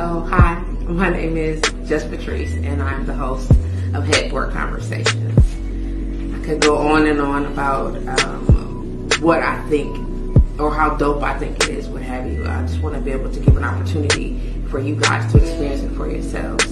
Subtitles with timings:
[0.00, 0.60] Oh, hi.
[0.86, 3.50] My name is Just Patrice, and I'm the host
[3.94, 5.36] of Headboard Conversations.
[6.36, 9.98] I could go on and on about um, what I think
[10.60, 12.46] or how dope I think it is, what have you.
[12.46, 14.38] I just want to be able to give an opportunity
[14.70, 16.64] for you guys to experience it for yourselves.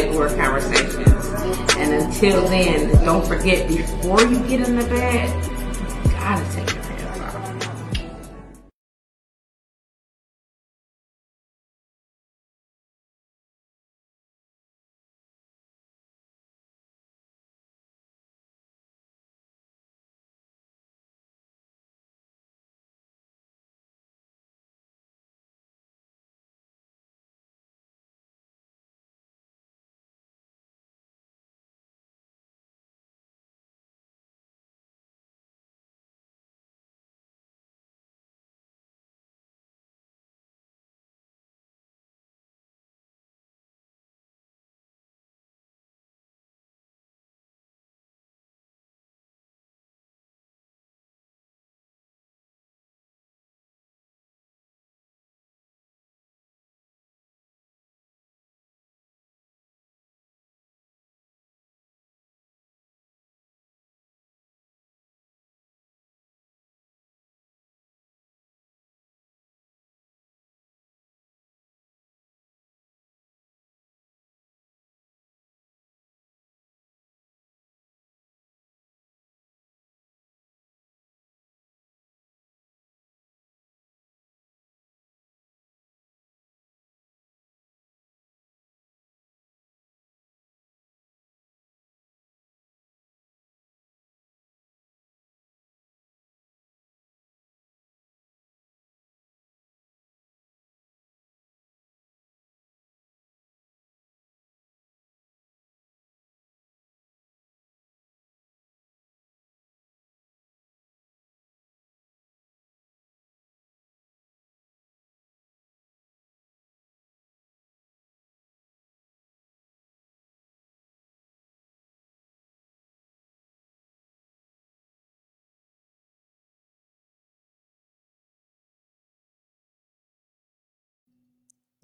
[0.00, 1.76] At Conversations.
[1.76, 5.59] And until then, don't forget, before you get in the bed,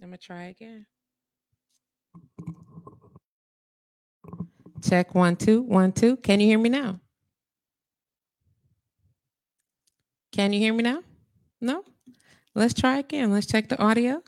[0.02, 0.86] I'm gonna try again.
[4.82, 6.16] Check one, two, one, two.
[6.18, 7.00] Can you hear me now?
[10.32, 11.00] Can you hear me now?
[11.60, 11.82] No?
[12.54, 13.32] Let's try again.
[13.32, 14.22] Let's check the audio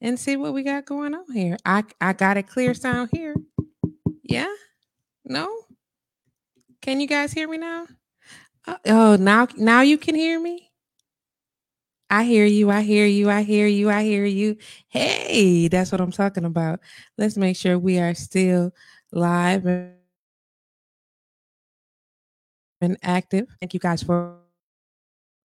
[0.00, 1.56] and see what we got going on here.
[1.64, 3.34] I I got a clear sound here.
[4.22, 4.52] Yeah?
[5.24, 5.48] No?
[6.82, 7.86] Can you guys hear me now?
[8.66, 10.69] Uh, Oh, now now you can hear me?
[12.10, 12.70] I hear you.
[12.70, 13.30] I hear you.
[13.30, 13.88] I hear you.
[13.88, 14.56] I hear you.
[14.88, 16.80] Hey, that's what I'm talking about.
[17.16, 18.72] Let's make sure we are still
[19.12, 19.96] live and
[23.02, 23.46] active.
[23.60, 24.36] Thank you guys for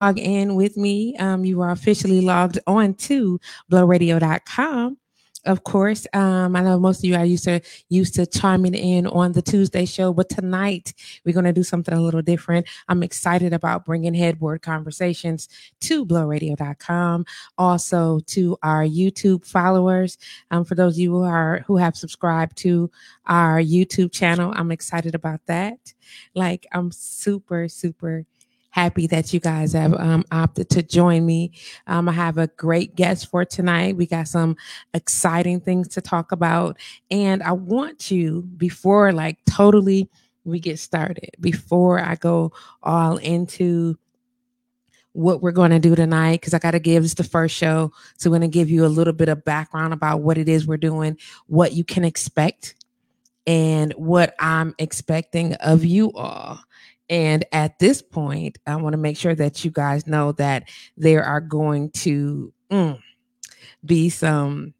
[0.00, 1.16] log in with me.
[1.18, 3.40] Um, you are officially logged on to
[3.70, 4.98] blowradio.com.
[5.46, 9.06] Of course, um, I know most of you are used to used to chiming in
[9.06, 10.92] on the Tuesday show, but tonight
[11.24, 12.66] we're going to do something a little different.
[12.88, 15.48] I'm excited about bringing headboard conversations
[15.82, 17.26] to blowradio.com,
[17.58, 20.18] also to our YouTube followers.
[20.50, 22.90] Um, for those of you who are who have subscribed to
[23.26, 25.94] our YouTube channel, I'm excited about that.
[26.34, 28.26] Like, I'm super super
[28.76, 31.50] happy that you guys have um, opted to join me.
[31.86, 33.96] Um, I have a great guest for tonight.
[33.96, 34.54] We got some
[34.92, 36.76] exciting things to talk about,
[37.10, 40.10] and I want you before like totally
[40.44, 42.52] we get started, before I go
[42.82, 43.96] all into
[45.12, 47.90] what we're going to do tonight because I got to give this the first show.
[48.18, 50.66] So, we're going to give you a little bit of background about what it is
[50.66, 52.74] we're doing, what you can expect,
[53.46, 56.60] and what I'm expecting of you all.
[57.08, 61.24] And at this point, I want to make sure that you guys know that there
[61.24, 62.98] are going to mm,
[63.84, 64.74] be some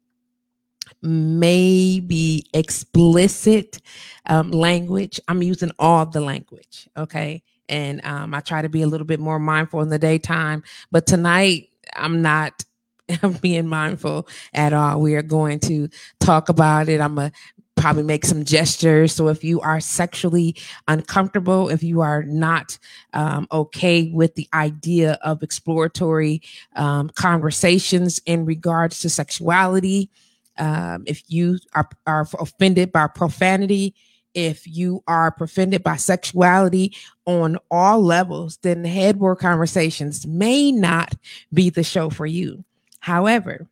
[1.01, 3.81] maybe explicit
[4.25, 5.19] um, language.
[5.27, 7.43] I'm using all the language, okay?
[7.69, 10.63] And um, I try to be a little bit more mindful in the daytime.
[10.91, 12.63] But tonight, I'm not
[13.41, 15.01] being mindful at all.
[15.01, 15.89] We are going to
[16.19, 16.99] talk about it.
[16.99, 17.37] I'm going to
[17.77, 19.13] probably make some gestures.
[19.13, 20.55] So if you are sexually
[20.87, 22.77] uncomfortable, if you are not
[23.13, 26.41] um, okay with the idea of exploratory
[26.75, 30.09] um, conversations in regards to sexuality,
[30.57, 33.93] um, if you are, are offended by profanity,
[34.33, 36.95] if you are offended by sexuality
[37.25, 41.15] on all levels, then headboard conversations may not
[41.53, 42.63] be the show for you.
[42.99, 43.67] However,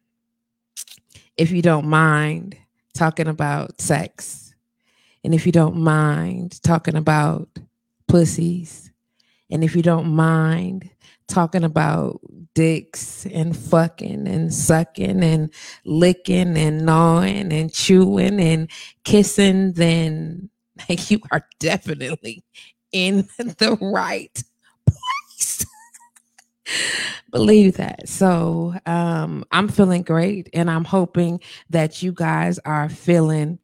[1.37, 2.57] if you don't mind
[2.95, 4.55] talking about sex,
[5.23, 7.47] and if you don't mind talking about
[8.07, 8.91] pussies,
[9.51, 10.89] and if you don't mind
[11.27, 12.19] talking about
[12.53, 15.51] dicks and fucking and sucking and
[15.83, 18.69] licking and gnawing and chewing and
[19.03, 20.49] kissing, then
[20.89, 22.43] you are definitely
[22.91, 24.43] in the right
[24.85, 25.65] place.
[27.31, 28.07] Believe that.
[28.07, 31.39] So um, I'm feeling great, and I'm hoping
[31.69, 33.59] that you guys are feeling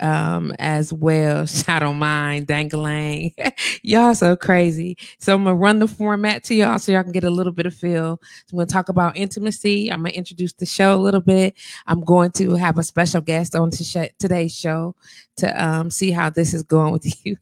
[0.00, 1.46] um as well.
[1.46, 3.32] Shadow Mind, Dangling.
[3.82, 4.96] y'all so crazy.
[5.18, 7.66] So I'm gonna run the format to y'all so y'all can get a little bit
[7.66, 8.20] of feel.
[8.46, 9.90] So I'm gonna talk about intimacy.
[9.90, 11.54] I'm gonna introduce the show a little bit.
[11.86, 14.96] I'm going to have a special guest on to sh- today's show
[15.36, 17.36] to um see how this is going with you.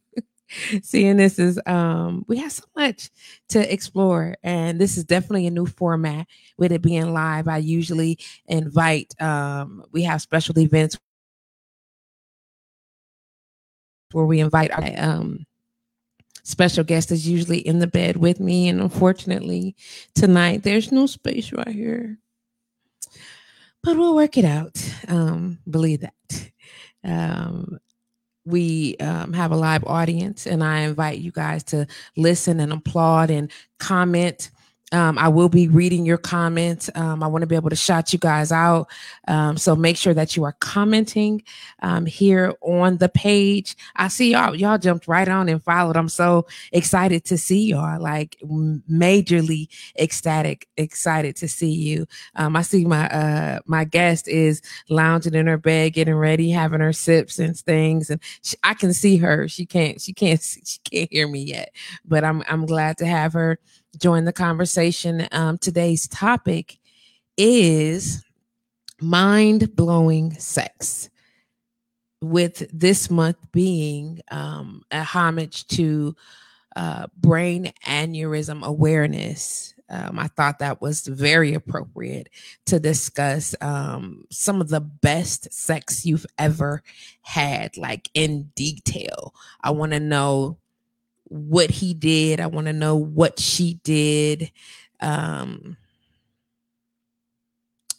[0.83, 3.09] Seeing this is um we have so much
[3.49, 6.27] to explore and this is definitely a new format
[6.57, 7.47] with it being live.
[7.47, 10.97] I usually invite um we have special events
[14.13, 15.45] where we invite our um,
[16.43, 18.69] special guest is usually in the bed with me.
[18.69, 19.75] And unfortunately,
[20.15, 22.17] tonight there's no space right here.
[23.81, 24.77] But we'll work it out.
[25.07, 26.51] Um, believe that.
[27.03, 27.79] Um,
[28.45, 31.87] we um, have a live audience, and I invite you guys to
[32.17, 34.51] listen and applaud and comment
[34.93, 36.89] um, I will be reading your comments.
[36.93, 38.87] Um, I want to be able to shout you guys out.
[39.27, 41.43] Um, so make sure that you are commenting
[41.81, 43.75] um, here on the page.
[43.95, 45.97] I see y'all, y'all jumped right on and followed.
[45.97, 49.67] I'm so excited to see y'all, like majorly
[49.99, 52.05] ecstatic, excited to see you.
[52.35, 56.81] Um, I see my, uh, my guest is lounging in her bed, getting ready, having
[56.81, 58.11] her sips and things.
[58.11, 59.47] And she, I can see her.
[59.47, 61.73] She can't, she can't, she can't hear me yet,
[62.05, 63.57] but I'm, I'm glad to have her
[63.97, 65.27] join the conversation.
[65.31, 66.77] Um, today's topic
[67.37, 68.23] is
[69.01, 71.09] mind blowing sex,
[72.23, 76.15] with this month being um, a homage to
[76.75, 79.73] uh, brain aneurysm awareness.
[79.89, 82.29] Um, I thought that was very appropriate
[82.67, 86.81] to discuss um, some of the best sex you've ever
[87.21, 89.35] had, like in detail.
[89.61, 90.57] I want to know
[91.25, 92.39] what he did.
[92.39, 94.51] I want to know what she did,
[94.99, 95.77] um,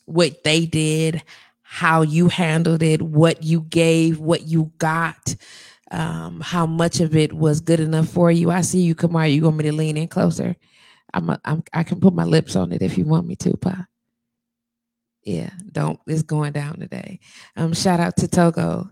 [0.05, 1.23] what they did,
[1.63, 5.35] how you handled it, what you gave, what you got,
[5.91, 8.51] um, how much of it was good enough for you.
[8.51, 9.27] I see you, Kamar.
[9.27, 10.57] You want me to lean in closer?
[11.13, 13.57] I'm, a, I'm I can put my lips on it if you want me to,
[13.57, 13.87] Pa.
[15.23, 15.99] Yeah, don't.
[16.07, 17.21] It's going down today.
[17.57, 18.91] Um, shout out to Togo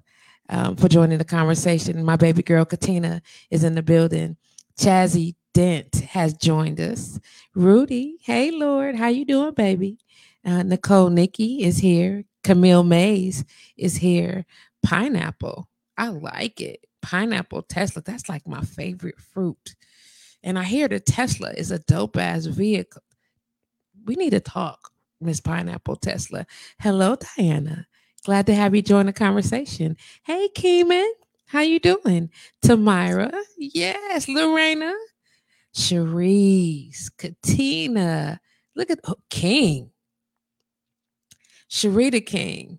[0.52, 2.04] um, for joining the conversation.
[2.04, 4.36] My baby girl Katina is in the building.
[4.78, 7.20] Chazzy Dent has joined us.
[7.56, 9.98] Rudy, hey Lord, how you doing, baby?
[10.46, 12.24] Uh, Nicole Nikki is here.
[12.44, 13.44] Camille Mays
[13.76, 14.46] is here.
[14.84, 15.68] Pineapple,
[15.98, 16.86] I like it.
[17.02, 19.76] Pineapple Tesla, that's like my favorite fruit.
[20.42, 23.02] And I hear the Tesla is a dope ass vehicle.
[24.06, 24.90] We need to talk,
[25.20, 26.46] Miss Pineapple Tesla.
[26.80, 27.86] Hello, Diana.
[28.24, 29.96] Glad to have you join the conversation.
[30.22, 31.10] Hey, Keeman,
[31.46, 32.30] how you doing?
[32.64, 34.94] Tamira, yes, Lorena,
[35.74, 38.40] Cherise, Katina.
[38.76, 39.90] Look at oh, King,
[41.68, 42.78] Sharita King.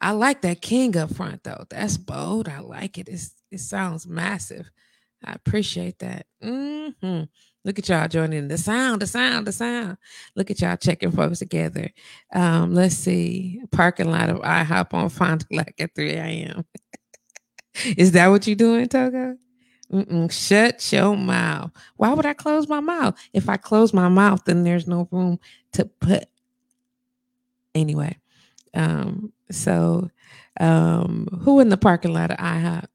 [0.00, 1.64] I like that King up front though.
[1.68, 2.48] That's bold.
[2.48, 3.08] I like it.
[3.08, 4.70] It's, it sounds massive.
[5.24, 6.26] I appreciate that.
[6.42, 7.24] Mm-hmm.
[7.64, 9.98] Look at y'all joining the sound, the sound, the sound.
[10.36, 11.90] Look at y'all checking folks together.
[12.32, 13.60] Um, let's see.
[13.72, 16.64] Parking lot of IHOP on Fond du Lac at 3 a.m.
[17.96, 19.36] Is that what you're doing, Togo?
[19.92, 20.30] Mm-mm.
[20.30, 21.70] Shut your mouth.
[21.96, 23.18] Why would I close my mouth?
[23.32, 25.40] If I close my mouth, then there's no room
[25.72, 26.24] to put.
[27.74, 28.16] Anyway,
[28.74, 30.10] um, so
[30.60, 32.86] um, who in the parking lot of IHOP?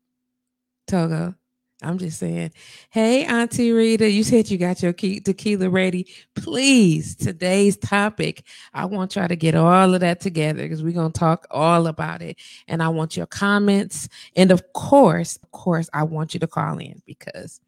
[0.88, 1.36] Togo.
[1.84, 2.52] I'm just saying,
[2.90, 6.08] hey, Auntie Rita, you said you got your tequila ready.
[6.36, 11.12] Please, today's topic, I want y'all to get all of that together because we're going
[11.12, 12.38] to talk all about it.
[12.68, 14.08] And I want your comments.
[14.36, 17.60] And of course, of course, I want you to call in because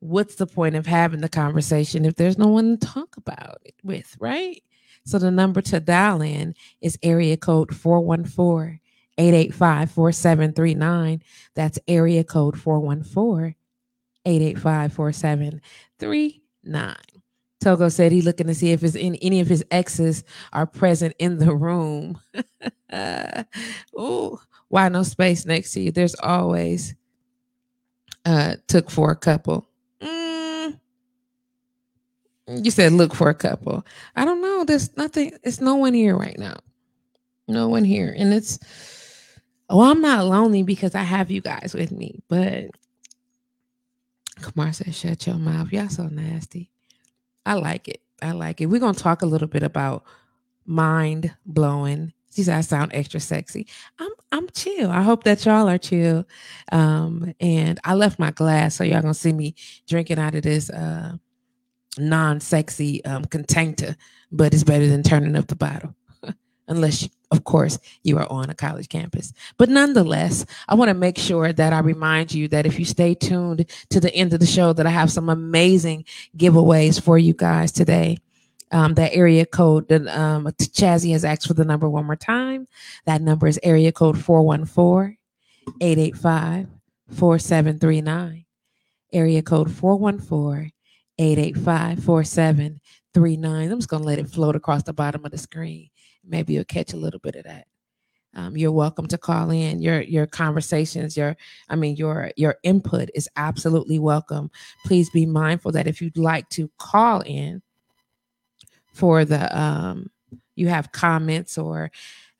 [0.00, 3.74] what's the point of having the conversation if there's no one to talk about it
[3.84, 4.62] with, right?
[5.04, 8.79] So the number to dial in is area code 414
[9.20, 11.22] 885 4739.
[11.54, 13.54] That's area code 414
[14.24, 16.94] 885 4739.
[17.60, 20.24] Togo said he's looking to see if his, any of his exes
[20.54, 22.18] are present in the room.
[23.98, 25.92] Ooh, why no space next to you?
[25.92, 26.94] There's always
[28.24, 29.68] uh took for a couple.
[30.00, 30.80] Mm.
[32.48, 33.84] You said look for a couple.
[34.16, 34.64] I don't know.
[34.64, 35.32] There's nothing.
[35.42, 36.56] It's no one here right now.
[37.48, 38.58] No one here, and it's
[39.70, 42.22] Oh, I'm not lonely because I have you guys with me.
[42.28, 42.70] But
[44.42, 45.72] Kamar said, shut your mouth.
[45.72, 46.70] Y'all so nasty.
[47.46, 48.00] I like it.
[48.20, 48.66] I like it.
[48.66, 50.04] We're gonna talk a little bit about
[50.66, 52.12] mind blowing.
[52.34, 53.66] She said I sound extra sexy.
[53.98, 54.90] I'm I'm chill.
[54.90, 56.26] I hope that y'all are chill.
[56.72, 59.54] Um, and I left my glass, so y'all gonna see me
[59.88, 61.14] drinking out of this uh
[61.98, 63.96] non-sexy um container,
[64.32, 65.94] but it's better than turning up the bottle.
[66.70, 69.32] Unless of course, you are on a college campus.
[69.56, 73.14] But nonetheless, I want to make sure that I remind you that if you stay
[73.14, 77.32] tuned to the end of the show, that I have some amazing giveaways for you
[77.32, 78.18] guys today.
[78.72, 82.66] Um, that area code that um, Chazzy has asked for the number one more time.
[83.04, 85.16] That number is area code 414
[85.80, 86.68] 885
[87.10, 88.44] 4739.
[89.12, 90.72] Area code 414
[91.18, 93.70] 885 4739.
[93.72, 95.90] I'm just going to let it float across the bottom of the screen
[96.26, 97.66] maybe you'll catch a little bit of that.
[98.34, 101.36] Um, you're welcome to call in your your conversations your
[101.68, 104.52] i mean your your input is absolutely welcome
[104.84, 107.60] please be mindful that if you'd like to call in
[108.92, 110.08] for the um
[110.54, 111.90] you have comments or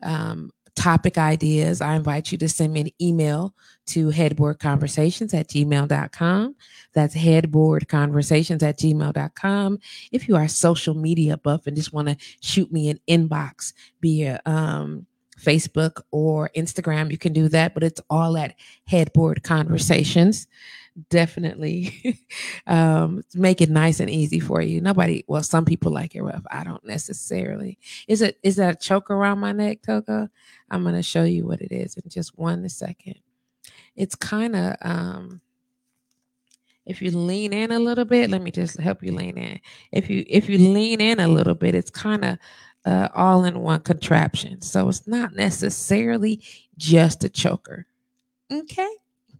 [0.04, 3.54] um topic ideas i invite you to send me an email
[3.90, 6.54] to headboardconversations at gmail.com.
[6.94, 9.78] That's headboardconversations at gmail.com.
[10.12, 14.40] If you are social media buff and just want to shoot me an inbox via
[14.46, 15.06] um,
[15.40, 18.54] Facebook or Instagram, you can do that, but it's all at
[18.86, 20.46] Headboard Conversations.
[21.08, 22.20] Definitely
[22.68, 24.80] um, make it nice and easy for you.
[24.80, 26.44] Nobody, well, some people like it rough.
[26.50, 27.78] I don't necessarily.
[28.06, 30.28] Is it is that a choke around my neck, Togo?
[30.70, 33.16] I'm gonna show you what it is in just one second.
[33.96, 35.40] It's kind of um
[36.86, 39.60] if you lean in a little bit let me just help you lean in.
[39.92, 42.38] If you if you lean in a little bit it's kind of
[42.86, 44.62] uh, all in one contraption.
[44.62, 46.42] So it's not necessarily
[46.78, 47.86] just a choker.
[48.50, 48.88] Okay.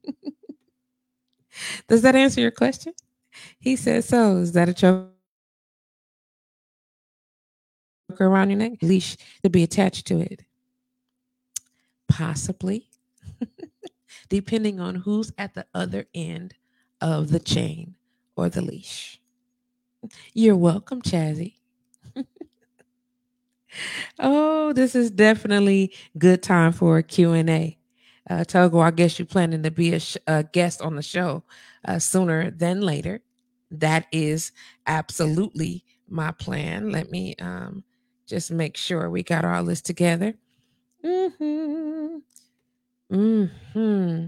[1.88, 2.92] Does that answer your question?
[3.60, 5.08] He says so is that a choker
[8.20, 8.72] around your neck?
[8.82, 10.44] Leash to be attached to it
[12.10, 12.90] possibly
[14.28, 16.54] depending on who's at the other end
[17.00, 17.94] of the chain
[18.36, 19.20] or the leash.
[20.34, 21.54] You're welcome, Chazzy.
[24.18, 27.78] oh, this is definitely good time for a Q&A.
[28.28, 31.42] Uh, Togo, I guess you're planning to be a, sh- a guest on the show
[31.84, 33.20] uh, sooner than later.
[33.70, 34.52] That is
[34.86, 36.90] absolutely my plan.
[36.90, 37.84] Let me um,
[38.26, 40.34] just make sure we got all this together.
[41.04, 42.16] Mm-hmm.
[43.12, 44.26] Hmm.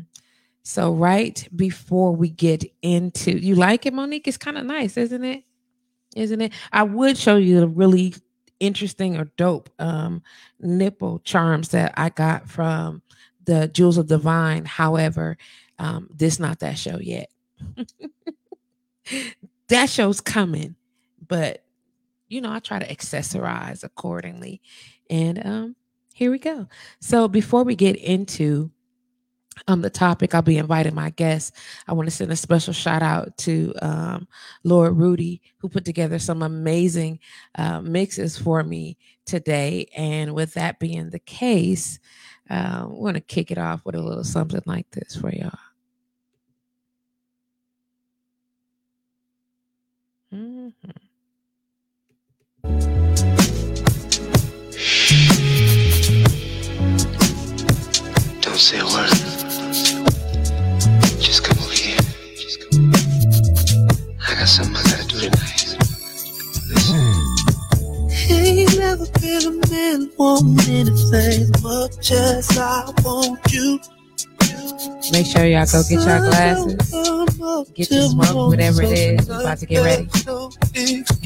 [0.63, 4.29] So right before we get into, you like it, Monique?
[4.29, 5.45] It's kind of nice, isn't it?
[6.17, 6.53] Isn't it?
[6.73, 8.15] I would show you the really
[8.61, 10.23] interesting or dope um,
[10.61, 13.03] nipple charms that I got from
[13.45, 14.65] the Jewels of Divine.
[14.65, 15.37] However,
[15.79, 17.29] um, this not that show yet.
[19.69, 20.77] that show's coming,
[21.27, 21.65] but
[22.29, 24.63] you know, I try to accessorize accordingly.
[25.11, 25.77] And um,
[26.13, 26.69] here we go.
[27.01, 28.71] So before we get into
[29.69, 31.53] um, the topic, I'll be inviting my guests.
[31.87, 34.29] I want to send a special shout out to um,
[34.65, 37.19] Lord Rudy, who put together some amazing
[37.57, 39.89] uh, mixes for me today.
[39.97, 41.99] And with that being the case,
[42.51, 45.53] uh, we're going to kick it off with a little something like this for y'all.
[50.35, 50.91] Mm-hmm.
[58.63, 59.11] Say a word.
[61.21, 61.99] Just come over here.
[64.29, 65.77] I got something I gotta do tonight.
[66.69, 67.33] Listen.
[68.31, 73.81] Ain't never been a man want anything much as I want you.
[75.13, 76.75] Make sure y'all go get y'all glasses,
[77.75, 79.29] get your smoke, whatever it is.
[79.29, 80.09] We're about to get ready.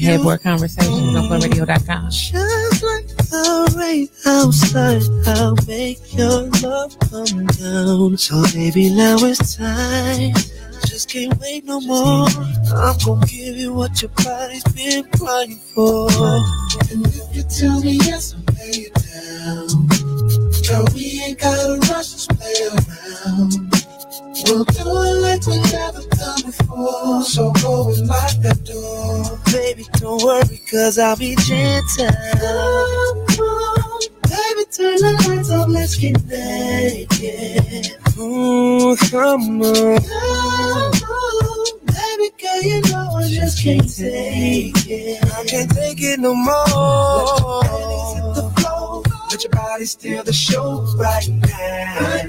[0.03, 2.09] Headboard Conversations on BlowRadio.com.
[2.09, 8.17] Just like the rain outside, I'll make your love come down.
[8.17, 10.33] So baby, now it's time.
[10.85, 12.27] Just can't wait no more.
[12.75, 16.09] I'm gonna give you what your body's been crying for.
[16.91, 19.96] And if you tell me yes, I'll lay it down.
[20.67, 23.53] Girl, we ain't gotta rush, just play around.
[24.43, 27.23] We'll do it like we never done before.
[27.23, 29.39] So go and lock that door.
[29.53, 32.07] Baby, don't worry, cause I'll be gentle.
[34.27, 37.95] Baby, turn the lights off, let's get naked.
[38.19, 40.01] Ooh, come on.
[40.01, 45.23] Come on, baby, girl, you know I just can't take it.
[45.33, 47.67] I can't take it no more.
[49.67, 52.21] Body steal the show right now.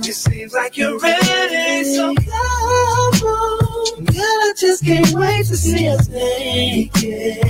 [0.00, 4.04] It seems like you're ready, so come.
[4.04, 7.44] Girl, I just can't wait to see us naked.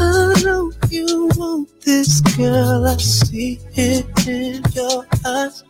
[0.00, 2.86] I know you want this, girl.
[2.86, 5.64] I see it in your eyes.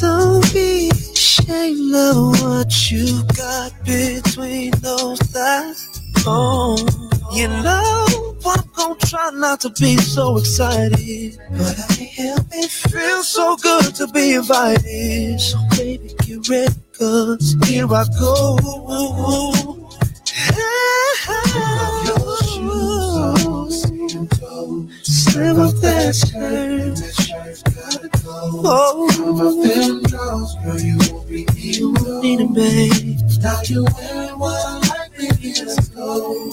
[0.00, 5.89] Don't be ashamed of what you got between those thighs.
[6.26, 6.76] Oh,
[7.32, 12.70] you know I'm gonna try not to be so excited, but I can't help it.
[12.70, 15.40] Feels so good to be invited.
[15.40, 18.56] So baby, get ready, cause here I go.
[25.02, 26.98] Slip off that shirt.
[28.62, 29.08] Oh,
[30.62, 31.46] girl, you won't be
[32.20, 33.18] needing, babe.
[33.42, 36.50] Now you wearing what I like, baby, let's go.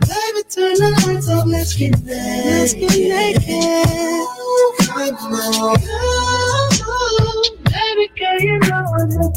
[0.00, 2.46] Baby, turn the lights off, let's get naked.
[2.46, 4.26] Let's get naked.
[5.18, 5.76] Come on.
[7.64, 9.32] Baby, girl, you know I'm not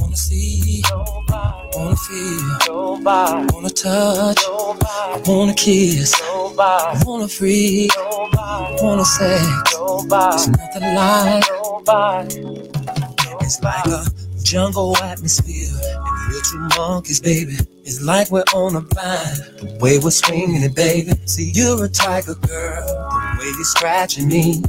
[0.00, 0.51] Wanna see,
[1.74, 2.98] wanna feel,
[3.52, 7.88] wanna touch, I wanna kiss, I wanna free,
[8.82, 9.46] wanna sex.
[9.74, 11.44] It's nothing like
[13.40, 14.04] it's like a
[14.42, 15.68] jungle atmosphere.
[15.72, 17.56] And two monkeys, baby.
[17.84, 19.36] It's like we're on a vine.
[19.58, 21.12] The way we're swinging it, baby.
[21.26, 22.86] See, you're a tiger girl.
[22.86, 24.62] The way you're scratching me.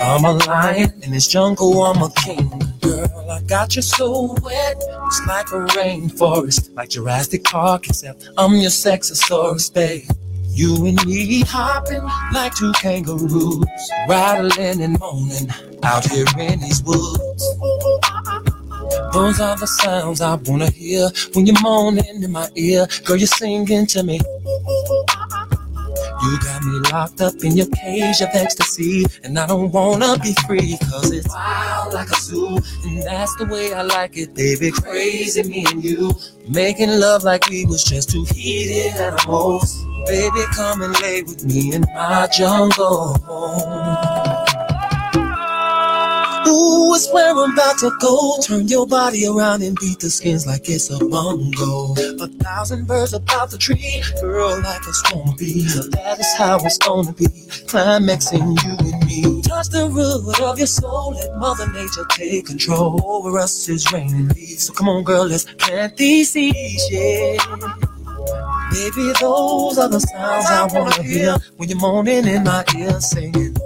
[0.00, 1.82] I'm a lion in this jungle.
[1.82, 2.48] I'm a king.
[2.80, 4.76] Girl, I got you so wet.
[4.78, 6.74] It's like a rainforest.
[6.74, 10.08] Like Jurassic Park, except I'm your sexosaurus, babe.
[10.52, 13.64] You and me hopping like two kangaroos,
[14.08, 15.48] rattling and moaning
[15.82, 17.44] out here in these woods.
[19.12, 22.86] Those are the sounds I wanna hear when you're moaning in my ear.
[23.04, 24.20] Girl, you're singing to me.
[26.22, 30.34] You got me locked up in your cage of ecstasy, and I don't wanna be
[30.46, 34.70] free, cause it's wild like a zoo, and that's the way I like it, baby.
[34.70, 36.12] Crazy, me and you,
[36.48, 39.82] making love like we was just two heated animals.
[40.06, 43.16] Baby, come and lay with me in my jungle.
[46.60, 48.36] Ooh, it's where I'm about to go.
[48.42, 51.94] Turn your body around and beat the skins like it's a bongo.
[51.96, 55.64] A thousand birds about the tree, girl, like a swarm bee.
[55.92, 57.28] That is how it's gonna be.
[57.66, 59.42] Climaxing you and me.
[59.42, 63.00] Touch the root of your soul, let Mother Nature take control.
[63.04, 64.66] Over us is raining leaves.
[64.66, 67.38] So come on, girl, let's plant these seeds, yeah.
[68.70, 73.56] Baby, those are the sounds I wanna hear when you're moaning in my ear singing.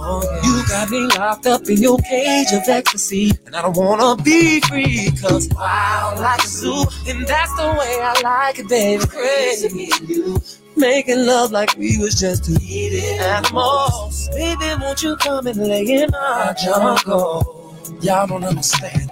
[0.00, 0.40] Yeah.
[0.42, 4.60] You got me locked up in your cage of ecstasy, and I don't wanna be
[4.60, 9.04] free, cause wild like a zoo, and that's the way I like it, baby.
[9.06, 10.40] Crazy, you.
[10.76, 14.28] Making love like we was just two eating animals.
[14.30, 17.76] Baby, won't you come and lay in our jungle?
[18.00, 19.10] Y'all don't understand.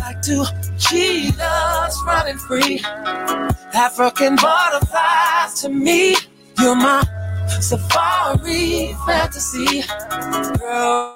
[0.00, 0.44] Like two
[0.78, 2.80] cheetahs running free.
[3.74, 6.16] African butterflies to me.
[6.58, 7.04] You're my
[7.48, 9.82] safari fantasy.
[10.58, 11.14] Girl.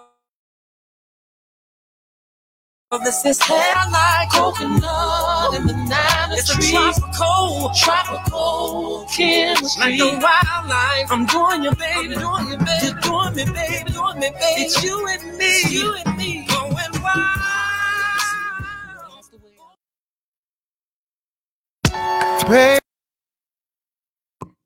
[3.04, 9.80] This is hair like coconut and banana It's a tropical, tropical chemistry.
[9.80, 11.12] Like the wildlife.
[11.12, 12.14] I'm doing you, baby.
[12.16, 12.86] I'm doing you, baby.
[12.86, 13.92] You're doing me, baby.
[13.92, 14.62] Doing me, baby.
[14.62, 15.44] It's you and me.
[15.46, 16.46] It's you and me.
[16.48, 17.40] Going wild.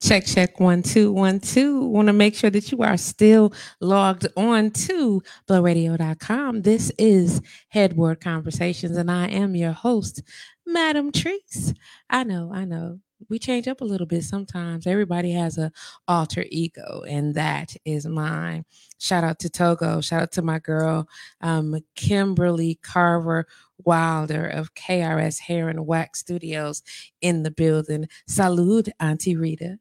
[0.05, 1.81] Check, check, one, two, one, two.
[1.87, 6.61] Want to make sure that you are still logged on to blowradio.com.
[6.61, 7.41] This is
[7.71, 10.21] Headboard Conversations, and I am your host,
[10.67, 11.75] Madam Treese.
[12.11, 13.01] I know, I know.
[13.31, 14.87] we change up a little bit sometimes.
[14.87, 15.73] Everybody has a
[16.07, 18.67] alter ego, and that is mine.
[18.99, 20.03] Shout out to Togo.
[20.03, 21.09] Shout out to my girl,
[21.41, 23.47] um, Kimberly Carver
[23.79, 26.83] Wilder of KRS Hair and Wax Studios
[27.23, 28.07] in the building.
[28.29, 29.79] Salud, Auntie Rita.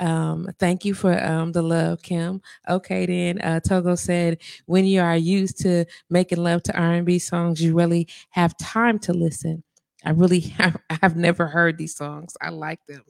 [0.00, 2.42] Um, thank you for um, the love, Kim.
[2.68, 7.62] Okay, then uh, Togo said, when you are used to making love to R&B songs,
[7.62, 9.62] you really have time to listen.
[10.04, 12.36] I really have, I have never heard these songs.
[12.40, 13.04] I like them.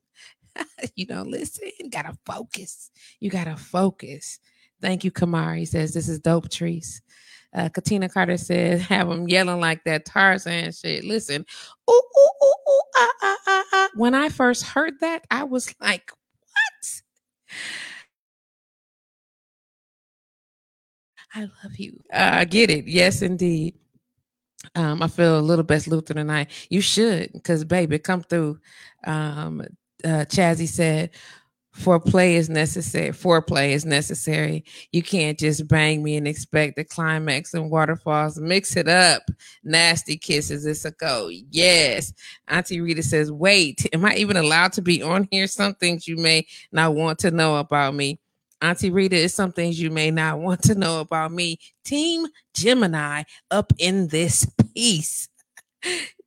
[0.97, 2.91] you know, listen, gotta focus.
[3.21, 4.41] You gotta focus.
[4.83, 5.67] Thank you, Kamari.
[5.69, 7.03] Says, this is dope, Trees.
[7.55, 11.05] Uh, Katina Carter said, have them yelling like that Tarzan shit.
[11.05, 11.47] Listen,
[11.91, 13.89] ooh, ooh, ooh, ooh, ah, ah, ah, ah.
[13.95, 16.13] When I first heard that, I was like?
[21.35, 22.01] I love you.
[22.13, 22.87] Uh, I get it.
[22.89, 23.75] Yes, indeed.
[24.75, 26.51] Um, I feel a little Best Luther tonight.
[26.71, 28.59] You should, because baby, come through.
[29.07, 29.63] Um,
[30.05, 31.11] uh, Chazzy said,
[31.77, 33.11] foreplay is necessary.
[33.11, 34.65] Foreplay is necessary.
[34.93, 38.39] You can't just bang me and expect the climax and waterfalls.
[38.39, 39.23] Mix it up.
[39.65, 40.67] Nasty kisses.
[40.67, 41.31] It's a go.
[41.51, 42.13] Yes.
[42.49, 45.47] Auntie Rita says, wait, am I even allowed to be on here?
[45.47, 48.19] Some things you may not want to know about me.
[48.63, 51.59] Auntie Rita is some things you may not want to know about me.
[51.85, 55.29] Team Gemini up in this piece.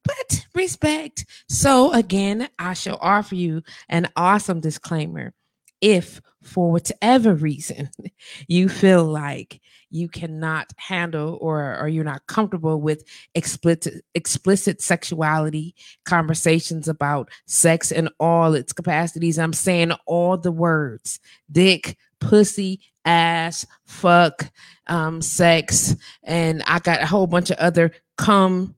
[0.04, 1.26] But respect.
[1.50, 5.34] So, again, I shall offer you an awesome disclaimer.
[5.82, 7.90] If for whatever reason
[8.48, 13.04] you feel like you cannot handle or, or you're not comfortable with
[13.36, 21.20] explicit explicit sexuality conversations about sex in all its capacities i'm saying all the words
[21.50, 24.50] dick pussy, ass, fuck,
[24.88, 28.76] um, sex, and I got a whole bunch of other cum,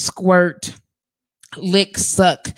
[0.00, 0.74] squirt,
[1.56, 2.48] lick, suck,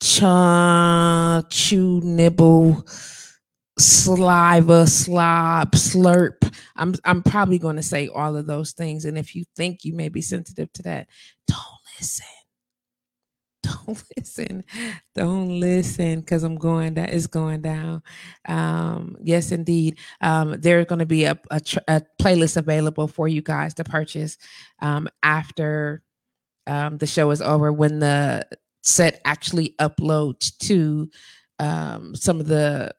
[0.00, 2.84] cha, chew, nibble,
[3.78, 6.52] saliva, slob, slurp.
[6.76, 9.94] I'm I'm probably going to say all of those things, and if you think you
[9.94, 11.08] may be sensitive to that,
[11.46, 11.58] don't
[11.98, 12.26] listen.
[13.62, 14.64] Don't listen.
[15.14, 18.02] Don't listen because i'm going that is going down.
[18.48, 19.98] Um yes indeed.
[20.20, 24.38] Um there's going to be a, a, a, playlist available for you guys to purchase
[24.80, 26.02] um after
[26.66, 28.46] um the show is over when the
[28.82, 31.10] set actually uploads to
[31.58, 32.94] um some of the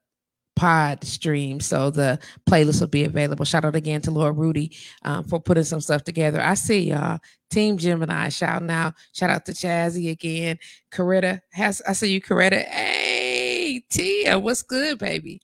[0.62, 1.60] pod stream.
[1.60, 3.46] So the playlist will be available.
[3.46, 6.40] Shout out again to Lord Rudy um, for putting some stuff together.
[6.40, 7.18] I see y'all.
[7.50, 8.94] Team Gemini shouting out.
[9.12, 10.60] Shout out to Chazzy again.
[10.92, 12.64] Coretta has I see you, Coretta.
[12.66, 15.42] Hey, Tia, what's good, baby?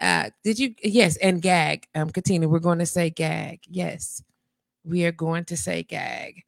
[0.00, 1.86] Uh, did you yes, and gag.
[1.96, 3.60] Um, Katina, we're going to say gag.
[3.66, 4.22] Yes,
[4.84, 6.44] we are going to say gag.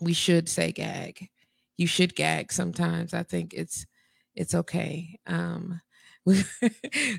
[0.00, 1.28] We should say gag.
[1.76, 3.14] You should gag sometimes.
[3.14, 3.86] I think it's
[4.34, 5.18] it's okay.
[5.26, 5.80] Um,
[6.26, 6.42] we're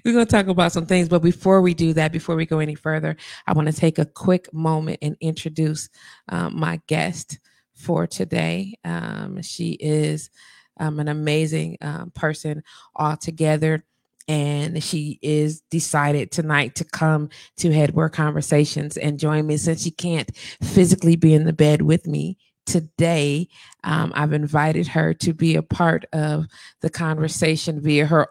[0.04, 2.74] going to talk about some things, but before we do that, before we go any
[2.74, 5.90] further, I want to take a quick moment and introduce
[6.30, 7.38] um, my guest
[7.76, 8.74] for today.
[8.84, 10.32] Um, she is
[10.80, 12.64] um, an amazing um, person
[12.96, 13.84] altogether.
[14.28, 19.92] And she is decided tonight to come to Headboard Conversations and join me since she
[19.92, 23.48] can't physically be in the bed with me today.
[23.84, 26.46] Um, I've invited her to be a part of
[26.82, 28.28] the conversation via her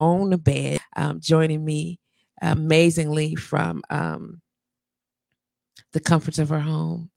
[0.00, 1.98] own bed, um, joining me
[2.42, 4.40] amazingly from um,
[5.92, 7.10] the comforts of her home.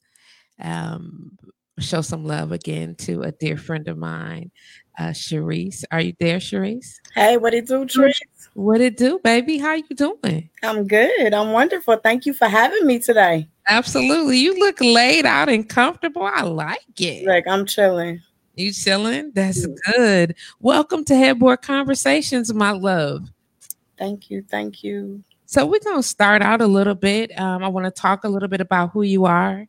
[0.62, 1.38] Um,
[1.80, 4.52] show some love again to a dear friend of mine,
[4.98, 5.84] uh, Cherise.
[5.92, 6.96] Are you there, Cherise?
[7.14, 8.22] Hey, what it do, Cherise?
[8.54, 9.60] What it do, baby?
[9.60, 10.50] How you doing?
[10.64, 11.34] I'm good.
[11.34, 11.98] I'm wonderful.
[11.98, 13.50] Thank you for having me today.
[13.68, 14.38] Absolutely.
[14.38, 16.24] You look laid out and comfortable.
[16.24, 17.26] I like it.
[17.26, 18.22] Like I'm chilling.
[18.56, 19.32] You chilling?
[19.36, 20.36] That's good.
[20.60, 23.30] Welcome to Headboard Conversations, my love.
[23.98, 24.44] Thank you.
[24.50, 25.24] Thank you.
[25.46, 27.38] So we're going to start out a little bit.
[27.40, 29.66] Um, I want to talk a little bit about who you are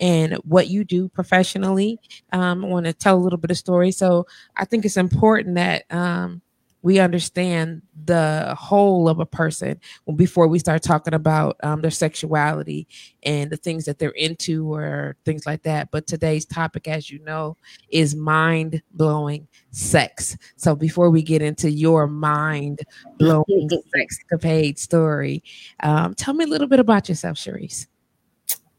[0.00, 1.98] and what you do professionally.
[2.32, 3.92] Um, I want to tell a little bit of story.
[3.92, 6.42] So I think it's important that um,
[6.82, 9.80] we understand the whole of a person
[10.16, 12.88] before we start talking about um, their sexuality
[13.22, 15.90] and the things that they're into or things like that.
[15.92, 17.56] But today's topic, as you know,
[17.88, 20.36] is mind blowing sex.
[20.56, 22.80] So before we get into your mind
[23.18, 25.42] blowing sexcapade story,
[25.82, 27.86] um, tell me a little bit about yourself, Cherise.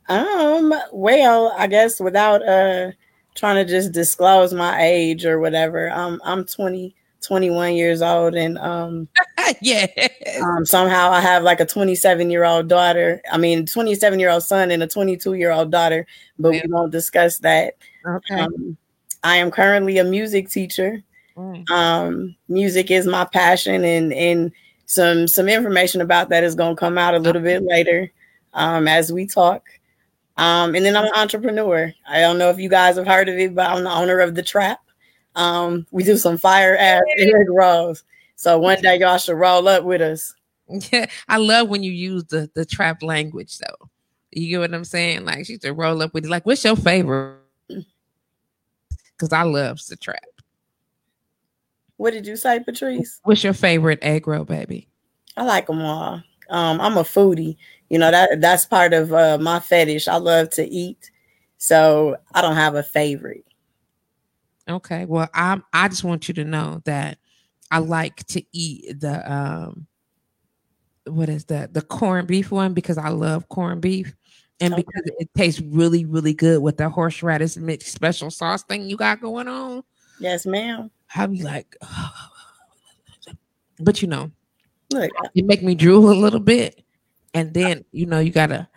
[0.10, 2.92] Um, well, I guess without uh
[3.36, 8.58] trying to just disclose my age or whatever, um, I'm 20 21 years old and
[8.58, 9.08] um
[9.62, 9.88] yeah
[10.42, 14.44] um, somehow i have like a 27 year old daughter i mean 27 year old
[14.44, 16.06] son and a 22 year old daughter
[16.38, 16.62] but yeah.
[16.66, 18.78] we won't discuss that okay um,
[19.24, 21.02] I am currently a music teacher.
[21.38, 21.70] Mm.
[21.70, 24.52] Um, music is my passion, and and
[24.86, 28.12] some some information about that is going to come out a little bit later
[28.54, 29.66] um, as we talk.
[30.36, 31.94] Um, and then I'm an entrepreneur.
[32.08, 34.36] I don't know if you guys have heard of it, but I'm the owner of
[34.36, 34.80] the Trap.
[35.36, 38.04] Um, we do some fire ass egg rolls.
[38.36, 40.34] So one day y'all should roll up with us.
[40.92, 43.90] Yeah, I love when you use the the trap language though.
[44.32, 45.26] You get what I'm saying?
[45.26, 46.30] Like she should roll up with you.
[46.30, 47.38] like, what's your favorite?
[47.68, 50.24] Because I love the trap.
[51.98, 53.20] What did you say, Patrice?
[53.24, 54.90] What's your favorite egg roll, baby?
[55.38, 56.22] I like them all.
[56.50, 57.58] Um, I'm a foodie.
[57.90, 60.08] You know that that's part of uh, my fetish.
[60.08, 61.12] I love to eat,
[61.58, 63.46] so I don't have a favorite.
[64.70, 67.18] Okay, well, I'm I just want you to know that
[67.70, 69.88] I like to eat the um,
[71.06, 71.74] what is that?
[71.74, 74.16] The corned beef one because I love corned beef,
[74.62, 74.84] and okay.
[74.84, 79.22] because it tastes really really good with the horseradish mixed special sauce thing you got
[79.22, 79.84] going on.
[80.20, 80.92] Yes, ma'am.
[81.08, 81.76] How you like?
[83.80, 84.32] But you know,
[84.92, 86.84] look, it make me drool a little bit,
[87.34, 88.70] and then you know you gotta.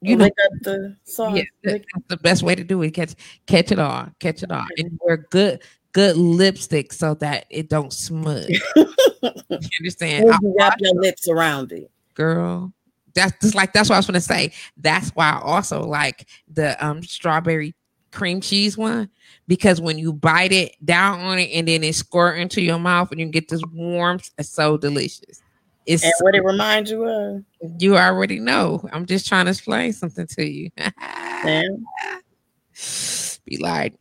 [0.00, 0.28] You know,
[0.62, 1.36] the sauce.
[1.36, 2.92] Yeah, that's the best way to do it.
[2.92, 3.14] Catch,
[3.46, 7.92] catch it all, catch it all, and wear good, good lipstick so that it don't
[7.92, 8.62] smudge.
[8.76, 8.86] you
[9.80, 10.24] understand?
[10.40, 12.72] You wrap your lips around it, girl.
[13.14, 14.52] That's just like that's what I was gonna say.
[14.76, 17.74] That's why I also like the um strawberry
[18.12, 19.10] cream cheese one
[19.48, 23.10] because when you bite it down on it and then it squirt into your mouth
[23.10, 25.42] and you get this warmth, it's so delicious.
[25.88, 27.42] It's and what it reminds you of.
[27.80, 28.86] You already know.
[28.92, 30.70] I'm just trying to explain something to you.
[33.46, 33.94] Be like,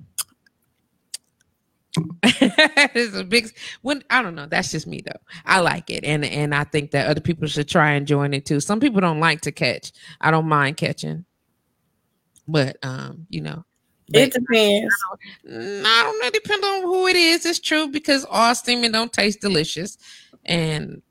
[2.24, 4.48] it's a big when I don't know.
[4.48, 5.20] That's just me though.
[5.46, 8.46] I like it, and and I think that other people should try and join it
[8.46, 8.60] too.
[8.60, 9.94] Some people don't like to catch.
[10.20, 11.24] I don't mind catching,
[12.50, 13.64] but um, you know,
[14.14, 14.94] it depends.
[15.48, 16.30] I don't, I don't know.
[16.32, 17.46] Depend on who it is.
[17.46, 19.98] It's true because all steaming don't taste delicious,
[20.46, 21.02] and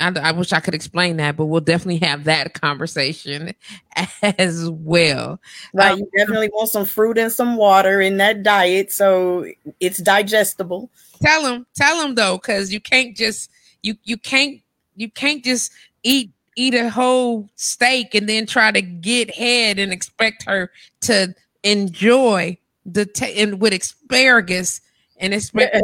[0.00, 3.54] I, I, wish I could explain that, but we'll definitely have that conversation
[4.22, 5.40] as well.
[5.72, 9.46] Right, um, you definitely want some fruit and some water in that diet so
[9.80, 10.90] it's digestible.
[11.22, 13.50] Tell them, tell them though, because you can't just
[13.82, 14.60] you you can't
[14.96, 19.92] you can't just eat eat a whole steak and then try to get head and
[19.92, 24.80] expect her to enjoy the t- and with asparagus
[25.18, 25.76] and expect.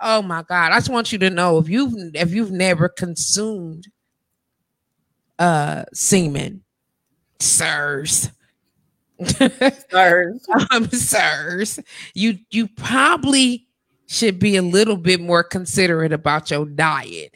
[0.00, 0.72] Oh my god!
[0.72, 3.88] I just want you to know if you've if you've never consumed
[5.38, 6.62] uh semen,
[7.38, 8.30] sirs.
[9.90, 10.46] sirs.
[10.70, 11.80] um, sirs,
[12.14, 13.66] you you probably
[14.06, 17.34] should be a little bit more considerate about your diet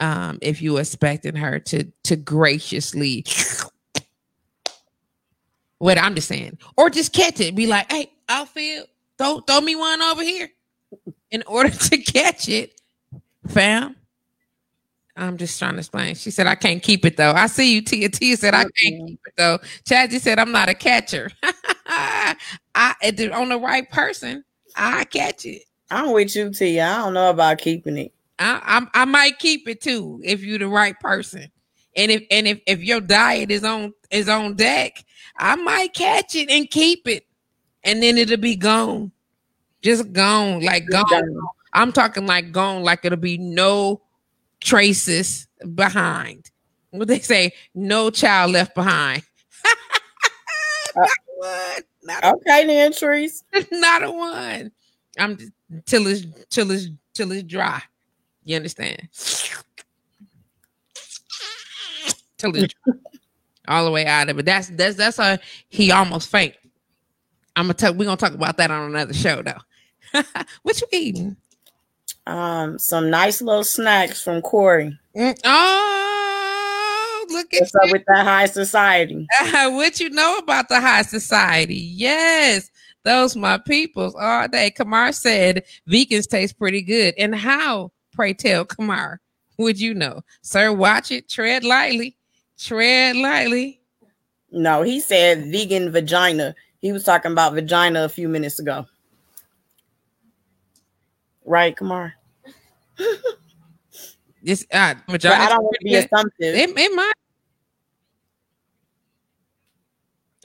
[0.00, 3.24] um, if you expecting her to to graciously
[5.78, 6.58] what I'm just saying.
[6.76, 7.54] Or just catch it.
[7.54, 10.48] Be like, hey, outfield, throw, throw me one over here.
[11.30, 12.80] In order to catch it,
[13.48, 13.96] fam.
[15.16, 16.16] I'm just trying to explain.
[16.16, 17.32] She said, I can't keep it though.
[17.32, 18.08] I see you, Tia.
[18.08, 19.58] Tia said, I can't keep it though.
[19.84, 21.30] Chazzy said, I'm not a catcher.
[21.86, 22.34] I
[23.32, 24.44] on the right person,
[24.76, 25.62] I catch it.
[25.90, 26.84] I'm with you, Tia.
[26.84, 28.12] I don't know about keeping it.
[28.38, 31.50] I, I, I might keep it too if you're the right person.
[31.96, 35.04] And if and if, if your diet is on is on deck,
[35.36, 37.24] I might catch it and keep it,
[37.84, 39.12] and then it'll be gone,
[39.84, 41.38] just gone, like gone.
[41.72, 44.00] I'm talking like gone, like it'll be no
[44.60, 46.50] traces behind.
[46.90, 49.22] What they say, no child left behind.
[52.02, 53.42] not uh, okay, then, Trees.
[53.72, 54.70] Not a one.
[55.18, 55.52] I'm just,
[55.86, 57.82] till it's till it's till it's dry.
[58.44, 59.08] You understand?
[62.38, 62.94] Till it's dry
[63.66, 64.46] all the way out of it.
[64.46, 66.54] That's that's that's a he almost faint.
[67.56, 67.96] I'm gonna talk.
[67.96, 69.58] We're gonna talk about that on another show though.
[70.62, 71.36] what you eating?
[72.26, 74.98] Um, some nice little snacks from Corey.
[75.14, 79.26] Mm, oh, look at What's up with that high society.
[79.52, 81.76] what you know about the high society?
[81.76, 82.70] Yes,
[83.04, 84.70] those my peoples all day.
[84.70, 87.14] Kamar said vegans taste pretty good.
[87.18, 89.20] And how, pray tell, Kamar,
[89.58, 90.22] would you know?
[90.42, 92.16] Sir, watch it, tread lightly.
[92.58, 93.80] Tread lightly.
[94.50, 96.54] No, he said vegan vagina.
[96.78, 98.86] He was talking about vagina a few minutes ago.
[101.44, 102.14] Right, Kamar?
[104.42, 105.42] This uh, vagina.
[105.42, 106.54] I don't want to be assumptive.
[106.54, 107.12] It, it might.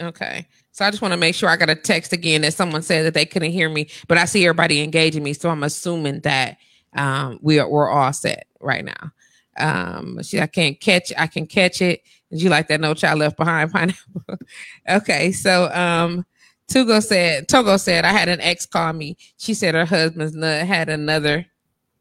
[0.02, 0.48] Okay.
[0.72, 3.06] So I just want to make sure I got a text again that someone said
[3.06, 5.34] that they couldn't hear me, but I see everybody engaging me.
[5.34, 6.58] So I'm assuming that
[6.96, 9.12] um, we are we're all set right now.
[9.58, 12.02] Um, she I can't catch I can catch it.
[12.32, 14.24] Did you like that no child left behind pineapple?
[14.90, 16.26] okay, so um
[16.70, 19.18] Togo said, Togo said, I had an ex call me.
[19.38, 21.46] She said her husband's nut had another,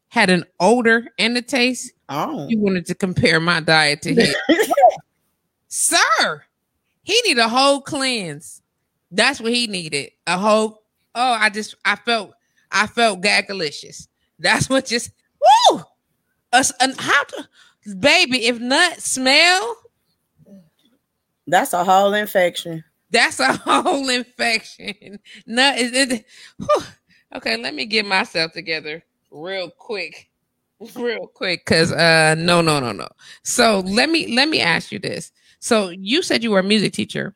[0.09, 1.91] had an odor and a taste.
[2.07, 2.47] Oh.
[2.49, 4.35] She wanted to compare my diet to his.
[5.67, 6.43] Sir,
[7.03, 8.61] he need a whole cleanse.
[9.11, 10.11] That's what he needed.
[10.27, 10.83] A whole,
[11.15, 12.33] oh, I just, I felt,
[12.71, 14.07] I felt gagalicious.
[14.37, 15.11] That's what just,
[15.71, 15.81] woo!
[16.53, 17.47] Us, and how to,
[17.99, 19.77] baby, if nut smell,
[21.47, 22.83] That's a whole infection.
[23.11, 25.19] That's a whole infection.
[25.45, 26.25] No, is it?
[26.57, 26.83] whew.
[27.35, 30.29] Okay, let me get myself together real quick,
[30.95, 33.07] real quick, because uh, no, no, no, no.
[33.43, 35.31] So let me let me ask you this.
[35.59, 37.35] So you said you were a music teacher,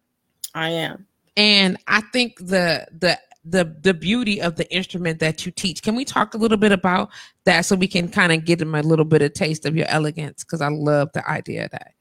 [0.56, 1.06] I am.
[1.38, 5.84] and I think the the the the beauty of the instrument that you teach.
[5.84, 7.10] Can we talk a little bit about
[7.44, 9.88] that so we can kind of get them a little bit of taste of your
[9.90, 10.44] elegance?
[10.44, 11.94] Because I love the idea of that.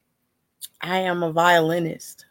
[0.81, 2.27] I am a violinist.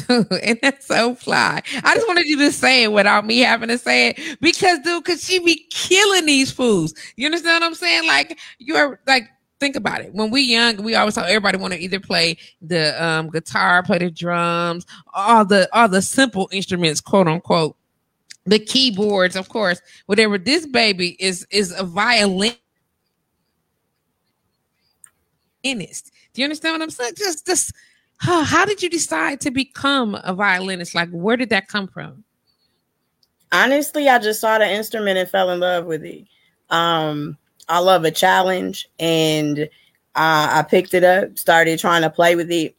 [0.08, 1.62] and that's so fly.
[1.84, 5.04] I just wanted you to say it without me having to say it because, dude,
[5.04, 6.94] because she be killing these fools.
[7.16, 8.06] You understand what I'm saying?
[8.06, 9.28] Like you're like,
[9.60, 10.12] think about it.
[10.14, 13.98] When we young, we always tell everybody want to either play the um, guitar, play
[13.98, 17.76] the drums, all the all the simple instruments, quote unquote,
[18.44, 20.38] the keyboards, of course, whatever.
[20.38, 22.54] This baby is is a violin.
[25.62, 27.12] Do you understand what I'm saying?
[27.16, 27.72] Just, just
[28.22, 30.94] How did you decide to become a violinist?
[30.94, 32.22] Like, where did that come from?
[33.50, 36.24] Honestly, I just saw the instrument and fell in love with it.
[36.70, 37.36] Um,
[37.68, 39.66] I love a challenge, and uh,
[40.14, 42.76] I picked it up, started trying to play with it,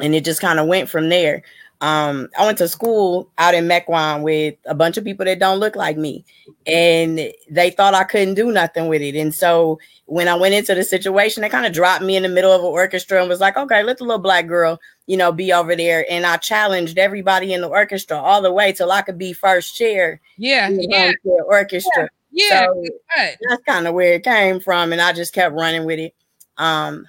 [0.00, 1.42] and it just kind of went from there.
[1.80, 5.58] Um, I went to school out in Mequon with a bunch of people that don't
[5.60, 6.24] look like me,
[6.66, 9.16] and they thought I couldn't do nothing with it.
[9.16, 12.28] And so when I went into the situation, they kind of dropped me in the
[12.28, 15.32] middle of an orchestra and was like, "Okay, let the little black girl, you know,
[15.32, 19.00] be over there." And I challenged everybody in the orchestra all the way till I
[19.02, 21.12] could be first chair Yeah, in the yeah,
[21.46, 22.08] orchestra.
[22.30, 22.66] yeah.
[22.66, 22.82] So
[23.16, 23.36] good.
[23.48, 26.14] that's kind of where it came from, and I just kept running with it.
[26.58, 27.06] Um,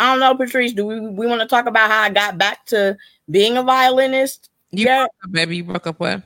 [0.00, 0.72] I don't know, Patrice.
[0.72, 2.96] Do we we want to talk about how I got back to
[3.30, 4.50] being a violinist?
[4.70, 5.04] You Yeah.
[5.04, 5.56] up, baby.
[5.56, 6.22] You broke up what?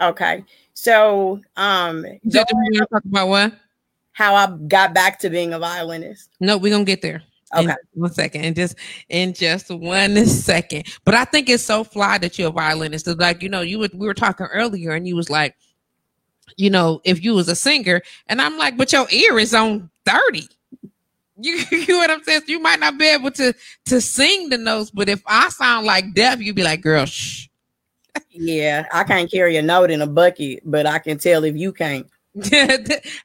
[0.00, 3.52] Okay, so um, You you talk about what?
[4.12, 6.30] how I got back to being a violinist.
[6.40, 7.22] No, we're gonna get there.
[7.56, 7.74] Okay.
[7.94, 8.76] one second, and just
[9.08, 10.84] in just one second.
[11.04, 13.08] But I think it's so fly that you're a violinist.
[13.08, 15.56] It's like you know, you were, we were talking earlier, and you was like,
[16.56, 19.90] you know, if you was a singer, and I'm like, but your ear is on
[20.06, 20.48] thirty.
[21.42, 22.40] You, you know what I'm saying?
[22.40, 23.54] So you might not be able to
[23.86, 27.46] to sing the notes, but if I sound like deaf, you'd be like, girl, shh.
[28.30, 31.72] Yeah, I can't carry a note in a bucket, but I can tell if you
[31.72, 32.06] can't.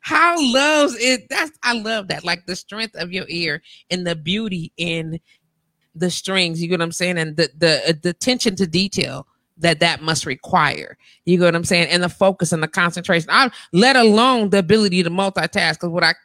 [0.02, 1.30] How loves it?
[1.30, 2.24] That's I love that.
[2.24, 5.20] Like the strength of your ear and the beauty in
[5.94, 6.62] the strings.
[6.62, 7.18] You get what I'm saying?
[7.18, 10.98] And the the uh, the attention to detail that that must require.
[11.26, 11.90] You get what I'm saying?
[11.90, 13.30] And the focus and the concentration.
[13.32, 15.74] I let alone the ability to multitask.
[15.74, 16.16] Because what I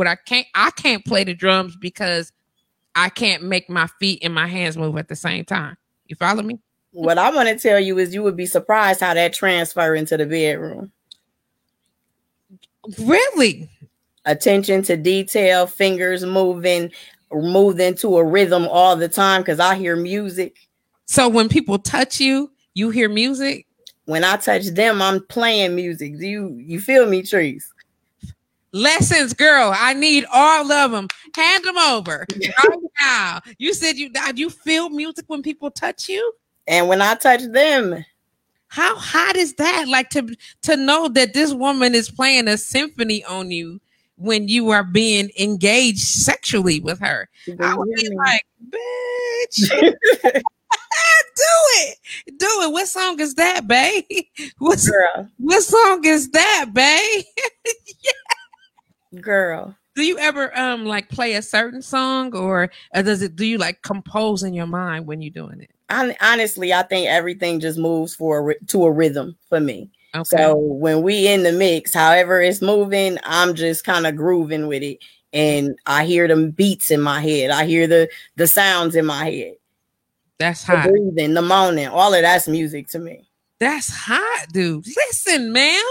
[0.00, 2.32] what I can't I can't play the drums because
[2.94, 5.76] I can't make my feet and my hands move at the same time.
[6.06, 6.58] You follow me?
[6.92, 10.16] What I want to tell you is you would be surprised how that transfer into
[10.16, 10.90] the bedroom.
[12.98, 13.68] Really?
[14.24, 16.90] Attention to detail, fingers moving,
[17.30, 20.56] moved into a rhythm all the time because I hear music.
[21.04, 23.66] So when people touch you, you hear music.
[24.06, 26.18] When I touch them, I'm playing music.
[26.18, 27.70] Do you you feel me, Trees?
[28.72, 29.72] Lessons, girl.
[29.76, 31.08] I need all of them.
[31.34, 32.26] Hand them over
[32.64, 33.40] right now.
[33.58, 36.32] You said you you feel music when people touch you.
[36.68, 38.04] And when I touch them,
[38.68, 39.86] How hot is that?
[39.88, 43.80] Like to to know that this woman is playing a symphony on you
[44.20, 47.28] when you are being engaged sexually with her.
[47.58, 49.70] I would be like, bitch,
[50.30, 50.40] do
[51.40, 51.98] it,
[52.36, 52.72] do it.
[52.72, 54.04] What song is that, babe?
[54.58, 57.24] What's girl, what song is that, babe?
[59.20, 59.76] Girl.
[59.96, 63.82] do you ever um like play a certain song or does it do you like
[63.82, 68.14] compose in your mind when you're doing it I, honestly, I think everything just moves
[68.14, 69.90] for to a rhythm for me.
[70.14, 74.68] okay So when we in the mix, however it's moving, I'm just kind of grooving
[74.68, 74.98] with it,
[75.32, 77.50] and I hear the beats in my head.
[77.50, 79.54] I hear the the sounds in my head,
[80.38, 80.84] that's hot.
[80.84, 81.88] the breathing, the moaning.
[81.88, 83.28] All of that's music to me.
[83.60, 85.84] That's hot dude listen ma'am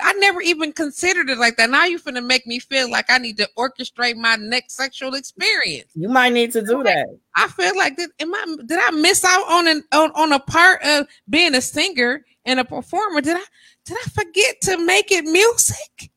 [0.00, 3.16] i never even considered it like that now you're finna make me feel like i
[3.18, 7.06] need to orchestrate my next sexual experience You might need to do that.
[7.36, 10.40] i feel like did, am I, did i miss out on an on, on a
[10.40, 13.44] part of being a singer and a performer did i
[13.86, 16.10] did i forget to make it music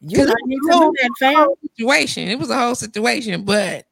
[0.00, 2.28] You might need to do that, whole situation.
[2.28, 3.86] It was a whole situation, but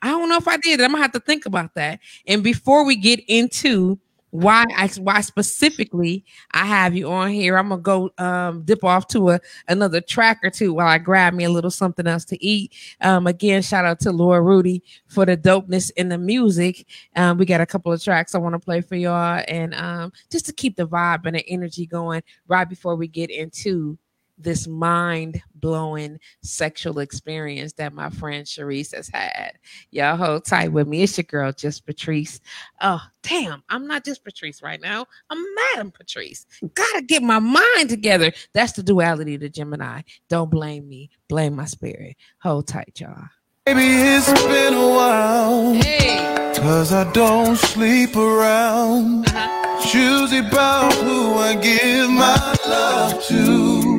[0.00, 0.80] I don't know if I did.
[0.80, 2.00] I'm gonna have to think about that.
[2.26, 3.98] And before we get into
[4.34, 7.56] why I why specifically I have you on here.
[7.56, 11.34] I'm gonna go um, dip off to a another track or two while I grab
[11.34, 12.72] me a little something else to eat.
[13.00, 16.84] Um, again, shout out to Laura Rudy for the dopeness in the music.
[17.14, 20.12] Um, we got a couple of tracks I want to play for y'all, and um,
[20.32, 23.96] just to keep the vibe and the energy going right before we get into
[24.38, 29.52] this mind blowing sexual experience that my friend Cherise has had.
[29.90, 31.02] Y'all hold tight with me.
[31.02, 32.40] It's your girl, just Patrice.
[32.80, 35.06] Oh, damn, I'm not just Patrice right now.
[35.30, 36.46] I'm Madam Patrice.
[36.74, 38.32] Gotta get my mind together.
[38.52, 40.02] That's the duality of the Gemini.
[40.28, 42.16] Don't blame me, blame my spirit.
[42.40, 43.28] Hold tight, y'all.
[43.66, 45.72] Maybe it's been a while.
[45.74, 46.52] Hey.
[46.56, 49.26] Cause I don't sleep around.
[49.26, 49.88] Uh-huh.
[49.88, 53.93] Choosy about who I give my love to.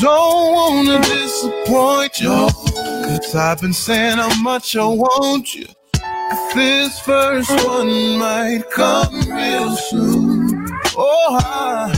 [0.00, 2.48] Don't wanna disappoint you.
[3.18, 5.66] Cause I've been saying how much I want you.
[6.54, 10.66] This first one might come real soon.
[10.96, 11.92] Oh, I,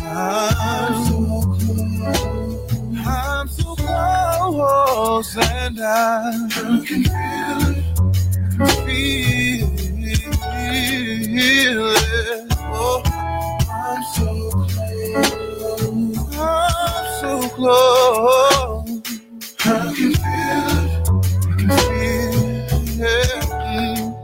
[3.06, 7.74] I'm so close and I can
[8.86, 10.18] feel it,
[11.26, 12.54] feel it.
[12.60, 13.02] Oh,
[13.70, 15.43] I'm so close,
[17.24, 19.02] I'm close.
[19.64, 21.08] I can feel it,
[21.48, 21.70] I can
[22.86, 24.14] feel it.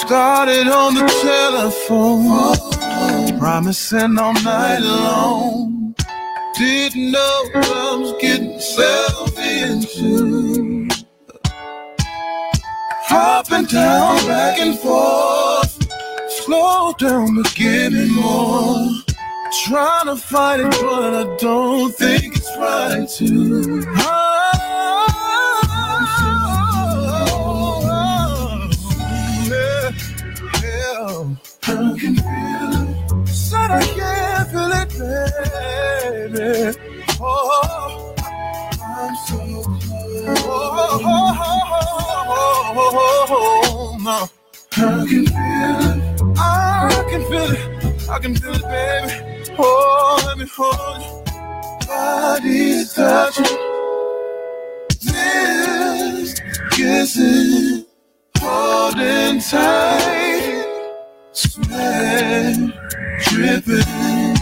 [0.00, 2.58] Started on the telephone,
[3.38, 5.94] promising all night long.
[6.56, 10.88] Didn't know I was getting myself into.
[13.04, 15.78] Hopping down, back and forth.
[16.28, 18.88] Slow down, but give me more.
[19.52, 23.82] Trying to fight it, but I don't think it's right to.
[31.62, 32.94] I can feel it.
[33.52, 34.88] I can feel it,
[36.32, 36.78] baby.
[37.20, 38.14] Oh,
[38.82, 40.38] I'm so close.
[40.38, 41.08] Oh, oh,
[42.36, 44.16] oh, oh, oh, no.
[44.72, 46.38] I can feel it.
[46.38, 46.40] I
[47.10, 47.58] can feel it.
[48.08, 49.39] I can feel it, baby.
[49.62, 51.86] Oh, let me hold you.
[51.88, 53.58] Body's touching.
[55.02, 56.40] This
[56.72, 57.86] kissing,
[58.38, 60.80] holding tight
[61.32, 62.56] sweat
[63.24, 64.36] dripping.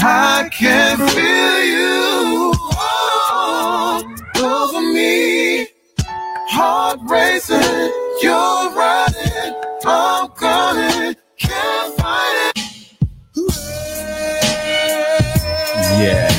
[0.00, 4.04] I can feel you all
[4.38, 5.68] over me.
[6.48, 7.92] Heart racing,
[8.22, 9.54] you're riding.
[9.86, 10.28] I'm
[16.00, 16.30] Yeah.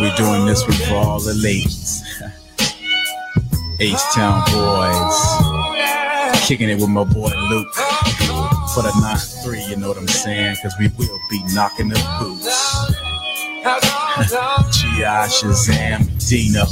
[0.00, 2.02] We're doing this one for all the ladies.
[3.80, 5.62] H Town boys
[6.46, 7.72] kicking it with my boy Luke
[8.74, 10.56] for the 9-3, you know what I'm saying?
[10.56, 12.72] Because we will be knocking the boots.
[14.80, 15.28] G.I.
[15.28, 16.66] Shazam, Dino.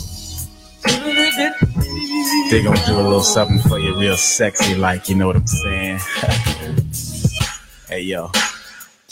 [2.50, 5.46] They gonna do a little something for you real sexy like, you know what I'm
[5.46, 5.98] saying?
[7.88, 8.30] hey, yo,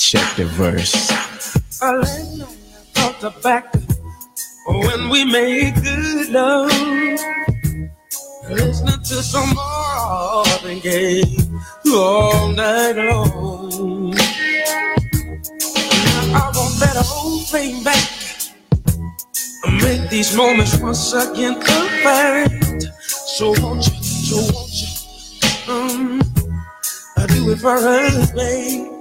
[0.09, 1.11] check the verse.
[1.83, 2.01] I
[3.43, 3.75] back
[4.67, 6.73] when we made good love.
[8.49, 11.25] Listening to some Marvin Gaye
[11.93, 14.15] all night long.
[16.33, 18.09] I want that whole thing back.
[19.83, 22.85] Make these moments once again perfect.
[23.03, 24.89] So won't you, so won't you,
[25.71, 26.23] um,
[27.19, 28.98] I do it for us, babe.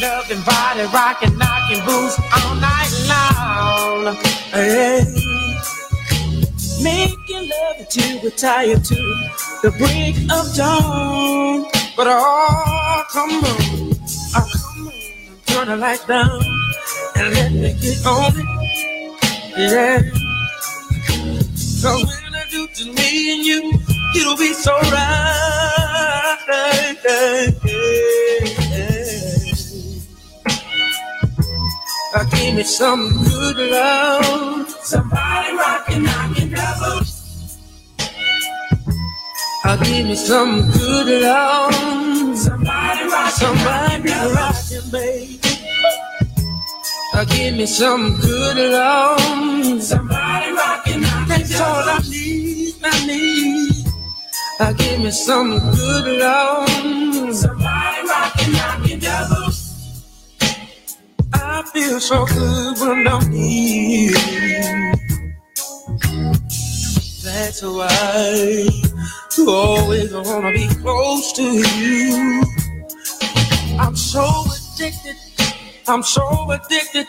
[0.00, 4.16] Loving body, rocking, knocking boots all night long.
[4.52, 5.04] Hey.
[6.82, 8.94] Making love until we're tired to
[9.62, 11.64] the break of dawn.
[11.96, 13.92] But oh, come on,
[14.36, 14.92] oh, come on,
[15.46, 16.42] turn the light down
[17.16, 18.46] and let me get on it.
[19.56, 20.02] Yeah.
[21.82, 23.72] Cause when I do to me and you,
[24.20, 25.46] it'll be so right.
[32.16, 34.70] I give me some good love.
[34.80, 37.04] Somebody rockin', knockin' double.
[39.64, 41.74] I give me some good love.
[42.38, 45.40] Somebody rockin', somebody rockin', baby.
[47.12, 49.82] I give me some good love.
[49.82, 53.86] Somebody rockin', knockin' That's all I need, I need.
[54.58, 57.36] I give me some good love.
[57.36, 58.85] Somebody rockin', knockin'.
[61.58, 64.12] I feel so good when I'm here.
[67.24, 68.68] that's why
[69.38, 72.42] you always wanna be close to you.
[73.80, 75.16] I'm so addicted,
[75.88, 77.06] I'm so addicted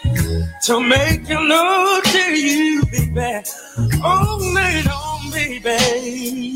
[0.63, 3.43] to making love to you, baby.
[4.01, 6.55] All night long, baby.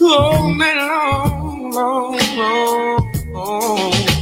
[0.00, 4.13] All night long, long, long, long.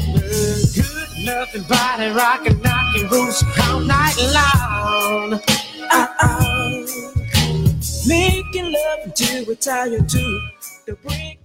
[1.24, 5.34] Nothing body rocking, knocking boots all night long.
[5.92, 6.86] Uh-uh.
[8.08, 10.40] Making love until we're tired to
[10.86, 11.38] the break.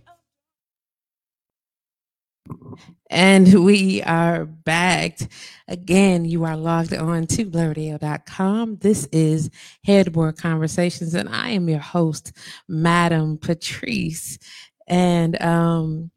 [3.12, 5.20] And we are back.
[5.68, 8.78] Again, you are logged on to blowradio.com.
[8.78, 9.52] This is
[9.84, 12.32] Headboard Conversations, and I am your host,
[12.68, 14.40] Madam Patrice.
[14.88, 16.10] And um,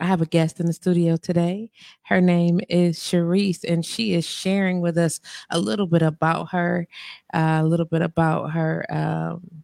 [0.00, 1.70] I have a guest in the studio today.
[2.02, 5.20] Her name is Cherise, and she is sharing with us
[5.50, 6.88] a little bit about her,
[7.34, 9.62] uh, a little bit about her um,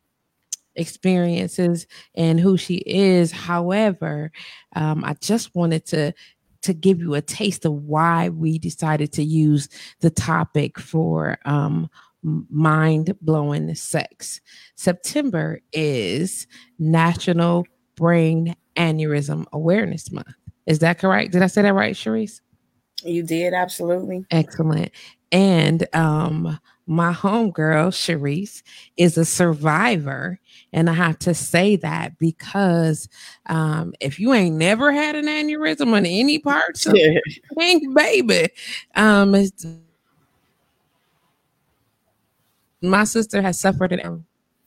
[0.75, 3.33] experiences and who she is.
[3.33, 4.31] However,
[4.75, 6.13] um, I just wanted to
[6.63, 9.69] to give you a taste of why we decided to use
[10.01, 11.89] the topic for um,
[12.23, 14.41] mind blowing sex.
[14.75, 16.49] September is
[16.81, 17.65] National
[17.95, 20.35] Brain Aneurysm Awareness Month.
[20.67, 21.33] Is that correct?
[21.33, 22.41] Did I say that right, Cherise?
[23.05, 24.25] You did, absolutely.
[24.31, 24.91] Excellent.
[25.33, 28.63] And um, my homegirl, Cherise,
[28.97, 30.41] is a survivor.
[30.73, 33.09] And I have to say that because
[33.47, 36.97] um, if you ain't never had an aneurysm on any parts of
[37.59, 38.49] thing, baby,
[38.95, 39.35] um,
[42.83, 44.25] my sister has suffered and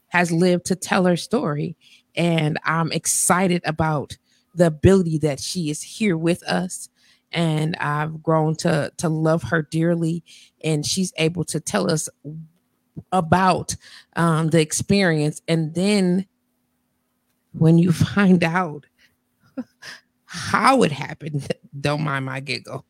[0.09, 1.75] has lived to tell her story.
[2.15, 4.17] And I'm excited about
[4.55, 6.89] the ability that she is here with us.
[7.31, 10.23] And I've grown to to love her dearly
[10.63, 12.09] and she's able to tell us
[13.11, 13.75] about
[14.15, 15.41] um, the experience.
[15.47, 16.25] And then
[17.53, 18.85] when you find out
[20.25, 21.51] how it happened
[21.81, 22.85] don't mind my giggle.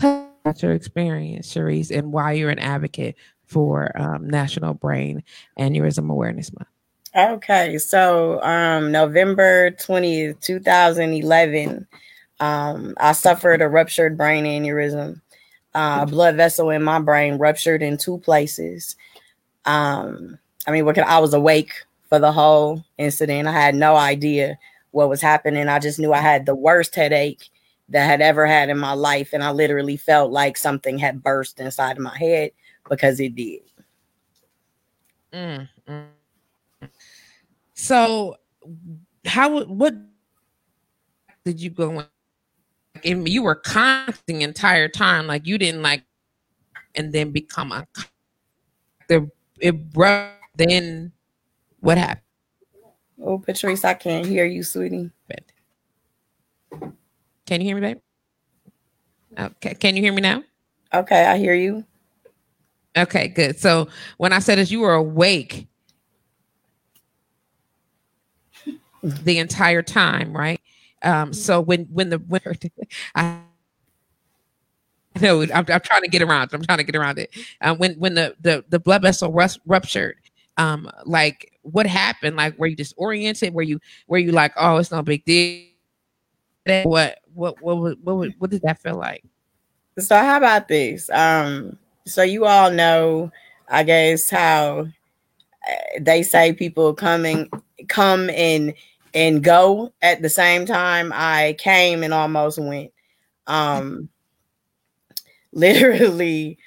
[0.00, 3.16] About your experience Cherise and why you're an advocate
[3.52, 5.22] for um, National Brain
[5.58, 6.68] Aneurysm Awareness Month
[7.14, 11.86] Okay, so um, November 20th, 2011,
[12.40, 15.20] um, I suffered a ruptured brain aneurysm.
[15.74, 18.96] Uh, blood vessel in my brain ruptured in two places.
[19.66, 21.72] Um, I mean, what I was awake
[22.08, 23.46] for the whole incident.
[23.46, 24.58] I had no idea
[24.92, 25.68] what was happening.
[25.68, 27.50] I just knew I had the worst headache
[27.90, 31.22] that I had ever had in my life, and I literally felt like something had
[31.22, 32.52] burst inside of my head
[32.88, 33.60] because it did.
[35.32, 36.88] Mm, mm.
[37.74, 38.36] So,
[39.24, 39.94] how what
[41.44, 42.04] did you go?
[43.04, 46.04] And you were constant the entire time, like you didn't like,
[46.94, 47.86] and then become a
[49.08, 50.30] the it broke.
[50.54, 51.12] Then
[51.80, 52.20] what happened?
[53.24, 55.10] Oh, Patrice, I can't hear you, sweetie.
[57.46, 57.98] Can you hear me, babe?
[59.38, 60.42] Okay, can you hear me now?
[60.92, 61.84] Okay, I hear you.
[62.96, 63.58] Okay, good.
[63.58, 63.88] So
[64.18, 65.66] when I said as you were awake,
[69.02, 70.60] the entire time, right?
[71.02, 72.40] Um, so when when the when
[73.14, 73.40] I
[75.20, 76.50] know I'm, I'm, trying to get around.
[76.52, 77.34] I'm trying to get around it.
[77.60, 80.16] Um, when when the the the blood vessel ruptured,
[80.56, 82.36] um, like what happened?
[82.36, 83.54] Like were you disoriented?
[83.54, 85.66] Were you were you like, oh, it's no big deal?
[86.84, 89.24] What what what what what, what did that feel like?
[89.98, 91.10] So how about this?
[91.10, 93.30] Um, so you all know,
[93.68, 94.86] I guess how
[95.68, 97.50] uh, they say people coming
[97.88, 98.74] come and
[99.14, 101.12] and go at the same time.
[101.14, 102.92] I came and almost went.
[103.46, 104.08] Um,
[105.52, 106.58] literally,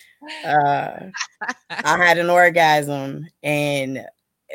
[0.45, 1.07] uh,
[1.69, 4.05] I had an orgasm, and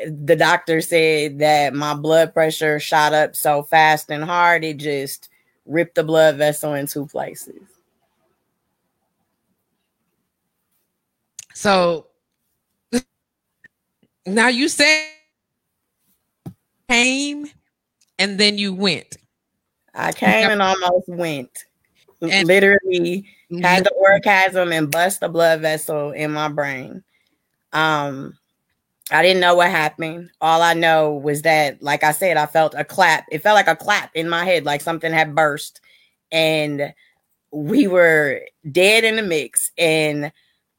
[0.05, 5.29] the doctor said that my blood pressure shot up so fast and hard it just
[5.65, 7.61] ripped the blood vessel in two places.
[11.53, 12.07] So
[14.25, 15.09] now you say
[16.89, 17.47] came
[18.19, 19.17] and then you went.
[19.93, 21.65] I came and almost went.
[22.21, 23.25] And Literally
[23.61, 27.03] had the orgasm and bust the blood vessel in my brain.
[27.73, 28.37] Um,
[29.09, 30.29] I didn't know what happened.
[30.39, 33.25] All I know was that, like I said, I felt a clap.
[33.31, 35.81] It felt like a clap in my head, like something had burst,
[36.31, 36.93] and
[37.51, 38.41] we were
[38.71, 39.71] dead in the mix.
[39.77, 40.31] And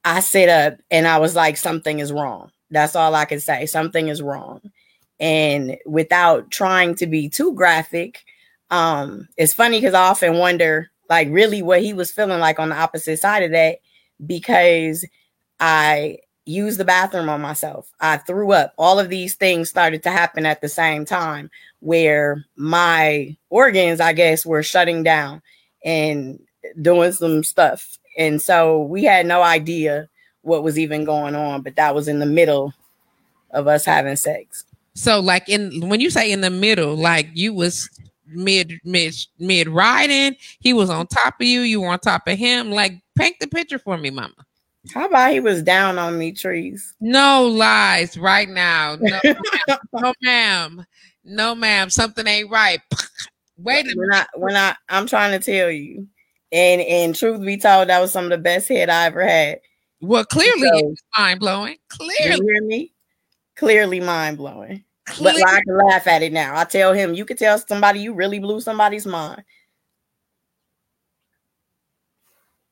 [0.05, 2.51] I sit up and I was like, something is wrong.
[2.71, 3.67] That's all I could say.
[3.67, 4.61] Something is wrong
[5.21, 8.25] and without trying to be too graphic
[8.71, 12.71] um it's funny because i often wonder like really what he was feeling like on
[12.71, 13.79] the opposite side of that
[14.27, 15.07] because
[15.61, 17.93] i used the bathroom on myself.
[18.01, 18.75] I threw up.
[18.77, 21.51] All of these things started to happen at the same time
[21.81, 25.43] where my organs, I guess, were shutting down
[25.85, 26.41] and
[26.81, 27.97] doing some stuff.
[28.19, 30.09] And so we had no idea
[30.43, 32.73] what was even going on, but that was in the middle
[33.53, 34.65] of us having sex.
[34.95, 37.89] So like in when you say in the middle, like you was
[38.27, 42.37] mid mid mid riding, he was on top of you, you were on top of
[42.39, 42.71] him.
[42.71, 44.35] Like paint the picture for me, mama.
[44.93, 46.95] How about he was down on me, trees?
[47.01, 48.97] No lies right now.
[49.01, 49.79] No, ma'am.
[49.93, 50.87] no ma'am.
[51.25, 51.89] No, ma'am.
[51.89, 52.81] Something ain't right.
[53.59, 54.27] Wait a when minute.
[54.35, 56.09] I, when I I'm trying to tell you.
[56.53, 59.61] And and truth be told, that was some of the best head I ever had.
[60.03, 61.77] Well, clearly so, it's mind blowing.
[61.89, 62.37] Clearly.
[62.37, 62.93] You hear me?
[63.57, 64.85] Clearly mind blowing.
[65.21, 66.57] But like, I can laugh at it now.
[66.57, 69.43] I tell him, you could tell somebody you really blew somebody's mind.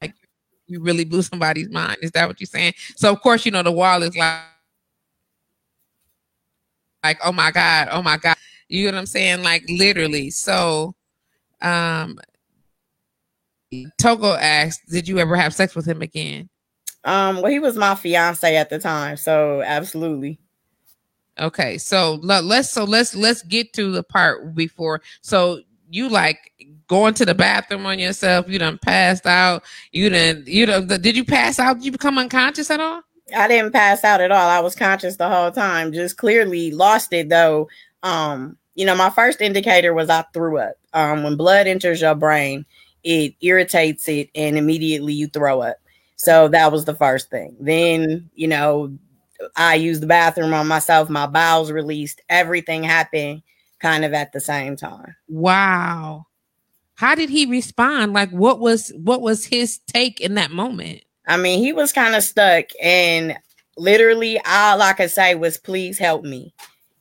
[0.01, 0.15] Like
[0.67, 1.99] you really blew somebody's mind.
[2.03, 2.75] Is that what you're saying?
[2.97, 4.41] So of course, you know, the wall is like
[7.03, 8.37] like, oh my God, oh my God.
[8.69, 9.43] You know what I'm saying?
[9.43, 10.31] Like literally.
[10.31, 10.95] So
[11.63, 12.19] um
[13.99, 16.49] Togo asked, Did you ever have sex with him again?
[17.05, 20.39] Um, well, he was my fiance at the time, so absolutely.
[21.39, 25.01] Okay, so let's so let's let's get to the part before.
[25.23, 26.39] So you like
[26.87, 28.49] going to the bathroom on yourself?
[28.49, 29.65] You done passed out?
[29.93, 30.87] You done you done?
[30.87, 31.77] Did you pass out?
[31.77, 33.03] Did you become unconscious at all?
[33.35, 34.49] I didn't pass out at all.
[34.51, 35.93] I was conscious the whole time.
[35.93, 37.69] Just clearly lost it though.
[38.03, 40.75] Um, you know, my first indicator was I threw up.
[40.93, 42.67] Um, when blood enters your brain,
[43.05, 45.77] it irritates it, and immediately you throw up.
[46.17, 47.57] So that was the first thing.
[47.61, 48.97] Then, you know,
[49.57, 53.43] I used the bathroom on myself, my bowels released, everything happened
[53.79, 55.17] kind of at the same time.
[55.29, 56.27] Wow.
[56.95, 58.13] How did he respond?
[58.13, 61.03] Like what was what was his take in that moment?
[61.27, 63.39] I mean, he was kind of stuck and
[63.79, 66.53] literally all I could say was please help me.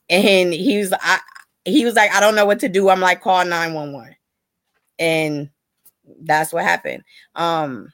[0.10, 1.20] And he was I
[1.66, 2.90] he was like, I don't know what to do.
[2.90, 4.16] I'm like, call 911.
[4.98, 5.50] And
[6.22, 7.04] that's what happened.
[7.36, 7.92] Um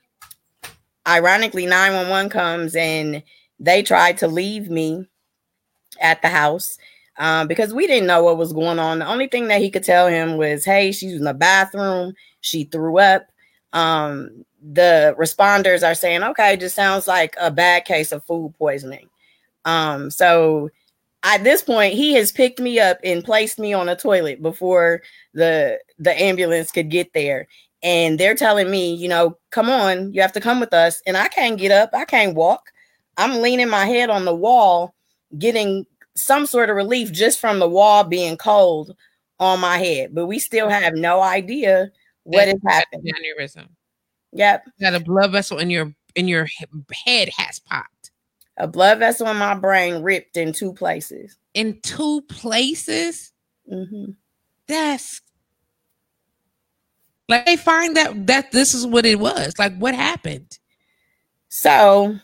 [1.07, 3.21] ironically 911 comes and
[3.59, 5.07] they tried to leave me
[6.01, 6.77] at the house
[7.17, 8.99] um, because we didn't know what was going on.
[8.99, 12.13] The only thing that he could tell him was, "Hey, she's in the bathroom.
[12.41, 13.27] She threw up."
[13.73, 19.09] Um, the responders are saying, "Okay, just sounds like a bad case of food poisoning."
[19.63, 20.69] Um, so
[21.23, 25.01] at this point, he has picked me up and placed me on a toilet before
[25.33, 27.47] the the ambulance could get there.
[27.85, 31.03] And they're telling me, you know, come on, you have to come with us.
[31.05, 32.71] And I can't get up, I can't walk.
[33.15, 34.95] I'm leaning my head on the wall,
[35.37, 38.95] getting some sort of relief just from the wall being cold
[39.39, 40.15] on my head.
[40.15, 41.91] But we still have no idea
[42.23, 43.13] what what is happening.
[43.13, 43.67] Aneurysm.
[44.33, 44.65] Yep.
[44.81, 46.47] Got a blood vessel in your in your
[47.05, 48.11] head has popped.
[48.57, 51.37] A blood vessel in my brain ripped in two places.
[51.53, 53.31] In two places.
[53.71, 54.13] Mm-hmm.
[54.67, 55.21] That's
[57.27, 59.53] like they find that that this is what it was.
[59.57, 60.59] Like what happened?
[61.49, 62.17] So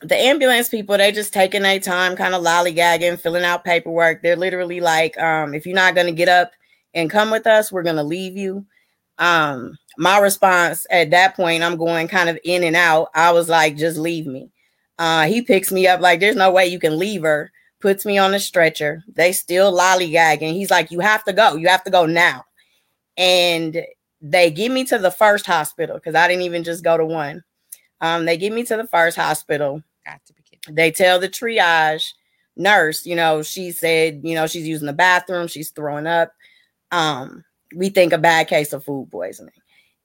[0.00, 4.22] the ambulance people they just taking their time kind of lollygagging filling out paperwork.
[4.22, 6.52] They're literally like um, if you're not going to get up
[6.94, 8.64] and come with us we're going to leave you.
[9.18, 13.08] Um, my response at that point i'm going kind of in and out.
[13.14, 14.50] I was like just leave me.
[14.98, 17.52] Uh, he picks me up like there's no way you can leave her.
[17.80, 19.02] Puts me on a stretcher.
[19.12, 20.52] They still lollygagging.
[20.52, 21.56] He's like you have to go.
[21.56, 22.44] You have to go now.
[23.16, 23.84] And
[24.22, 27.42] they get me to the first hospital because i didn't even just go to one
[28.00, 30.74] um, they get me to the first hospital Got to be kidding.
[30.74, 32.12] They tell the triage
[32.56, 36.32] nurse, you know, she said, you know, she's using the bathroom, she's throwing up.
[36.90, 37.44] Um,
[37.74, 39.54] we think a bad case of food poisoning.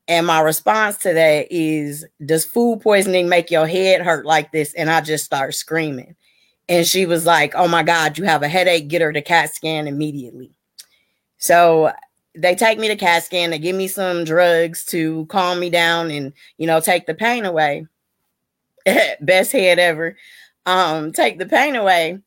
[0.08, 4.74] And my response to that is, does food poisoning make your head hurt like this?
[4.74, 6.16] And I just start screaming.
[6.70, 8.88] And she was like, oh my God, you have a headache.
[8.88, 10.52] Get her to CAT scan immediately.
[11.38, 11.92] So
[12.38, 13.50] they take me to CAT scan.
[13.50, 17.46] They give me some drugs to calm me down and, you know, take the pain
[17.46, 17.86] away.
[19.22, 20.16] best head ever.
[20.66, 22.20] Um, take the pain away.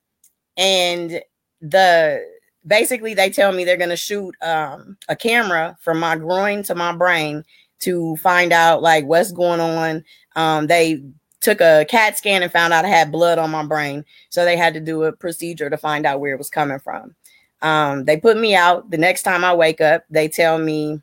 [0.56, 1.22] And
[1.60, 2.24] the
[2.66, 6.92] basically they tell me they're gonna shoot um a camera from my groin to my
[6.92, 7.44] brain
[7.80, 10.04] to find out like what's going on.
[10.36, 11.02] Um, they
[11.40, 14.04] took a CAT scan and found out I had blood on my brain.
[14.28, 17.14] So they had to do a procedure to find out where it was coming from.
[17.62, 18.90] Um, they put me out.
[18.90, 21.00] The next time I wake up, they tell me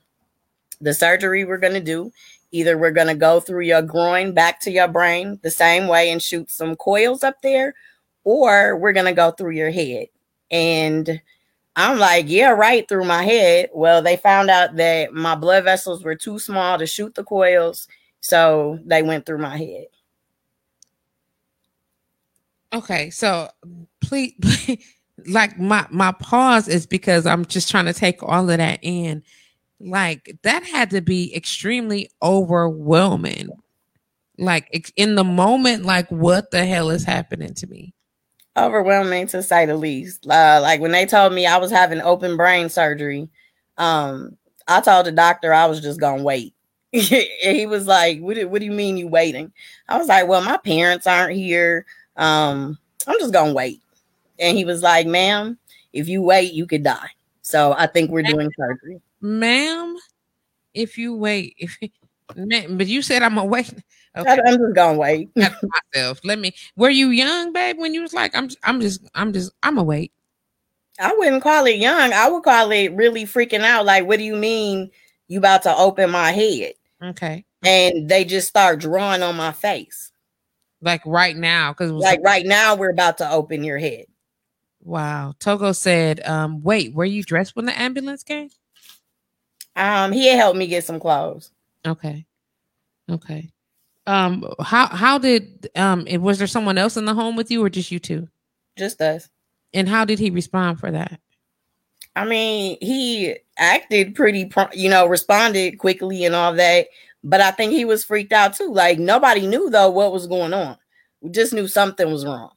[0.81, 2.11] the surgery we're going to do
[2.51, 6.11] Either we're going to go through your groin back to your brain the same way
[6.11, 7.75] and shoot some coils up there,
[8.23, 10.07] or we're going to go through your head.
[10.49, 11.21] And
[11.75, 13.69] I'm like, yeah, right through my head.
[13.73, 17.87] Well, they found out that my blood vessels were too small to shoot the coils.
[18.21, 19.87] So they went through my head.
[22.73, 23.49] Okay, so
[23.99, 24.83] please, please
[25.25, 29.23] like my my pause is because I'm just trying to take all of that in.
[29.79, 33.49] Like that had to be extremely overwhelming.
[34.37, 37.93] Like in the moment, like what the hell is happening to me?
[38.55, 40.25] Overwhelming to say the least.
[40.27, 43.29] Uh, like when they told me I was having open brain surgery,
[43.77, 44.37] um,
[44.67, 46.53] I told the doctor I was just gonna wait.
[46.91, 49.51] he was like, what do, what do you mean you waiting?
[49.89, 51.85] I was like, Well, my parents aren't here.
[52.15, 53.81] Um, I'm just gonna wait.
[54.39, 55.57] And he was like, Ma'am,
[55.93, 57.09] if you wait, you could die.
[57.41, 59.01] So I think we're doing surgery.
[59.21, 59.97] Ma'am,
[60.73, 61.77] if you wait, if
[62.35, 63.73] man, but you said I'm gonna wait.
[64.17, 64.31] Okay.
[64.31, 65.29] I'm just gonna wait.
[65.93, 66.19] myself.
[66.23, 66.51] Let me.
[66.75, 67.77] Were you young, babe?
[67.77, 70.11] When you was like, I'm, I'm just, I'm just, I'm gonna wait.
[70.99, 72.13] I wouldn't call it young.
[72.13, 73.85] I would call it really freaking out.
[73.85, 74.89] Like, what do you mean
[75.27, 76.73] you about to open my head?
[77.03, 77.45] Okay.
[77.63, 80.11] And they just start drawing on my face.
[80.81, 84.05] Like right now, because like right now we're about to open your head.
[84.87, 85.33] Wow.
[85.39, 88.49] Togo said, um, wait, were you dressed when the ambulance came?
[89.75, 91.51] Um, he helped me get some clothes.
[91.85, 92.25] Okay.
[93.09, 93.51] Okay.
[94.05, 97.69] Um, how how did um was there someone else in the home with you or
[97.69, 98.29] just you two?
[98.77, 99.29] Just us.
[99.73, 101.19] And how did he respond for that?
[102.15, 106.87] I mean, he acted pretty, you know, responded quickly and all that.
[107.25, 108.71] But I think he was freaked out too.
[108.71, 110.77] Like nobody knew though what was going on.
[111.19, 112.51] We just knew something was wrong.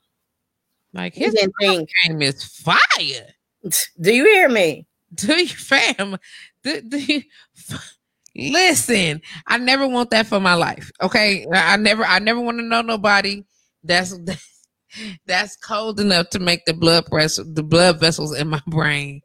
[0.92, 3.34] Like his name is fire.
[4.00, 4.86] Do you hear me?
[5.14, 6.16] Do you, fam?
[6.62, 7.22] Do, do you,
[8.36, 10.90] listen, I never want that for my life.
[11.02, 13.44] Okay, I never, I never want to know nobody
[13.82, 14.16] that's
[15.26, 19.22] that's cold enough to make the blood pressure, the blood vessels in my brain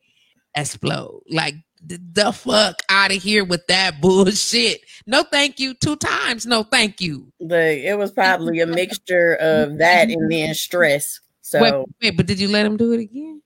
[0.56, 1.22] explode.
[1.30, 4.82] Like the, the fuck out of here with that bullshit.
[5.06, 5.74] No, thank you.
[5.74, 7.32] Two times, no, thank you.
[7.40, 11.20] But it was probably a mixture of that and then stress.
[11.46, 13.40] So, wait, wait, but did you let him do it again?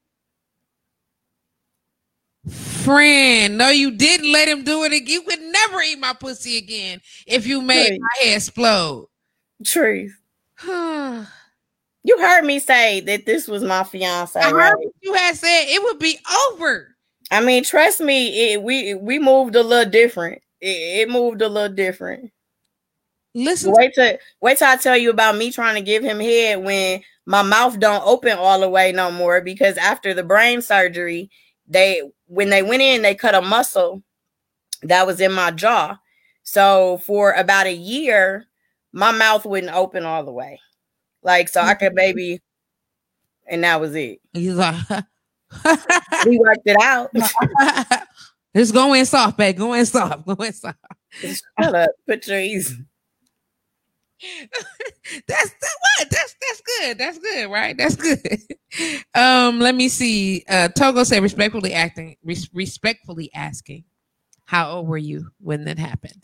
[2.49, 5.05] Friend, no, you didn't let him do it again.
[5.05, 7.99] You would never eat my pussy again if you made Truth.
[7.99, 9.09] my head explode.
[9.65, 10.17] Truth.
[10.65, 11.27] you
[12.05, 14.39] heard me say that this was my fiance.
[14.39, 14.73] I right?
[15.01, 16.95] you had said it would be over.
[17.31, 20.41] I mean, trust me, it, we we moved a little different.
[20.61, 22.31] It, it moved a little different.
[23.35, 26.63] Listen, wait till wait till I tell you about me trying to give him head
[26.63, 31.29] when my mouth don't open all the way no more because after the brain surgery,
[31.67, 34.01] they when they went in, they cut a muscle
[34.81, 35.99] that was in my jaw.
[36.41, 38.47] So for about a year,
[38.91, 40.59] my mouth wouldn't open all the way.
[41.21, 42.41] Like so I could maybe
[43.47, 44.21] and that was it.
[44.33, 44.83] He's like
[46.25, 47.11] we worked it out.
[48.55, 49.55] Just go in soft, babe.
[49.55, 50.25] Go in soft.
[50.25, 50.79] Go in soft.
[51.11, 51.91] Shut up.
[52.07, 52.75] Put your easy.
[55.27, 56.09] that's that what?
[56.09, 56.97] That's that's good.
[56.97, 57.77] That's good right?
[57.77, 58.19] That's good.
[59.15, 60.43] Um let me see.
[60.47, 63.83] Uh togo said respectfully acting res- respectfully asking
[64.45, 66.23] how old were you when that happened?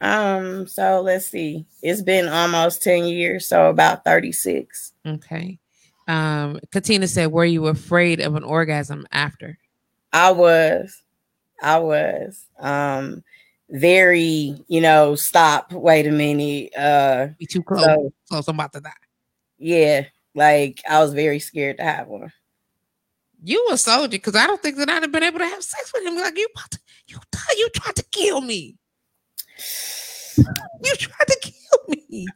[0.00, 1.66] Um so let's see.
[1.82, 5.58] It's been almost 10 years so about 36 okay.
[6.06, 9.58] Um katina said were you afraid of an orgasm after?
[10.12, 11.02] I was.
[11.62, 12.46] I was.
[12.58, 13.22] Um
[13.70, 16.76] very, you know, stop, wait a minute.
[16.76, 17.84] Uh be too close.
[17.84, 18.90] So, close, I'm about to die.
[19.58, 20.04] Yeah,
[20.34, 22.32] like I was very scared to have one.
[23.42, 25.92] You a soldier, because I don't think that I'd have been able to have sex
[25.94, 26.16] with him.
[26.16, 27.18] Like you about to, you
[27.56, 28.76] you tried to kill me.
[30.36, 32.26] You tried to kill me.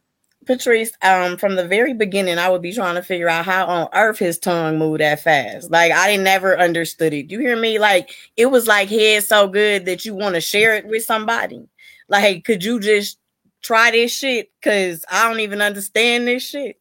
[0.45, 3.89] Patrice, um, from the very beginning, I would be trying to figure out how on
[3.93, 5.71] earth his tongue moved that fast.
[5.71, 7.27] Like I never understood it.
[7.27, 7.79] Do you hear me?
[7.79, 11.67] Like it was like head so good that you want to share it with somebody.
[12.09, 13.17] Like, could you just
[13.61, 14.51] try this shit?
[14.61, 16.79] Cause I don't even understand this shit.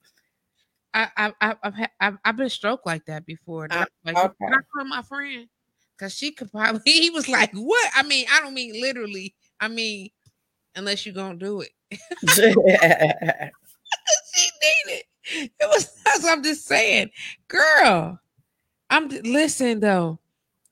[0.94, 3.68] I I I've I've, I've been stroked like that before.
[3.70, 4.46] Uh, like, okay.
[4.46, 5.48] I call my friend?
[5.98, 6.80] Cause she could probably.
[6.84, 9.34] He was like, "What?" I mean, I don't mean literally.
[9.60, 10.10] I mean,
[10.74, 11.70] unless you're gonna do it.
[12.28, 12.42] she
[14.62, 15.04] needed.
[15.24, 15.90] It was.
[16.24, 17.10] I'm just saying,
[17.48, 18.18] girl.
[18.90, 20.18] I'm listen though.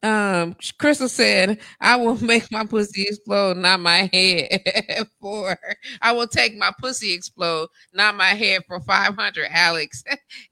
[0.02, 5.56] Um, Crystal said, "I will make my pussy explode, not my head." for
[6.00, 8.62] I will take my pussy explode, not my head.
[8.66, 10.02] For five hundred, Alex.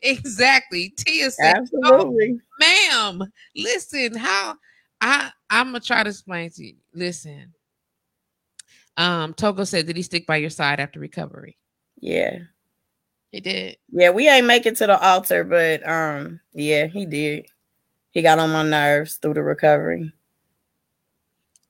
[0.03, 0.93] exactly.
[0.99, 3.23] Tia said, "Absolutely, oh, ma'am.
[3.57, 4.57] Listen, how
[5.01, 6.75] I I'm gonna try to explain to you.
[6.95, 7.53] Listen,
[8.99, 11.57] um, Togo said, "Did he stick by your side after recovery?"
[12.01, 12.41] Yeah,
[13.31, 13.77] he did.
[13.91, 17.47] Yeah, we ain't make it to the altar, but um, yeah, he did.
[18.11, 20.13] He got on my nerves through the recovery.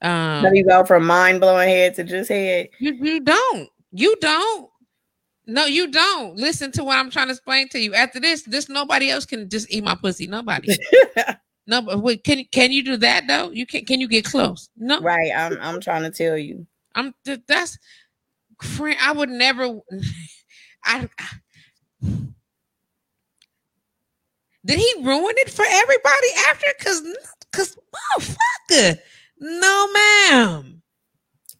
[0.00, 2.68] Um, How do you go from mind blowing head to just head?
[2.78, 3.68] You, you don't.
[3.92, 4.70] You don't.
[5.46, 6.36] No, you don't.
[6.36, 7.94] Listen to what I'm trying to explain to you.
[7.94, 10.26] After this, this nobody else can just eat my pussy.
[10.26, 10.76] Nobody.
[11.66, 13.50] no, but wait, can can you do that though?
[13.50, 14.70] You can can you get close?
[14.76, 15.00] No.
[15.00, 15.32] Right.
[15.34, 16.66] I'm I'm trying to tell you.
[16.98, 17.14] I'm
[17.46, 17.78] that's
[18.62, 18.98] friend.
[19.00, 19.78] I would never
[20.84, 21.28] I, I
[24.64, 26.66] did he ruin it for everybody after?
[26.80, 27.02] Cause
[27.52, 27.78] cause
[28.18, 28.98] motherfucker.
[29.40, 30.82] No, ma'am.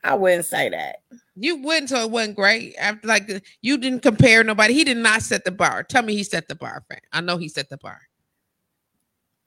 [0.05, 0.97] I wouldn't say that.
[1.35, 2.75] You wouldn't, so it wasn't great.
[2.79, 4.75] After like you didn't compare nobody.
[4.75, 5.85] He did not set the bar.
[5.85, 7.03] Tell me he set the bar, friend.
[7.13, 8.01] I know he set the bar.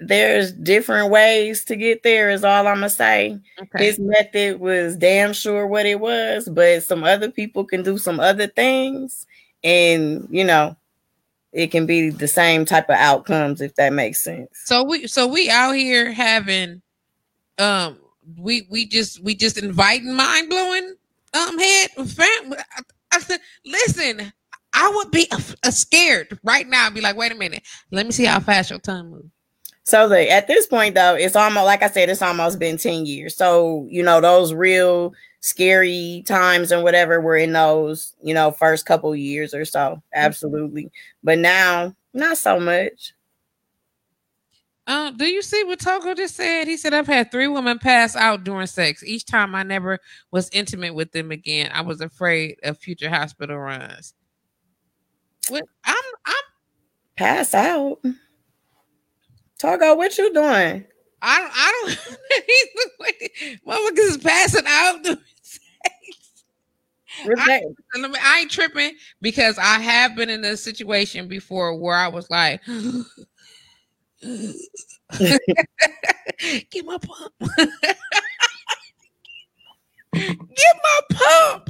[0.04, 3.38] There's different ways to get there, is all I'm gonna say.
[3.62, 3.86] Okay.
[3.86, 8.20] His method was damn sure what it was, but some other people can do some
[8.20, 9.28] other things,
[9.64, 10.76] and you know,
[11.54, 14.50] it can be the same type of outcomes if that makes sense.
[14.66, 16.82] So we so we out here having
[17.60, 18.00] um
[18.38, 20.96] we we just we just inviting mind blowing
[21.36, 22.54] um head fam.
[22.54, 22.82] I,
[23.14, 24.34] I said listen,
[24.74, 26.88] I would be a, a scared right now.
[26.88, 29.30] I'd be like, wait a minute, let me see how fast your tongue moves.
[29.84, 33.06] So the at this point though, it's almost like I said, it's almost been 10
[33.06, 33.36] years.
[33.36, 38.86] So you know, those real scary times and whatever were in those, you know, first
[38.86, 39.80] couple years or so.
[39.80, 40.00] Mm-hmm.
[40.14, 40.92] Absolutely.
[41.24, 43.14] But now, not so much.
[44.88, 46.68] Um, do you see what Togo just said?
[46.68, 49.04] He said, I've had three women pass out during sex.
[49.04, 50.00] Each time I never
[50.32, 51.72] was intimate with them again.
[51.74, 54.14] I was afraid of future hospital runs.
[55.50, 56.44] What I'm I'm
[57.16, 58.00] pass out.
[59.62, 60.86] Togo, what you doing?
[61.22, 62.00] I don't I don't
[63.68, 65.06] motherfuckers is passing out
[67.38, 67.62] I,
[68.20, 72.62] I ain't tripping because I have been in a situation before where I was like,
[72.66, 72.98] get
[76.86, 77.34] my pump.
[80.14, 81.70] get my pump.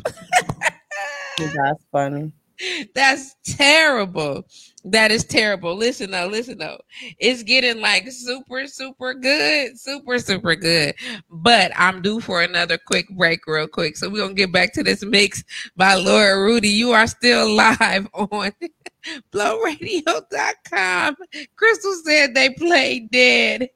[1.37, 2.31] That's funny.
[2.95, 4.45] That's terrible.
[4.83, 5.75] That is terrible.
[5.75, 6.79] Listen though, listen though.
[7.19, 10.95] It's getting like super, super good, super, super good.
[11.29, 13.95] But I'm due for another quick break, real quick.
[13.95, 15.43] So we're gonna get back to this mix
[15.75, 16.69] by Laura Rudy.
[16.69, 18.51] You are still live on
[19.31, 21.15] blowradio.com.
[21.55, 23.69] Crystal said they played dead.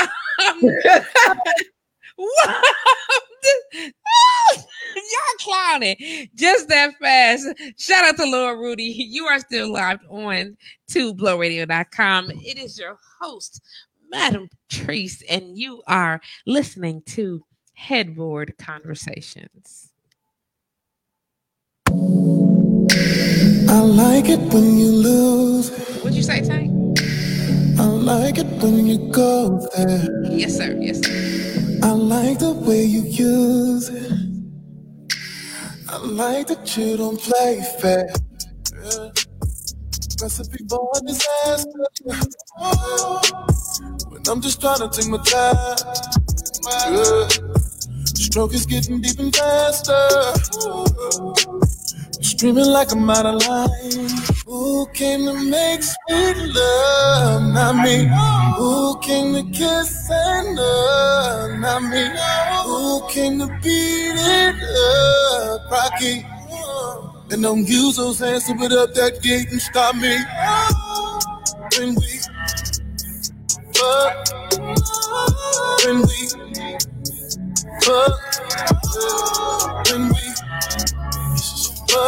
[0.00, 0.60] Um,
[2.16, 2.64] what?
[4.94, 5.96] Y'all clowning
[6.34, 7.46] just that fast.
[7.78, 8.84] Shout out to Laura Rudy.
[9.08, 10.56] You are still live on
[10.88, 12.30] to blowradio.com.
[12.30, 13.60] It is your host,
[14.10, 19.92] Madam Treese, and you are listening to Headboard Conversations.
[23.70, 25.70] I like it when you lose.
[26.02, 26.70] What'd you say, Tank?
[27.78, 30.08] I like it when you go there.
[30.30, 30.76] Yes, sir.
[30.80, 31.27] Yes, sir.
[31.82, 34.12] I like the way you use it.
[35.88, 38.08] I like that you don't play fair.
[40.22, 41.70] Recipe for disaster.
[42.58, 43.20] Oh,
[44.08, 45.78] when I'm just trying to take my time.
[46.92, 47.28] Yeah.
[48.06, 50.34] Stroke is getting deep and faster.
[52.20, 54.08] Streaming like I'm out of line.
[54.46, 57.42] Who came to make sweet love?
[57.52, 58.08] Not me.
[58.56, 61.58] Who came to kiss and love?
[61.60, 62.10] Not me.
[62.64, 65.70] Who came to beat it up?
[65.70, 66.26] Rocky.
[67.30, 70.16] And don't use those hands to put up that gate and stop me.
[71.78, 72.18] When we
[73.74, 74.28] fuck,
[75.84, 76.28] when we
[77.82, 78.20] fuck,
[79.90, 80.28] when we
[81.90, 82.04] It's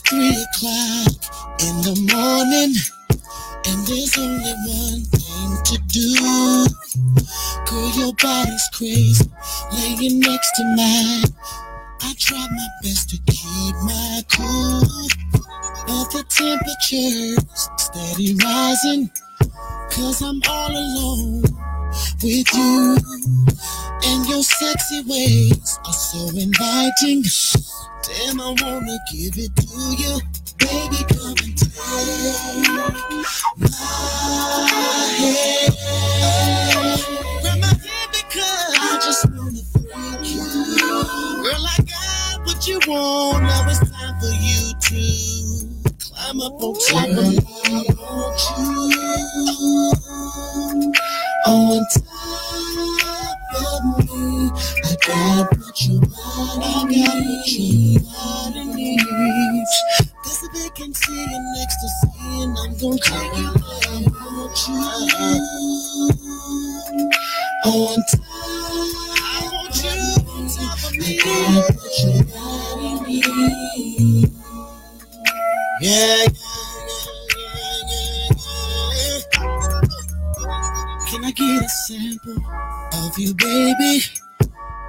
[0.00, 1.16] three o'clock
[1.60, 2.76] in the morning,
[3.64, 6.66] and there's only one thing to do.
[7.64, 9.24] Girl, your body's crazy,
[9.72, 11.24] laying next to mine.
[12.02, 15.08] I try my best to keep my cool,
[15.86, 19.10] but the temperature's steady rising.
[19.90, 21.42] Cause I'm all alone
[22.22, 22.96] with you,
[24.04, 27.24] and your sexy ways are so inviting.
[28.04, 30.20] Damn, I wanna give it to you.
[30.58, 31.92] Baby, come and take my
[35.18, 35.74] hand.
[37.42, 41.42] Grab my hand because I just wanna freak you.
[41.42, 43.42] Girl, I got what you want.
[43.42, 45.00] Now it's time for you to
[46.00, 47.38] climb up on top of me.
[47.64, 47.68] I
[47.98, 48.70] want you
[51.46, 54.50] on top of me.
[54.84, 56.62] I got what you want.
[56.62, 59.00] I got what you want and need.
[60.24, 60.48] There's a
[61.58, 63.50] next to see, and I'm gonna take you
[63.88, 64.74] I want you.
[67.62, 68.29] On top,
[71.00, 71.14] Can
[81.24, 82.36] I get a sample
[82.92, 84.02] of you, baby?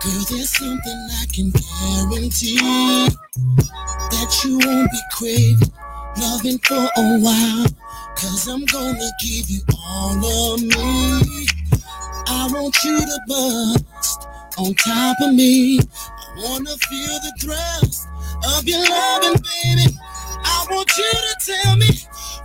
[0.01, 2.57] Girl, there's something I can guarantee
[4.09, 5.71] that you won't be craving
[6.17, 7.65] loving for a while.
[8.15, 11.47] Cause I'm gonna give you all of me.
[12.27, 14.27] I want you to bust
[14.61, 15.79] on top of me.
[15.79, 18.07] I wanna feel the thrust
[18.55, 19.97] of your loving, baby.
[20.43, 21.89] I want you to tell me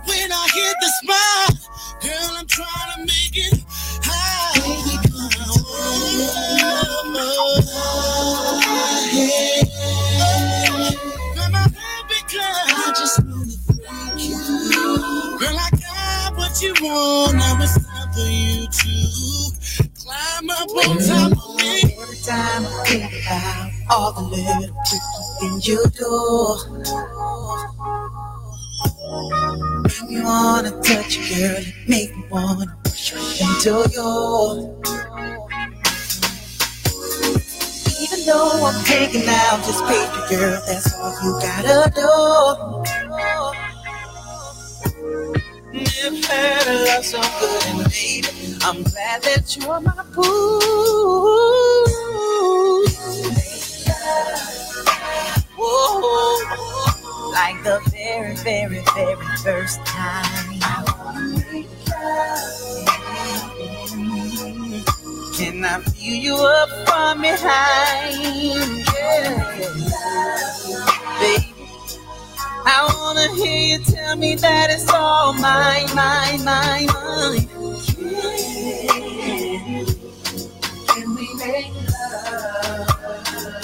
[0.05, 1.53] when I hit the spot.
[2.01, 3.63] Girl, I'm trying to make it
[4.03, 4.59] high.
[4.61, 5.29] Baby, come
[12.69, 15.37] I just wanna thank you.
[15.39, 17.35] Girl, I got what you want.
[17.37, 19.36] Now it's time for you to
[20.07, 21.83] climb up on top of me.
[21.99, 26.57] Every time I think about all the little tricks in your door.
[29.83, 31.61] Make me wanna touch you, girl.
[31.61, 34.79] You make me wanna push right into your.
[37.99, 43.66] Even though I'm taking out this paper, girl, that's all you gotta do.
[46.07, 48.29] Had a love so good, and baby,
[48.61, 50.59] I'm glad that you're my boo.
[55.57, 60.59] Whoa, like the very, very, very first time.
[65.35, 68.85] Can I feel you up from behind?
[68.95, 69.67] Yeah.
[71.19, 71.56] Baby,
[72.69, 77.47] I wanna hear you tell me that it's all mine, mine, mine, mine.
[80.87, 82.87] Can we make love?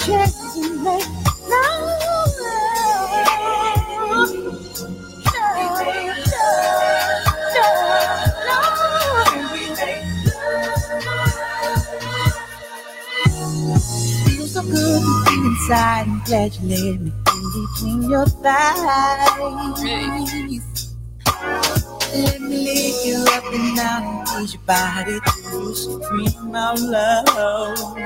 [0.00, 1.08] Can we make
[1.50, 1.84] love?
[5.26, 6.84] Can we make love?
[9.28, 10.04] Can we make
[14.26, 16.06] Feel so good to be inside.
[16.08, 17.12] I'm glad you let me
[17.54, 19.38] between your thighs.
[22.12, 27.96] Let me lick you up and down and tease your body to supreme of love.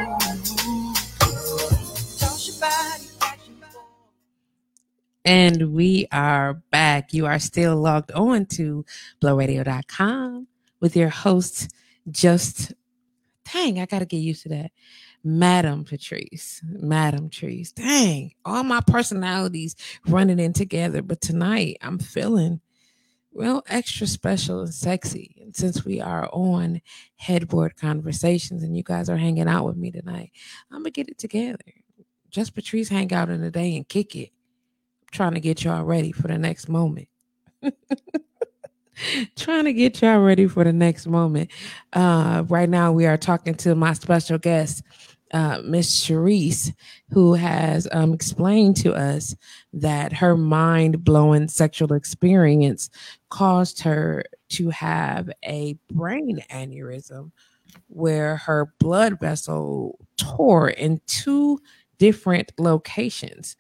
[5.25, 5.73] And.
[5.73, 7.13] We are back.
[7.13, 8.85] You are still logged on to
[9.21, 10.47] blowradio.com
[10.81, 11.71] with your host,
[12.11, 12.73] just
[13.53, 14.73] dang, I gotta get used to that.
[15.25, 17.73] Madam Patrice, Madam Trees.
[17.73, 21.03] Dang, all my personalities running in together.
[21.03, 22.61] But tonight I'm feeling
[23.35, 25.37] real extra special and sexy.
[25.43, 26.81] And since we are on
[27.17, 30.33] headboard conversations and you guys are hanging out with me tonight,
[30.71, 31.59] I'm gonna get it together.
[32.31, 34.31] Just Patrice hang out in the day and kick it.
[35.13, 37.09] trying to get y'all ready for the next moment.
[39.37, 41.51] trying to get y'all ready for the next moment.
[41.93, 44.83] Uh, right now, we are talking to my special guest,
[45.33, 46.75] uh, Miss Cherise,
[47.11, 49.35] who has um, explained to us
[49.73, 52.91] that her mind blowing sexual experience
[53.29, 57.31] caused her to have a brain aneurysm
[57.89, 61.61] where her blood vessel tore in two
[61.99, 63.57] different locations.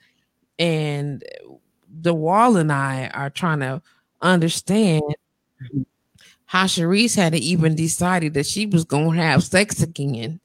[0.58, 1.22] And
[2.00, 3.82] the wall and I are trying to
[4.22, 5.02] understand
[6.46, 10.40] how Cherise had even decided that she was going to have sex again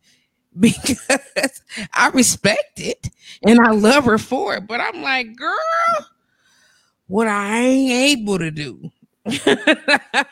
[0.60, 1.62] because
[1.94, 3.10] I respect it
[3.46, 4.68] and I love her for it.
[4.68, 5.56] But I'm like, girl,
[7.08, 8.92] what I ain't able to do.
[9.26, 10.26] I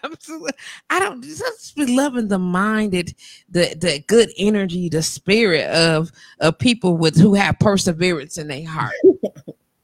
[1.00, 3.16] don't just be loving the minded,
[3.50, 6.12] the the good energy, the spirit of
[6.42, 8.94] of people with who have perseverance in their heart.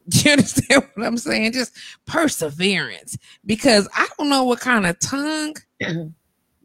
[0.10, 1.54] Do you understand what I'm saying?
[1.54, 1.74] Just
[2.06, 3.18] perseverance.
[3.46, 5.56] Because I don't know what kind of tongue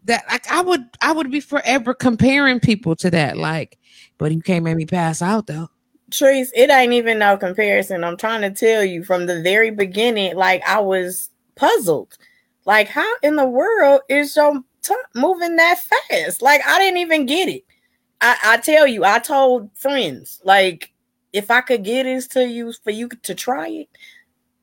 [0.04, 3.36] that like I would I would be forever comparing people to that.
[3.36, 3.78] Like,
[4.18, 5.68] but you can't make me pass out though.
[6.10, 8.04] Trees, it ain't even no comparison.
[8.04, 12.16] I'm trying to tell you from the very beginning, like I was puzzled.
[12.64, 16.42] Like, how in the world is your tongue moving that fast?
[16.42, 17.64] Like, I didn't even get it.
[18.20, 20.92] I, I tell you, I told friends, like,
[21.32, 23.88] if I could get this to you for you to try it,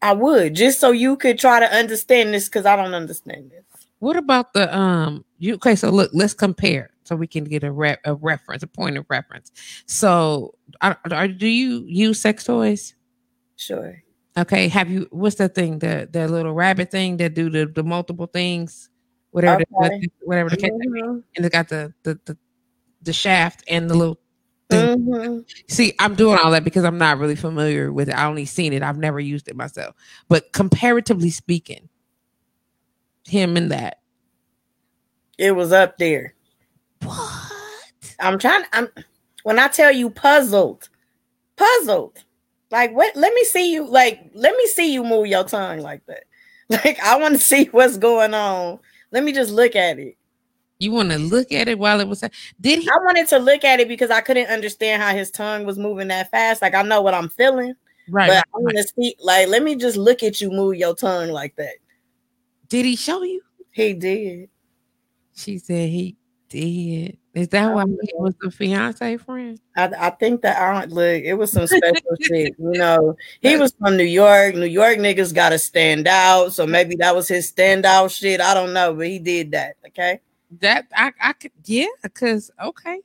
[0.01, 3.65] I would, just so you could try to understand this because I don't understand this.
[3.99, 7.71] What about the um you okay, so look, let's compare so we can get a
[7.71, 9.51] rep a reference, a point of reference.
[9.85, 12.95] So are, are do you use sex toys?
[13.57, 14.01] Sure.
[14.37, 15.07] Okay, have you?
[15.11, 15.79] What's the thing?
[15.79, 18.89] The the little rabbit thing that do the, the multiple things,
[19.31, 19.99] whatever, Okay.
[19.99, 21.01] the, whatever the case, may be.
[21.01, 21.23] Mhm.
[21.35, 22.37] and it got the the the,
[23.01, 24.19] the shaft and the little
[24.69, 24.97] thing.
[25.07, 25.45] Mhm.
[25.67, 28.15] See, I'm doing all that because I'm not really familiar with it.
[28.15, 28.81] I only seen it.
[28.81, 29.93] I've never used it myself.
[30.29, 31.88] But comparatively speaking,
[33.29, 33.99] him in that.
[35.37, 36.33] It was up there.
[37.03, 37.49] What?
[38.19, 38.65] I'm trying.
[38.73, 38.89] I'm
[39.43, 40.89] when I tell you puzzled,
[41.55, 42.23] puzzled.
[42.71, 43.15] Like what?
[43.15, 43.87] Let me see you.
[43.87, 46.23] Like let me see you move your tongue like that.
[46.71, 48.77] Like I want to see what's going on.
[49.11, 50.17] Let me just look at it.
[50.77, 52.23] You want to look at it while it was
[52.61, 55.65] did he I wanted to look at it because I couldn't understand how his tongue
[55.65, 56.61] was moving that fast.
[56.61, 57.73] Like I know what I'm feeling,
[58.11, 58.83] right, but I want right.
[58.83, 59.15] to see.
[59.19, 61.73] Like let me just look at you move your tongue like that.
[62.69, 63.41] Did he show you?
[63.71, 64.49] He did.
[65.35, 66.15] She said he
[66.49, 67.17] did.
[67.33, 69.59] Is that why he was the fiance friend?
[69.77, 71.23] I, I think that I don't look.
[71.23, 72.55] It was some special shit.
[72.57, 74.55] You know, he was from New York.
[74.55, 76.53] New York niggas got to stand out.
[76.53, 78.41] So maybe that was his standout shit.
[78.41, 79.75] I don't know, but he did that.
[79.87, 80.19] Okay.
[80.59, 82.99] That I I could yeah, because okay.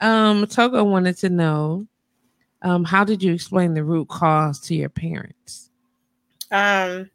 [0.00, 1.86] Um Togo wanted to know
[2.62, 5.70] um how did you explain the root cause to your parents?
[6.50, 7.08] Um.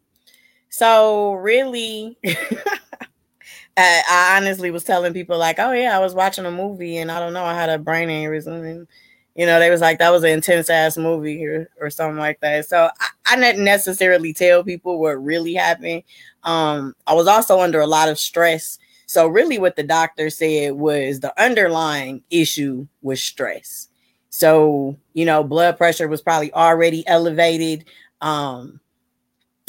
[0.76, 2.18] So really,
[3.78, 7.20] I, honestly was telling people like, "Oh yeah, I was watching a movie and I
[7.20, 8.88] don't know, I had a brain aneurysm." And
[9.36, 12.40] you know, they was like, "That was an intense ass movie," or or something like
[12.42, 12.66] that.
[12.68, 16.04] So I, I didn't necessarily tell people what really happened.
[16.44, 18.78] Um, I was also under a lot of stress.
[19.08, 23.88] So really, what the doctor said was the underlying issue was stress.
[24.30, 27.86] So you know, blood pressure was probably already elevated.
[28.22, 28.80] Um,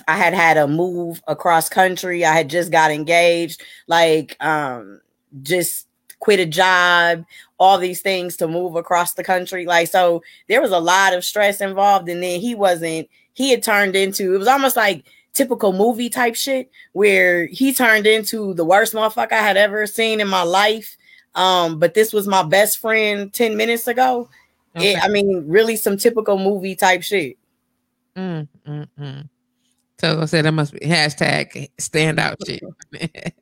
[0.08, 2.24] I had had a move across country.
[2.24, 5.00] I had just got engaged, like um
[5.42, 5.86] just
[6.20, 7.24] quit a job,
[7.58, 9.66] all these things to move across the country.
[9.66, 13.62] Like so there was a lot of stress involved and then he wasn't he had
[13.62, 15.04] turned into it was almost like
[15.34, 20.20] typical movie type shit where he turned into the worst motherfucker I had ever seen
[20.20, 20.96] in my life.
[21.34, 24.28] Um but this was my best friend 10 minutes ago.
[24.76, 24.92] Okay.
[24.92, 27.36] It, I mean really some typical movie type shit.
[28.16, 29.28] Mm, mm, mm.
[29.98, 32.62] Togo said that must be hashtag standout shit.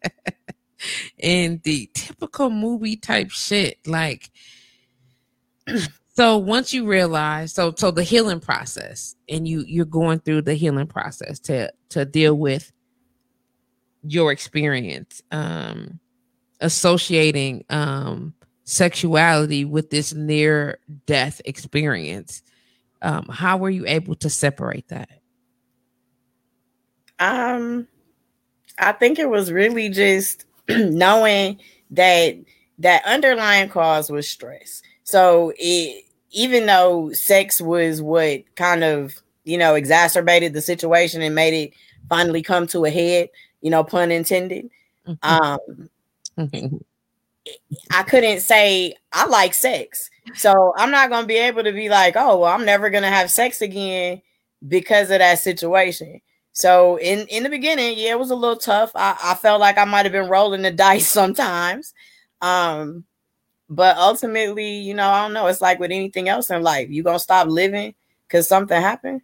[1.19, 3.79] and the typical movie type shit.
[3.87, 4.31] Like
[6.15, 10.55] so once you realize so so the healing process and you you're going through the
[10.55, 12.73] healing process to to deal with
[14.03, 15.99] your experience um
[16.61, 18.35] associating um
[18.65, 22.43] sexuality with this near death experience
[23.03, 25.11] um how were you able to separate that
[27.19, 27.87] Um,
[28.79, 31.61] I think it was really just knowing
[31.91, 32.37] that
[32.79, 34.83] that underlying cause was stress.
[35.05, 41.35] So it even though sex was what kind of you know exacerbated the situation and
[41.35, 41.73] made it
[42.09, 43.29] finally come to a head,
[43.61, 44.71] you know, pun intended.
[45.23, 45.59] Um,
[47.91, 50.11] I couldn't say I like sex.
[50.35, 53.31] So I'm not gonna be able to be like, oh, well, I'm never gonna have
[53.31, 54.23] sex again
[54.67, 56.21] because of that situation.
[56.55, 58.93] So in in the beginning, yeah, it was a little tough.
[58.95, 61.93] I, I felt like I might have been rolling the dice sometimes.
[62.41, 63.05] Um,
[63.69, 65.49] but ultimately, you know, I don't know.
[65.49, 67.95] It's like with anything else in life, you gonna stop living
[68.27, 69.21] because something happened.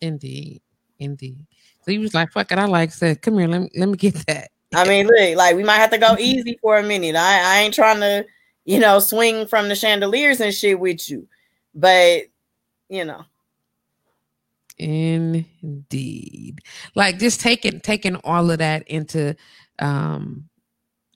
[0.00, 0.62] Indeed,
[1.00, 1.44] indeed.
[1.84, 3.96] So he was like, "Fuck it, I like said, Come here, let me let me
[3.96, 7.16] get that." I mean, look, like we might have to go easy for a minute.
[7.16, 8.24] I, I ain't trying to,
[8.64, 11.26] you know, swing from the chandeliers and shit with you,
[11.74, 12.22] but
[12.88, 13.24] you know,
[14.76, 16.60] Indeed,
[16.94, 19.36] like just taking taking all of that into
[19.78, 20.48] um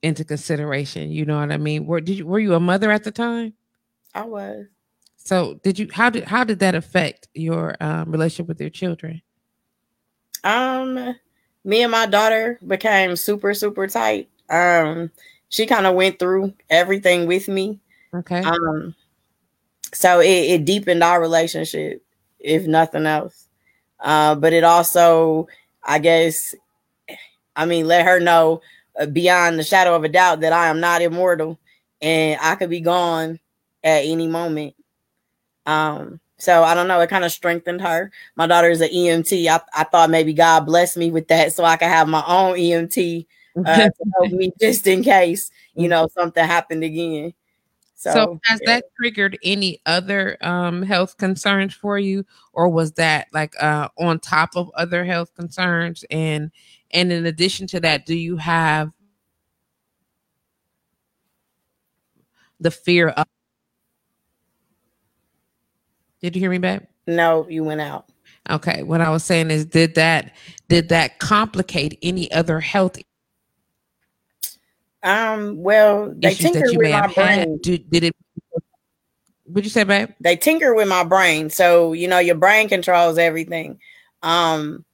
[0.02, 1.10] into consideration.
[1.10, 1.86] You know what I mean?
[1.86, 3.55] Were did you were you a mother at the time?
[4.14, 4.66] I was.
[5.16, 9.22] So did you how did how did that affect your um, relationship with your children?
[10.44, 11.16] Um,
[11.64, 14.28] me and my daughter became super, super tight.
[14.48, 15.10] Um,
[15.48, 17.80] she kind of went through everything with me.
[18.14, 18.94] Okay, Um,
[19.93, 22.02] so it, it deepened our relationship,
[22.39, 23.47] if nothing else.
[24.00, 25.48] Uh, but it also,
[25.82, 26.54] I guess,
[27.56, 28.60] I mean, let her know
[28.98, 31.58] uh, beyond the shadow of a doubt that I am not immortal
[32.00, 33.40] and I could be gone
[33.82, 34.74] at any moment.
[35.66, 38.12] Um, so I don't know, it kind of strengthened her.
[38.36, 39.48] My daughter is an EMT.
[39.48, 42.56] I, I thought maybe God blessed me with that so I could have my own
[42.56, 43.26] EMT
[43.64, 47.34] uh, to help me just in case, you know, something happened again.
[47.98, 48.66] So, So, has yeah.
[48.76, 54.20] that triggered any other um health concerns for you or was that like uh on
[54.20, 56.52] top of other health concerns and
[56.92, 58.92] and in addition to that do you have
[62.60, 63.26] the fear of
[66.20, 66.88] Did you hear me back?
[67.08, 68.06] No, you went out.
[68.48, 70.36] Okay, what I was saying is, did that
[70.68, 72.96] did that complicate any other health
[75.02, 77.58] Um, well, they issues tinker with my brain.
[77.58, 78.16] Did, did it?
[79.44, 80.10] What'd you say, babe?
[80.20, 81.50] They tinker with my brain.
[81.50, 83.80] So, you know, your brain controls everything.
[84.22, 84.84] Um,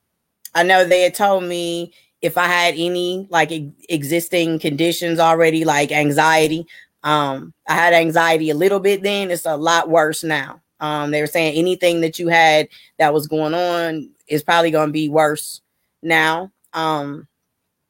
[0.54, 5.64] I know they had told me if I had any like e- existing conditions already,
[5.64, 6.66] like anxiety.
[7.02, 9.30] Um, I had anxiety a little bit then.
[9.30, 10.60] It's a lot worse now.
[10.80, 12.68] Um, they were saying anything that you had
[12.98, 15.60] that was going on is probably going to be worse
[16.02, 16.52] now.
[16.72, 17.26] Um,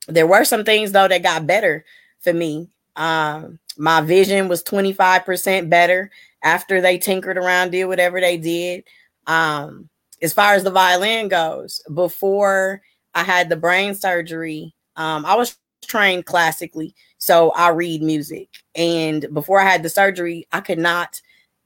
[0.08, 1.84] there were some things though that got better
[2.24, 2.68] for me.
[2.96, 6.10] Um, my vision was 25% better
[6.42, 8.84] after they tinkered around, did whatever they did.
[9.26, 9.88] Um,
[10.22, 12.82] as far as the violin goes, before
[13.14, 15.56] I had the brain surgery, um, I was
[15.86, 18.48] trained classically, so I read music.
[18.74, 21.20] And before I had the surgery, I could not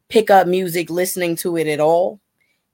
[0.08, 2.20] pick up music listening to it at all.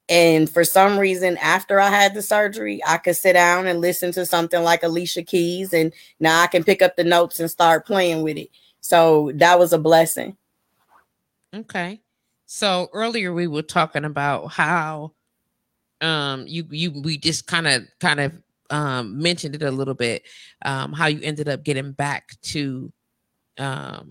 [0.09, 4.13] And for some reason, after I had the surgery, I could sit down and listen
[4.13, 7.87] to something like Alicia Keys, and now I can pick up the notes and start
[7.87, 8.51] playing with it.
[8.81, 10.37] So that was a blessing.
[11.55, 12.03] Okay.
[12.47, 15.13] So earlier we were talking about how
[16.01, 18.33] um you you we just kind of kind of
[18.71, 20.25] um mentioned it a little bit
[20.65, 22.93] um how you ended up getting back to
[23.59, 24.11] um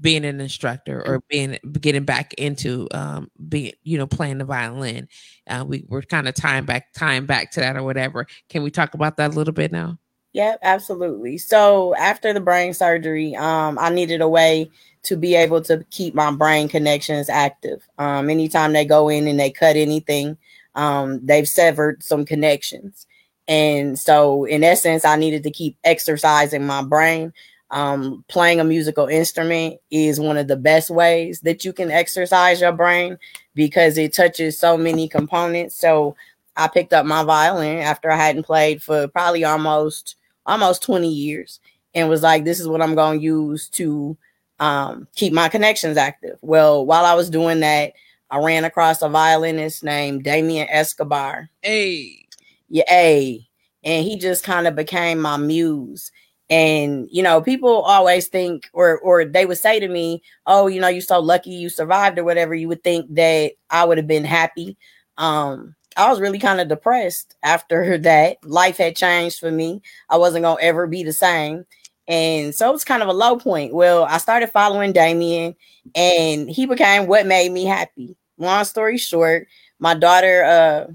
[0.00, 5.08] being an instructor or being getting back into um being you know playing the violin
[5.48, 8.70] uh we were kind of tying back tying back to that or whatever can we
[8.70, 9.98] talk about that a little bit now
[10.32, 11.38] yeah absolutely.
[11.38, 14.70] So after the brain surgery, um, I needed a way
[15.04, 17.86] to be able to keep my brain connections active.
[17.98, 20.38] Um, anytime they go in and they cut anything,
[20.74, 23.06] um, they've severed some connections.
[23.48, 27.32] And so, in essence, I needed to keep exercising my brain.
[27.72, 32.60] Um, playing a musical instrument is one of the best ways that you can exercise
[32.60, 33.18] your brain
[33.54, 35.74] because it touches so many components.
[35.76, 36.14] So,
[36.56, 40.16] I picked up my violin after I hadn't played for probably almost
[40.46, 41.60] almost 20 years
[41.94, 44.16] and was like, this is what I'm going to use to
[44.58, 46.38] um, keep my connections active.
[46.42, 47.92] Well, while I was doing that,
[48.30, 51.50] I ran across a violinist named Damien Escobar.
[51.62, 52.26] hey
[52.68, 53.46] Yeah, a,
[53.84, 56.10] and he just kind of became my muse.
[56.50, 60.80] And you know, people always think, or or they would say to me, "Oh, you
[60.80, 64.06] know, you're so lucky you survived or whatever." You would think that I would have
[64.06, 64.76] been happy.
[65.18, 68.38] Um, I was really kind of depressed after that.
[68.44, 69.82] Life had changed for me.
[70.10, 71.64] I wasn't gonna ever be the same.
[72.08, 73.74] And so it was kind of a low point.
[73.74, 75.54] Well, I started following Damien
[75.94, 78.16] and he became what made me happy.
[78.38, 79.46] Long story short,
[79.78, 80.92] my daughter, uh,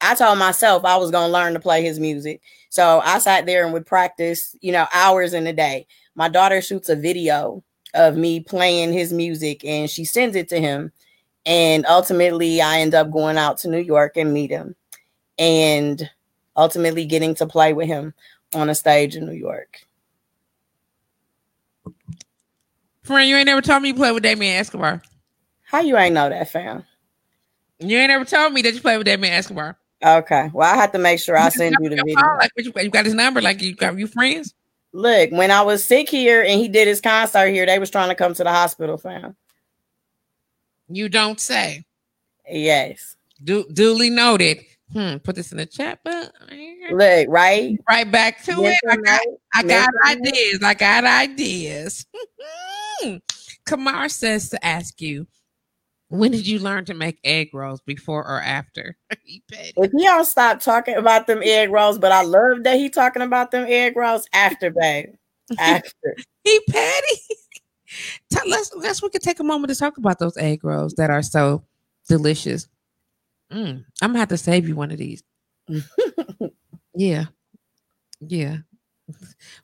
[0.00, 2.40] I told myself I was gonna learn to play his music.
[2.70, 5.86] So I sat there and would practice, you know, hours in a day.
[6.14, 7.62] My daughter shoots a video
[7.94, 10.92] of me playing his music and she sends it to him.
[11.46, 14.74] And ultimately, I end up going out to New York and meet him
[15.38, 16.08] and
[16.56, 18.14] ultimately getting to play with him
[18.54, 19.80] on a stage in New York.
[23.02, 25.02] friend you ain't never told me you played with damien escobar
[25.62, 26.84] How you ain't know that, fam?
[27.78, 30.50] you ain't never told me that you played with damien escobar Okay.
[30.52, 32.14] Well, I have to make sure I send you the video.
[32.38, 34.54] like you, you got his number like you got you friends
[34.92, 38.08] Look, when I was sick here and he did his concert here, they was trying
[38.08, 39.36] to come to the hospital, fam.
[40.88, 41.84] you don't say
[42.48, 43.14] Yes.
[43.44, 44.58] Du- duly noted.
[44.92, 45.18] Hmm.
[45.18, 46.32] Put this in the chat, but
[46.90, 47.78] Look, right?
[47.88, 48.76] right back to it.
[48.88, 49.20] I got,
[49.54, 50.60] I got ideas.
[50.64, 52.06] I got ideas.
[53.66, 55.28] Kamar says to ask you,
[56.10, 57.80] when did you learn to make egg rolls?
[57.80, 58.96] Before or after?
[59.24, 59.72] He petty.
[59.76, 63.22] If he don't stop talking about them egg rolls, but I love that he talking
[63.22, 65.14] about them egg rolls after, babe.
[65.58, 66.16] After.
[66.42, 67.20] He petty.
[68.46, 71.22] Let's let's we could take a moment to talk about those egg rolls that are
[71.22, 71.64] so
[72.08, 72.68] delicious.
[73.52, 75.22] Mm, I'm gonna have to save you one of these.
[76.94, 77.26] Yeah,
[78.20, 78.58] yeah.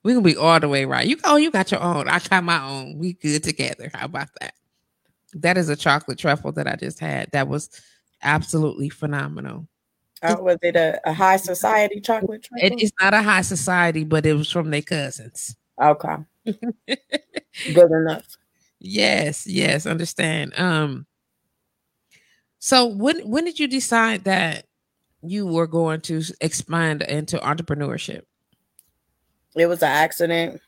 [0.02, 1.06] We're gonna be all the way right.
[1.06, 2.08] You oh, you got your own.
[2.08, 2.98] I got my own.
[2.98, 3.90] We good together.
[3.94, 4.54] How about that?
[5.40, 7.30] That is a chocolate truffle that I just had.
[7.32, 7.70] That was
[8.22, 9.68] absolutely phenomenal.
[10.22, 12.66] Uh, was it a, a high society chocolate truffle?
[12.66, 15.56] It is not a high society, but it was from their cousins.
[15.80, 16.16] Okay.
[17.72, 18.24] Good enough.
[18.78, 20.58] Yes, yes, understand.
[20.58, 21.06] Um
[22.58, 24.66] so when when did you decide that
[25.22, 28.22] you were going to expand into entrepreneurship?
[29.54, 30.60] It was an accident.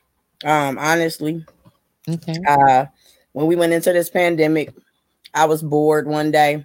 [0.44, 1.44] Um, honestly.
[2.08, 2.34] Okay.
[2.46, 2.86] Uh
[3.32, 4.72] when we went into this pandemic,
[5.34, 6.64] I was bored one day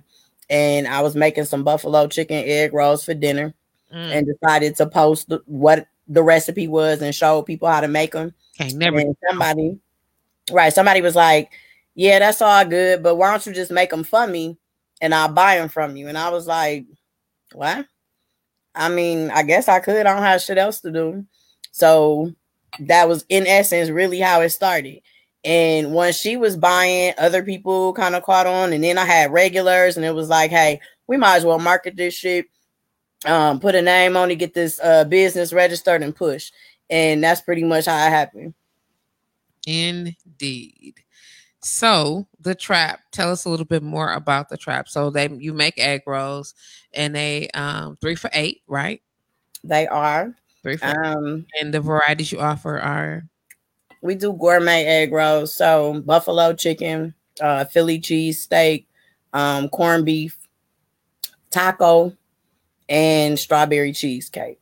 [0.50, 3.54] and I was making some buffalo chicken egg rolls for dinner
[3.94, 7.88] Mm, and decided to post the, what the recipe was and show people how to
[7.88, 8.34] make them.
[8.60, 9.78] okay, never And somebody,
[10.52, 10.74] right?
[10.74, 11.52] Somebody was like,
[11.96, 14.58] "Yeah, that's all good, but why don't you just make them for me,
[15.02, 16.86] and I'll buy them from you?" And I was like,
[17.54, 17.86] "What?"
[18.76, 20.06] I mean, I guess I could.
[20.06, 21.26] I don't have shit else to do.
[21.72, 22.34] So
[22.80, 25.02] that was in essence really how it started.
[25.46, 29.32] And once she was buying, other people kind of caught on, and then I had
[29.32, 32.46] regulars, and it was like, hey, we might as well market this shit,
[33.26, 36.52] um, put a name on it, get this uh, business registered, and push.
[36.90, 38.54] And that's pretty much how it happened.
[39.66, 40.96] Indeed.
[41.62, 44.90] So the trap, tell us a little bit more about the trap.
[44.90, 46.54] So they you make egg rolls
[46.94, 49.02] and they um three for eight, right?
[49.64, 50.36] They are.
[50.62, 53.24] Three for um and the varieties you offer are
[54.04, 55.54] we do gourmet egg rolls.
[55.54, 58.88] So buffalo chicken, uh Philly cheese steak,
[59.32, 60.38] um, corned beef,
[61.50, 62.16] taco,
[62.90, 64.60] and strawberry cheesecake.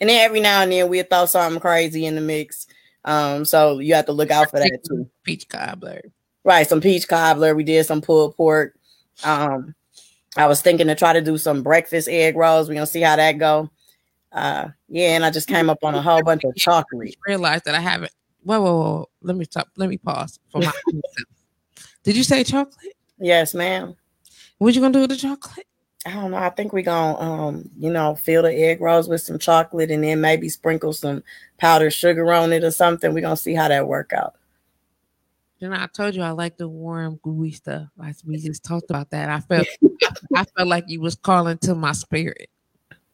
[0.00, 2.66] And then every now and then we'll throw something crazy in the mix.
[3.04, 5.08] Um, so you have to look out for that too.
[5.22, 6.02] Peach cobbler.
[6.44, 7.54] Right, some peach cobbler.
[7.54, 8.74] We did some pulled pork.
[9.22, 9.74] Um,
[10.36, 12.68] I was thinking to try to do some breakfast egg rolls.
[12.68, 13.70] We're gonna see how that go.
[14.32, 17.14] Uh, yeah, and I just came up on a whole bunch of chocolate.
[17.26, 18.12] Realized that I haven't.
[18.42, 19.08] Whoa, whoa, whoa!
[19.22, 19.68] Let me stop.
[19.76, 20.72] Let me pause for my.
[22.02, 22.96] Did you say chocolate?
[23.18, 23.94] Yes, ma'am.
[24.58, 25.66] What you gonna do with the chocolate?
[26.04, 26.36] I don't know.
[26.36, 30.02] I think we're gonna um, you know, fill the egg rolls with some chocolate and
[30.02, 31.22] then maybe sprinkle some
[31.58, 33.14] powdered sugar on it or something.
[33.14, 34.34] We're gonna see how that work out.
[35.58, 37.86] You know, I told you I like the warm, gooey stuff.
[37.96, 39.30] Like we just talked about that.
[39.30, 39.68] I felt
[40.34, 42.50] I felt like you was calling to my spirit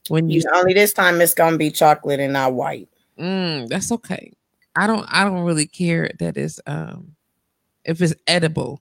[0.09, 2.89] when you only this time it's gonna be chocolate and not white.
[3.19, 4.33] Mm, that's okay.
[4.79, 7.17] I don't I don't really care that it's um
[7.85, 8.81] if it's edible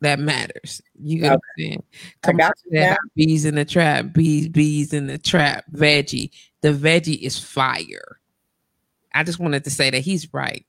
[0.00, 0.82] that matters.
[1.00, 1.78] You got okay.
[2.22, 6.30] Come I got that bees in the trap, bees, bees in the trap, veggie.
[6.60, 8.20] The veggie is fire.
[9.14, 10.66] I just wanted to say that he's right.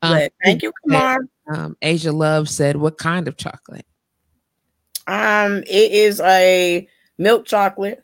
[0.00, 1.18] Um, thank you, Kamar.
[1.52, 3.86] Um, Asia Love said, "What kind of chocolate?"
[5.06, 6.88] Um, it is a
[7.18, 8.02] milk chocolate.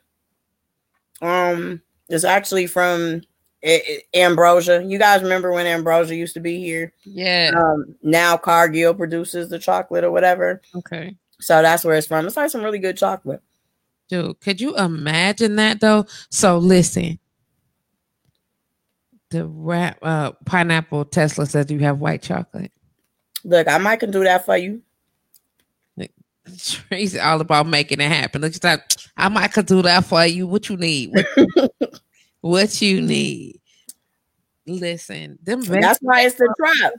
[1.22, 1.80] Um,
[2.10, 3.22] it's actually from
[4.14, 4.82] Ambrosia.
[4.84, 6.92] You guys remember when Ambrosia used to be here?
[7.04, 7.52] Yeah.
[7.56, 10.60] Um, now Cargill produces the chocolate or whatever.
[10.74, 11.16] Okay.
[11.40, 12.26] So that's where it's from.
[12.26, 13.42] It's like some really good chocolate.
[14.08, 16.06] Dude, could you imagine that though?
[16.30, 17.18] So listen.
[19.30, 22.72] The rap uh pineapple Tesla says you have white chocolate.
[23.44, 24.82] Look, I might can do that for you.
[26.58, 28.42] Tracy all about making it happen.
[28.42, 28.54] Look,
[29.16, 30.46] I might can do that for you.
[30.46, 31.12] What you need?
[31.12, 31.72] What,
[32.44, 33.58] what you need.
[34.66, 36.92] Listen, them that's why it's the trap.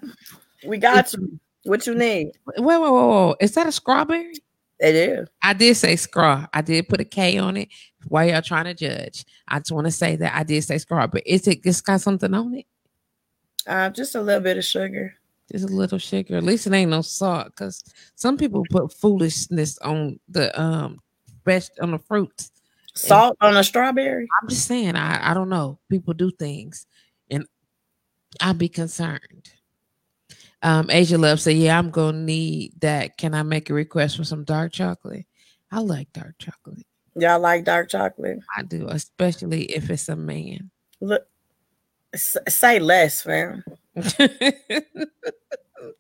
[0.65, 1.39] We got you.
[1.65, 2.31] What you need?
[2.45, 3.35] Wait, wait, wait, wait.
[3.39, 4.33] Is that a strawberry?
[4.79, 5.29] It is.
[5.43, 6.47] I did say scraw.
[6.51, 7.69] I did put a K on it.
[8.07, 9.23] Why y'all trying to judge?
[9.47, 12.01] I just want to say that I did say scraw, but is it it's got
[12.01, 12.65] something on it?
[13.67, 15.13] Uh, just a little bit of sugar.
[15.51, 16.37] Just a little sugar.
[16.37, 17.83] At least it ain't no salt, because
[18.15, 20.99] some people put foolishness on the um
[21.43, 22.51] best on the fruits.
[22.95, 24.27] Salt and on a strawberry?
[24.41, 25.79] I'm just saying, I, I don't know.
[25.89, 26.87] People do things
[27.29, 27.45] and
[28.41, 29.51] I'd be concerned.
[30.61, 33.17] Um, Asia Love said, Yeah, I'm gonna need that.
[33.17, 35.25] Can I make a request for some dark chocolate?
[35.71, 36.85] I like dark chocolate.
[37.15, 38.39] Y'all like dark chocolate?
[38.57, 40.71] I do, especially if it's a man.
[41.01, 41.27] Look,
[42.15, 43.63] say less, fam.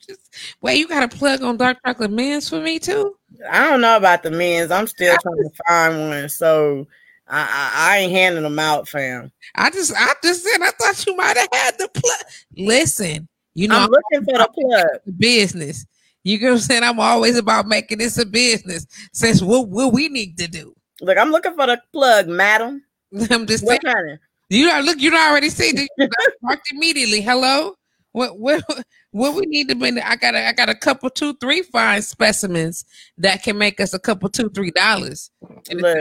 [0.05, 3.15] Just, wait, you got a plug on dark chocolate men's for me too?
[3.49, 4.71] I don't know about the men's.
[4.71, 6.87] I'm still trying to find one, so
[7.27, 9.31] I, I, I ain't handing them out, fam.
[9.55, 12.19] I just I just said I thought you might have had the plug.
[12.55, 15.17] Listen, you know I'm looking for the plug.
[15.17, 15.85] Business.
[16.23, 16.83] You know what I'm saying?
[16.83, 18.87] I'm always about making this a business.
[19.13, 20.75] Since what what we need to do.
[21.01, 22.83] Look, I'm looking for the plug, madam.
[23.29, 23.95] I'm just what saying.
[23.95, 24.19] Kind of?
[24.49, 24.99] You are look.
[24.99, 25.87] You already see.
[25.97, 26.09] You
[26.41, 27.21] marked immediately.
[27.21, 27.75] Hello.
[28.15, 28.63] What what
[29.11, 29.99] what we need to be?
[29.99, 32.85] I got a, I got a couple two three fine specimens
[33.17, 35.31] that can make us a couple two three dollars.
[35.69, 35.99] Look,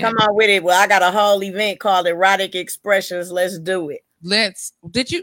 [0.00, 0.64] come on with it.
[0.64, 3.30] Well, I got a whole event called Erotic Expressions.
[3.30, 4.00] Let's do it.
[4.24, 4.72] Let's.
[4.90, 5.22] Did you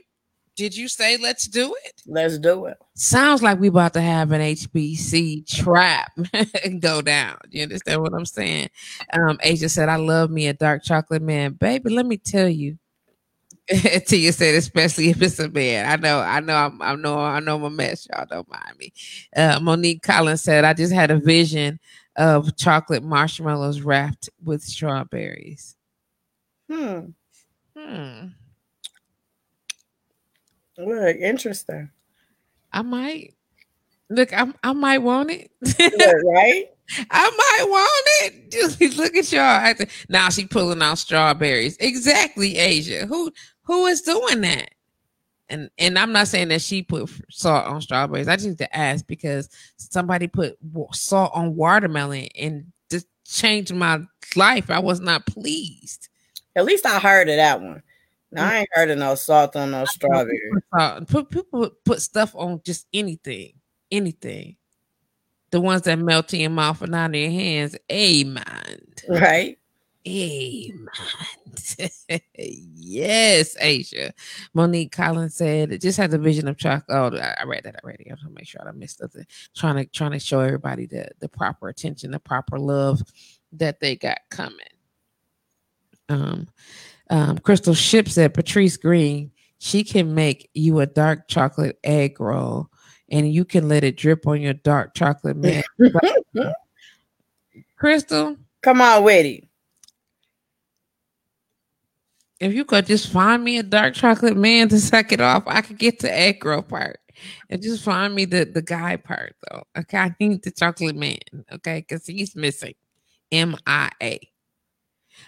[0.55, 2.01] did you say let's do it?
[2.07, 2.77] Let's do it.
[2.95, 6.13] Sounds like we about to have an HBC trap
[6.79, 7.37] go down.
[7.49, 8.69] You understand what I'm saying?
[9.11, 11.89] Um, Asia said, "I love me a dark chocolate man, baby.
[11.89, 12.77] Let me tell you."
[14.07, 15.85] Tia said, especially if it's a man.
[15.85, 18.07] I know, I know, I'm, I know, I know I'm a mess.
[18.11, 18.93] Y'all don't mind me.
[19.35, 21.79] Uh, Monique Collins said, I just had a vision
[22.15, 25.75] of chocolate marshmallows wrapped with strawberries.
[26.69, 26.99] Hmm.
[27.77, 28.27] Hmm.
[30.77, 31.91] Look, interesting.
[32.71, 33.33] I might
[34.09, 34.31] look.
[34.33, 35.51] I I might want it.
[35.77, 36.65] right.
[37.11, 38.97] I might want it.
[38.97, 39.87] Look at y'all.
[40.09, 41.77] Now she pulling out strawberries.
[41.79, 43.05] Exactly, Asia.
[43.05, 43.31] Who
[43.69, 44.71] who is doing that?
[45.47, 48.27] And and I'm not saying that she put salt on strawberries.
[48.27, 49.47] I just need to ask because
[49.77, 50.57] somebody put
[50.91, 54.01] salt on watermelon and just changed my
[54.35, 54.71] life.
[54.71, 56.09] I was not pleased.
[56.55, 57.83] At least I heard of that one.
[58.31, 58.51] Now, mm.
[58.51, 60.51] I ain't heard of no salt on no strawberry.
[61.07, 63.53] Put people put stuff on just anything,
[63.91, 64.55] anything.
[65.51, 67.75] The ones that melt in your mouth and out of your hands.
[67.91, 68.81] Amen.
[69.07, 69.58] Right.
[70.09, 70.89] Amen.
[72.35, 74.13] yes, Asia.
[74.53, 76.85] Monique Collins said it just had the vision of chocolate.
[76.89, 78.09] Oh, I read that already.
[78.09, 79.25] I want to make sure I missed nothing.
[79.55, 83.01] Trying to trying to show everybody the the proper attention, the proper love
[83.53, 84.59] that they got coming.
[86.07, 86.47] Um,
[87.09, 92.69] um, Crystal Ship said Patrice Green, she can make you a dark chocolate egg roll
[93.11, 95.63] and you can let it drip on your dark chocolate man.
[97.77, 99.48] Crystal, come on with it
[102.39, 105.61] if you could just find me a dark chocolate man to suck it off, I
[105.61, 106.99] could get the egg girl part.
[107.49, 109.63] And just find me the, the guy part though.
[109.77, 109.97] Okay.
[109.97, 111.17] I need the chocolate man.
[111.51, 111.79] Okay.
[111.79, 112.75] Because he's missing.
[113.31, 114.19] M-I-A.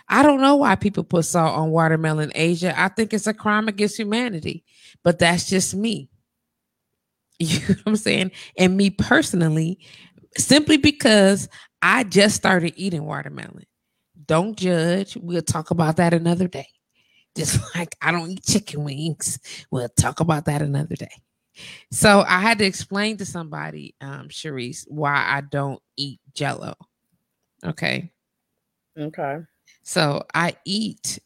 [0.07, 2.73] I don't know why people put salt on watermelon Asia.
[2.79, 4.63] I think it's a crime against humanity.
[5.03, 6.09] But that's just me.
[7.39, 8.31] You know what I'm saying?
[8.55, 9.79] And me personally,
[10.37, 11.49] simply because
[11.81, 13.65] I just started eating watermelon.
[14.27, 15.17] Don't judge.
[15.17, 16.67] We'll talk about that another day.
[17.35, 19.39] Just like I don't eat chicken wings.
[19.71, 21.11] We'll talk about that another day.
[21.91, 26.73] So I had to explain to somebody, um, Cherise, why I don't eat jello.
[27.63, 28.11] Okay.
[28.97, 29.39] Okay.
[29.83, 31.19] So I eat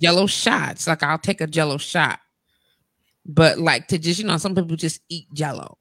[0.00, 0.86] jello shots.
[0.86, 2.20] Like I'll take a jello shot.
[3.24, 5.78] But like to just, you know, some people just eat jello.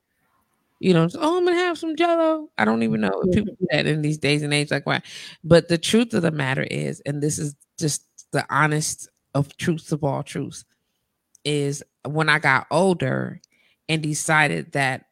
[0.79, 2.49] You know, so, oh, I'm gonna have some jello.
[2.57, 5.01] I don't even know if people do that in these days and age, like why.
[5.43, 9.91] But the truth of the matter is, and this is just the honest of truths
[9.91, 10.65] of all truths
[11.43, 13.39] is when I got older
[13.87, 15.05] and decided that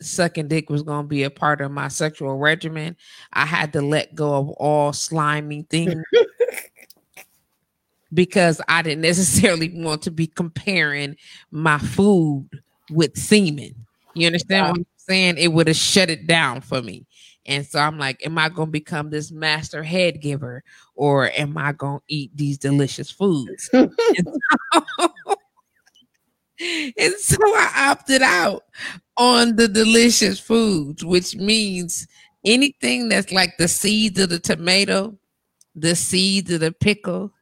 [0.00, 2.96] sucking dick was going to be a part of my sexual regimen,
[3.32, 6.04] I had to let go of all slimy things
[8.14, 11.16] because I didn't necessarily want to be comparing
[11.50, 12.48] my food
[12.90, 13.74] with semen.
[14.14, 15.38] You understand what I'm saying?
[15.38, 17.06] It would have shut it down for me.
[17.46, 20.62] And so I'm like, am I going to become this master head giver
[20.94, 23.68] or am I going to eat these delicious foods?
[23.72, 23.92] and,
[24.72, 25.08] so,
[26.98, 28.64] and so I opted out
[29.16, 32.06] on the delicious foods, which means
[32.44, 35.18] anything that's like the seeds of the tomato,
[35.74, 37.32] the seeds of the pickle,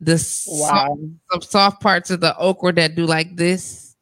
[0.00, 0.12] the
[0.46, 0.96] wow.
[1.30, 3.96] soft, soft parts of the okra that do like this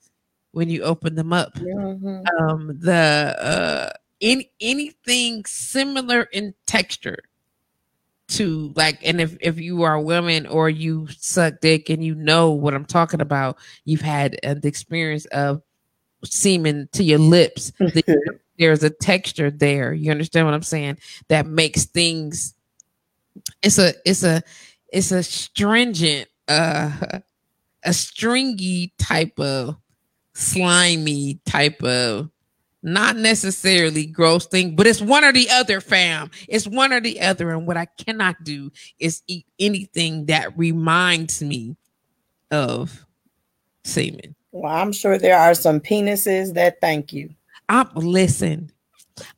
[0.53, 1.55] when you open them up.
[1.55, 2.23] Mm-hmm.
[2.39, 7.19] Um, the uh, any anything similar in texture
[8.29, 12.15] to like and if if you are a woman or you suck dick and you
[12.15, 15.63] know what i'm talking about you've had uh, the experience of
[16.25, 17.73] semen to your lips
[18.59, 19.93] there's a texture there.
[19.93, 20.99] You understand what i'm saying?
[21.29, 22.55] That makes things
[23.63, 24.43] it's a it's a
[24.93, 27.19] it's a stringent uh
[27.85, 29.77] a stringy type of
[30.35, 32.31] slimy type of
[32.87, 36.31] not necessarily gross thing, but it's one or the other, fam.
[36.49, 37.51] It's one or the other.
[37.51, 41.77] And what I cannot do is eat anything that reminds me
[42.53, 43.05] of
[43.85, 44.37] semen.
[44.53, 47.31] Well, I'm sure there are some penises that thank you.
[47.69, 48.71] I listen.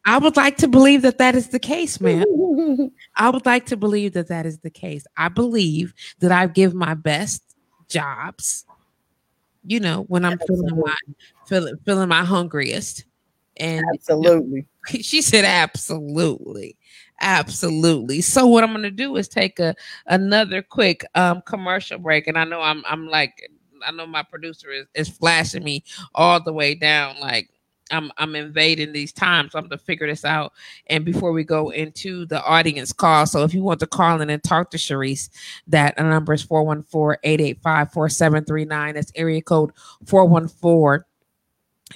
[0.04, 2.24] I would like to believe that that is the case, man.
[3.16, 5.06] I would like to believe that that is the case.
[5.16, 7.42] I believe that I give my best
[7.88, 8.66] jobs.
[9.64, 10.68] You know, when I'm Absolutely.
[10.68, 10.96] feeling my
[11.46, 13.04] feeling feeling my hungriest.
[13.58, 14.66] And absolutely.
[15.00, 16.76] she said absolutely.
[17.20, 18.20] Absolutely.
[18.20, 19.74] So what I'm going to do is take a
[20.06, 23.50] another quick um commercial break and I know I'm I'm like
[23.86, 27.50] I know my producer is, is flashing me all the way down like
[27.90, 29.52] I'm I'm invading these times.
[29.52, 30.52] So I'm going to figure this out.
[30.86, 34.30] And before we go into the audience call, so if you want to call in
[34.30, 35.28] and talk to Cherise,
[35.66, 38.94] that number is 414-885-4739.
[38.94, 39.72] That's area code
[40.06, 41.04] 414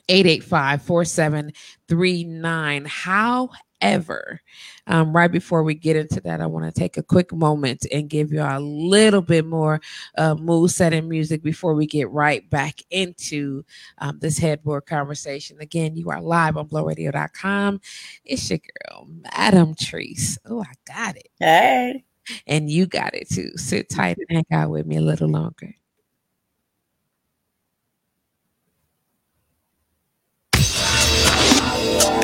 [0.08, 2.84] 885 4739.
[2.86, 4.40] However,
[4.86, 8.08] um, right before we get into that, I want to take a quick moment and
[8.08, 9.80] give you a little bit more
[10.16, 13.64] uh, mood setting music before we get right back into
[13.98, 15.58] um, this headboard conversation.
[15.60, 17.80] Again, you are live on blowradio.com.
[18.24, 20.38] It's your girl, Madam Treese.
[20.46, 21.28] Oh, I got it.
[21.38, 22.04] Hey.
[22.46, 23.50] And you got it too.
[23.56, 25.74] Sit tight and hang out with me a little longer.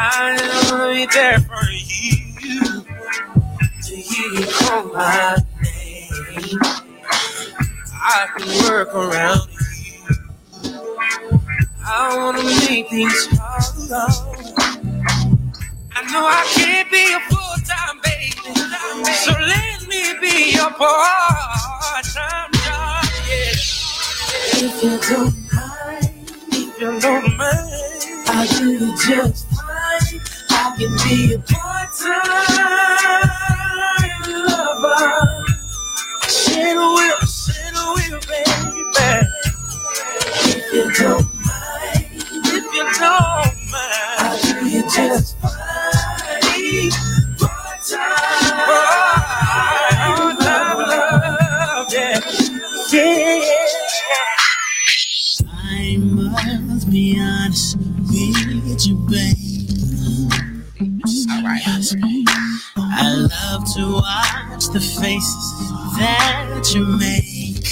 [0.00, 2.84] I will be there for you
[3.82, 6.60] to hear you call my name.
[7.94, 10.70] I can work around you.
[11.84, 14.34] I wanna make things hollow.
[15.96, 18.54] I know I can't be a full time baby,
[19.24, 23.04] so let me be your part time job.
[23.26, 23.50] Yeah.
[24.62, 29.47] If you don't mind, if you don't mind, I'll do just.
[29.80, 33.28] I can be a part time
[34.46, 35.44] lover.
[36.50, 37.18] A will,
[37.76, 39.28] a will, baby.
[40.44, 47.07] If you don't mind, if you don't mind, I'll do you just fine.
[63.00, 67.64] I love to watch the faces that you make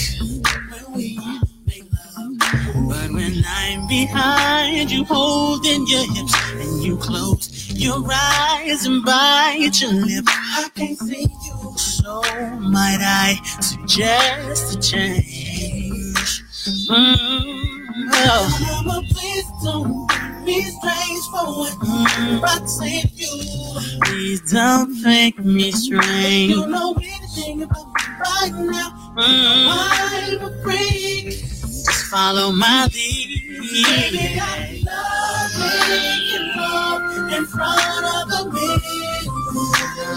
[0.71, 1.19] when we
[1.67, 1.83] make
[2.17, 2.89] love.
[2.89, 9.81] But when I'm behind you, holding your hips, and you close your eyes and bite
[9.81, 11.77] your lip, I can't see you.
[11.77, 12.23] So
[12.61, 16.45] might I suggest a change?
[16.89, 18.85] Mm, oh.
[18.85, 20.09] Mama, please don't
[20.47, 24.01] be strange for what mm, I say you.
[24.05, 26.51] Please don't think me strange.
[26.53, 29.15] You know anything about me right now.
[29.19, 29.19] Mm.
[29.19, 31.25] I'm a freak.
[31.27, 33.43] Just follow my lead.
[33.61, 35.53] Baby, I love
[35.91, 39.23] making love in front of the mirror.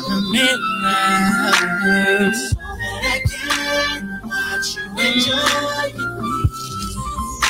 [0.09, 2.33] The mirror.
[2.33, 6.48] So that I can watch you enjoy your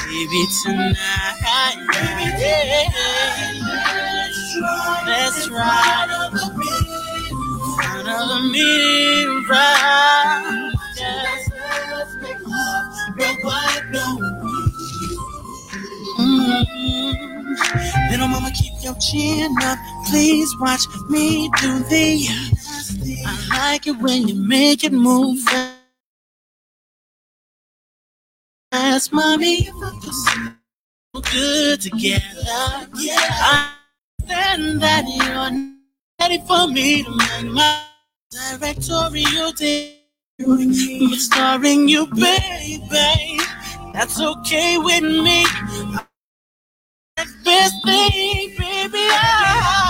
[0.09, 0.95] Baby, tonight,
[5.05, 6.39] let's try to
[7.75, 9.69] front of the mirror.
[10.97, 11.49] Yes.
[13.17, 14.21] But why don't
[16.17, 19.77] mm Little mama, keep your chin up.
[20.07, 22.27] Please watch me do the.
[23.27, 25.47] I like it when you make it move.
[28.71, 32.87] Ask mommy if I feel so good together.
[32.97, 33.73] Yeah, I
[34.21, 35.73] understand that you're not
[36.21, 37.81] ready for me to make my
[38.29, 39.95] directorial day.
[40.37, 43.39] But starring you, baby,
[43.91, 45.45] that's okay with me.
[47.43, 49.88] Best thing, baby, I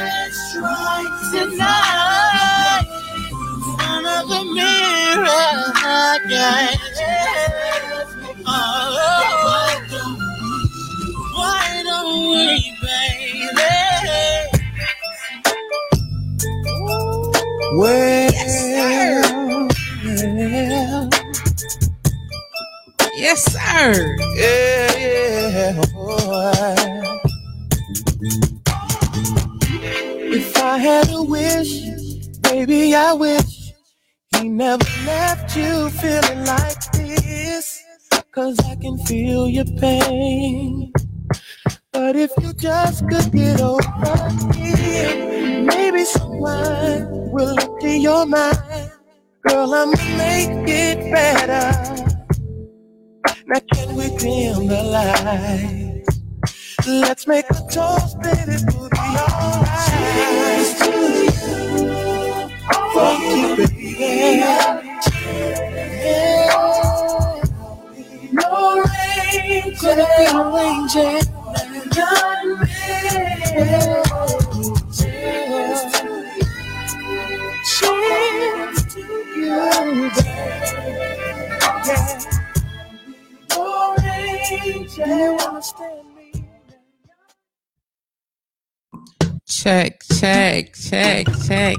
[0.00, 2.86] Let's try tonight.
[3.76, 5.28] Front of the mirror.
[8.46, 9.67] Oh,
[39.58, 40.92] your pain.
[41.92, 43.82] But if you just could get over
[44.54, 48.92] it, maybe someone will look to your mind.
[49.42, 51.66] Girl, I'ma make it better.
[53.46, 56.20] Now can we dim the lights?
[56.86, 59.08] Let's make a toast it will be
[89.46, 91.76] Check, check, check, check.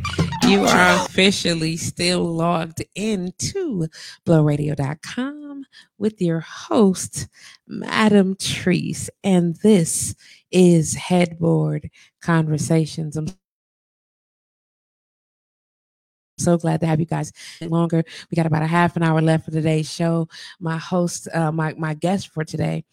[0.48, 3.88] You are officially still logged into
[4.26, 5.49] blowradio.com
[5.98, 7.28] with your host,
[7.68, 9.10] Madam Treese.
[9.24, 10.16] And this
[10.52, 11.90] is Headboard
[12.22, 13.18] Conversations.
[13.18, 13.28] I'm
[16.38, 17.32] so glad to have you guys
[17.62, 18.04] longer.
[18.32, 20.28] We got about a half an hour left for today's show.
[20.60, 22.86] My host, uh, my my guest for today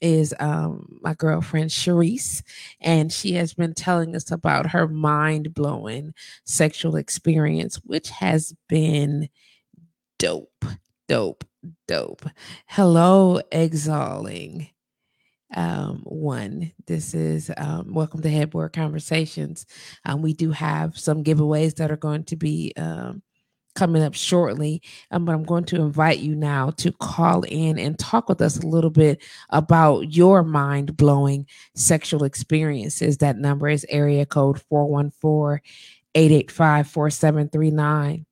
[0.00, 2.42] is um, my girlfriend Cherise,
[2.80, 6.14] and she has been telling us about her mind blowing
[6.44, 9.28] sexual experience, which has been
[10.18, 10.64] dope,
[11.08, 11.44] dope,
[11.86, 12.26] dope.
[12.66, 14.68] Hello, exhaling
[15.54, 16.72] um, one.
[16.86, 19.66] This is um, welcome to Headboard Conversations.
[20.04, 23.22] Um, we do have some giveaways that are going to be um,
[23.74, 27.98] coming up shortly, um, but I'm going to invite you now to call in and
[27.98, 33.18] talk with us a little bit about your mind blowing sexual experiences.
[33.18, 35.60] That number is area code 414
[36.14, 38.26] 885 4739.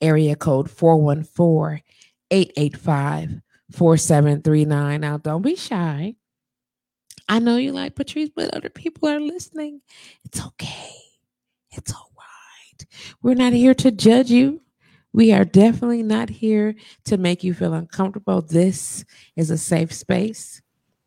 [0.00, 1.80] Area code 414
[2.32, 3.40] 885
[3.70, 5.00] 4739.
[5.00, 6.16] Now, don't be shy
[7.28, 9.80] I know you like Patrice, but other people are listening.
[10.24, 10.92] It's okay.
[11.70, 12.86] It's all right.
[13.22, 14.60] We're not here to judge you.
[15.14, 18.42] We are definitely not here to make you feel uncomfortable.
[18.42, 19.04] This
[19.36, 20.60] is a safe space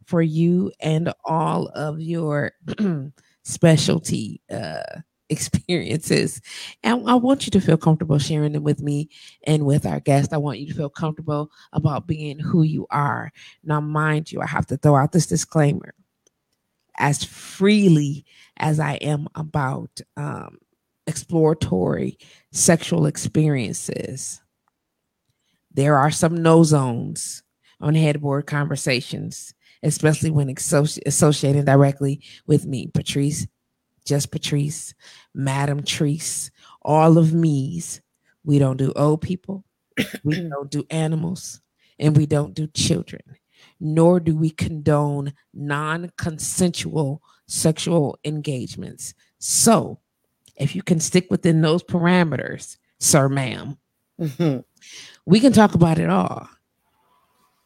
[0.05, 2.53] for you and all of your
[3.43, 6.41] specialty uh, experiences.
[6.83, 9.09] And I want you to feel comfortable sharing them with me
[9.45, 10.33] and with our guest.
[10.33, 13.31] I want you to feel comfortable about being who you are.
[13.63, 15.93] Now, mind you, I have to throw out this disclaimer
[16.97, 18.25] as freely
[18.57, 20.59] as I am about um,
[21.07, 22.17] exploratory
[22.51, 24.41] sexual experiences.
[25.71, 27.43] There are some no zones
[27.81, 29.53] on headboard conversations,
[29.83, 33.45] especially when associ- associated directly with me, Patrice,
[34.05, 34.93] just Patrice,
[35.33, 36.51] Madam Treese,
[36.81, 38.01] all of me's.
[38.43, 39.65] We don't do old people,
[40.23, 41.61] we don't do animals,
[41.99, 43.21] and we don't do children
[43.79, 49.13] nor do we condone non consensual sexual engagements.
[49.39, 49.99] So,
[50.55, 53.77] if you can stick within those parameters, sir, madam
[54.19, 54.59] mm-hmm.
[55.25, 56.47] we can talk about it all.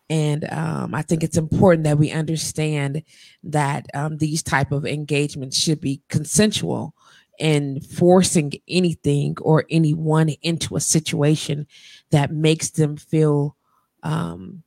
[0.10, 3.03] And um, I think it's important that we understand
[3.44, 6.95] that um, these type of engagements should be consensual
[7.40, 11.68] and forcing anything or anyone into a situation
[12.11, 13.56] that makes them feel
[14.03, 14.64] um,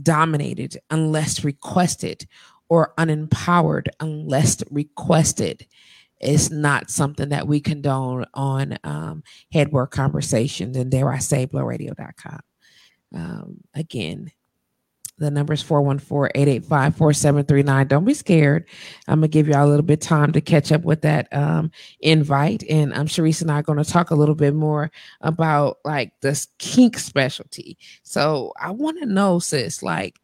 [0.00, 2.26] dominated unless requested
[2.68, 5.66] or unempowered unless requested
[6.20, 9.22] is not something that we condone on um,
[9.52, 12.40] headboard conversations and dare I say blowradio.com.
[13.14, 14.30] Um, again,
[15.22, 17.88] the number is 414-885-4739.
[17.88, 18.66] Don't be scared.
[19.08, 21.70] I'm gonna give y'all a little bit time to catch up with that um,
[22.00, 22.64] invite.
[22.68, 24.90] And I'm Cherise and I are gonna talk a little bit more
[25.20, 27.78] about like this kink specialty.
[28.02, 30.18] So I want to know, sis, like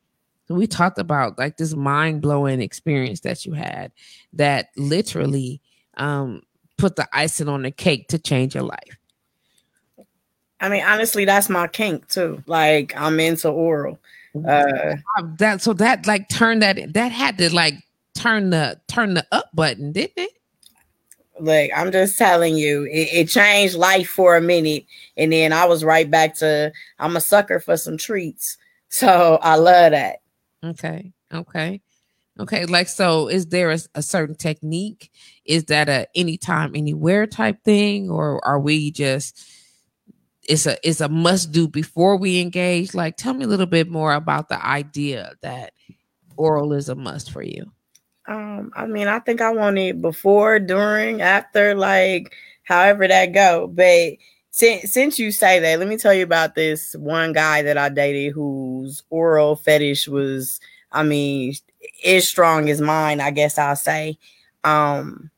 [0.49, 3.93] we talked about like this mind-blowing experience that you had
[4.33, 5.61] that literally
[5.97, 6.43] um,
[6.77, 8.99] put the icing on the cake to change your life.
[10.61, 12.43] I mean, honestly, that's my kink too.
[12.47, 14.01] Like I'm into oral.
[14.35, 14.97] Uh,
[15.39, 17.75] that so that like turned that that had to like
[18.15, 20.31] turn the turn the up button, didn't it?
[21.41, 24.87] Like I'm just telling you, it, it, changed life for a minute,
[25.17, 28.57] and then I was right back to I'm a sucker for some treats.
[28.91, 30.23] So I love that.
[30.65, 31.83] Okay, okay,
[32.41, 32.65] okay.
[32.65, 35.13] Like so, is there a, a certain technique?
[35.45, 39.39] Is that a anytime, anywhere type thing, or are we just
[40.49, 42.95] it's a it's a must do before we engage.
[42.95, 45.73] Like tell me a little bit more about the idea that
[46.37, 47.71] oral is a must for you.
[48.27, 52.35] Um i mean i think i want it before during after like
[52.65, 53.69] however that go.
[53.69, 54.15] But
[54.51, 57.89] since since you say that let me tell you about this one guy that i
[57.91, 60.59] dated whose oral fetish was
[60.91, 61.55] i mean
[62.05, 64.19] as strong as mine i guess i'll say.
[64.65, 65.31] Um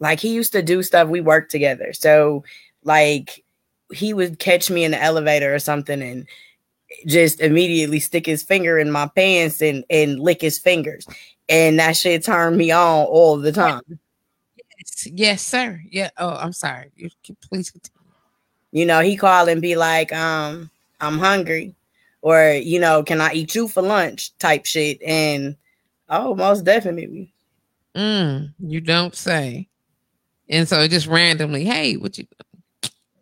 [0.00, 1.92] like he used to do stuff we worked together.
[1.92, 2.44] So
[2.84, 3.44] like
[3.92, 6.26] he would catch me in the elevator or something and
[7.06, 11.06] just immediately stick his finger in my pants and and lick his fingers.
[11.48, 13.82] And that shit turned me on all the time.
[14.78, 15.80] Yes, yes sir.
[15.90, 16.10] Yeah.
[16.16, 16.90] Oh i'm sorry.
[16.96, 17.10] You
[17.48, 18.00] please continue.
[18.72, 20.70] you know he call and be like um
[21.00, 21.74] i'm hungry
[22.22, 24.36] or you know can i eat you for lunch?
[24.38, 25.00] type shit.
[25.02, 25.56] And
[26.08, 27.32] oh most definitely.
[27.94, 29.68] Mm, you don't say.
[30.48, 32.26] And so just randomly hey what you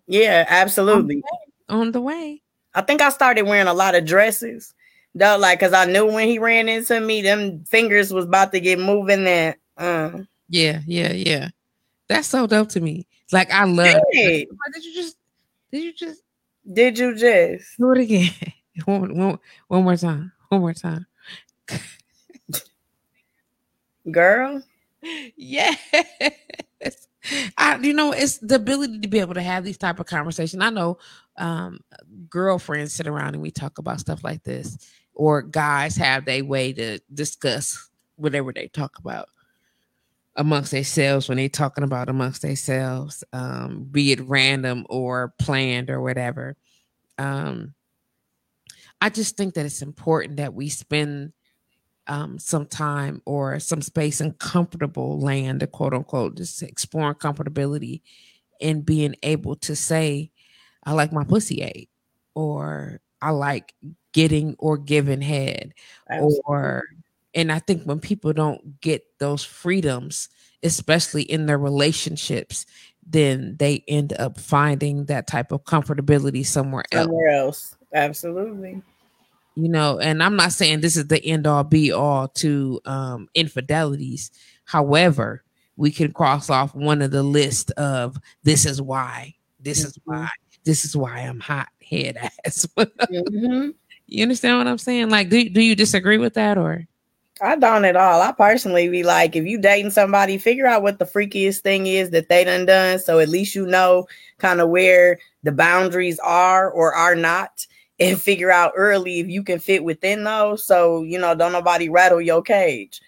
[0.06, 1.22] yeah, absolutely.
[1.68, 2.42] On the, way,
[2.74, 4.74] I think I started wearing a lot of dresses.
[5.14, 8.60] Though, like, cause I knew when he ran into me, them fingers was about to
[8.60, 9.26] get moving.
[9.26, 10.18] And uh.
[10.48, 11.48] yeah, yeah, yeah.
[12.08, 13.06] That's so dope to me.
[13.32, 14.00] Like, I love.
[14.10, 14.48] It.
[14.74, 15.16] Did you just?
[15.72, 16.22] Did you just?
[16.70, 18.30] Did you just do it again?
[18.84, 19.38] one, one,
[19.68, 20.32] one more time.
[20.48, 21.06] One more time.
[24.10, 24.62] Girl.
[25.36, 25.78] Yes.
[27.58, 30.62] I, you know, it's the ability to be able to have these type of conversation.
[30.62, 30.98] I know
[31.36, 31.80] um,
[32.28, 34.78] girlfriends sit around and we talk about stuff like this,
[35.14, 39.28] or guys have their way to discuss whatever they talk about
[40.36, 46.00] amongst themselves when they're talking about amongst themselves, um, be it random or planned or
[46.00, 46.56] whatever.
[47.18, 47.74] Um,
[49.00, 51.32] I just think that it's important that we spend
[52.06, 58.02] um, some time or some space in comfortable land, to quote unquote, just exploring comfortability
[58.60, 60.30] and being able to say,
[60.84, 61.90] I like my pussy ate,
[62.34, 63.74] or I like
[64.12, 65.74] getting or giving head,
[66.08, 66.40] Absolutely.
[66.46, 66.84] or
[67.34, 70.30] and I think when people don't get those freedoms,
[70.62, 72.64] especially in their relationships,
[73.06, 77.72] then they end up finding that type of comfortability somewhere, somewhere else.
[77.72, 77.76] else.
[77.92, 78.82] Absolutely.
[79.56, 83.28] You know, and I'm not saying this is the end all be all to um,
[83.34, 84.30] infidelities.
[84.64, 85.42] However,
[85.76, 89.88] we can cross off one of the list of this is why, this mm-hmm.
[89.88, 90.28] is why,
[90.64, 92.66] this is why I'm hot head ass.
[92.76, 93.70] mm-hmm.
[94.06, 95.10] You understand what I'm saying?
[95.10, 96.86] Like, do do you disagree with that or?
[97.42, 98.22] I don't at all.
[98.22, 102.10] I personally be like, if you dating somebody, figure out what the freakiest thing is
[102.10, 104.06] that they done done, so at least you know
[104.38, 107.66] kind of where the boundaries are or are not,
[107.98, 110.64] and figure out early if you can fit within those.
[110.64, 113.00] So you know, don't nobody rattle your cage.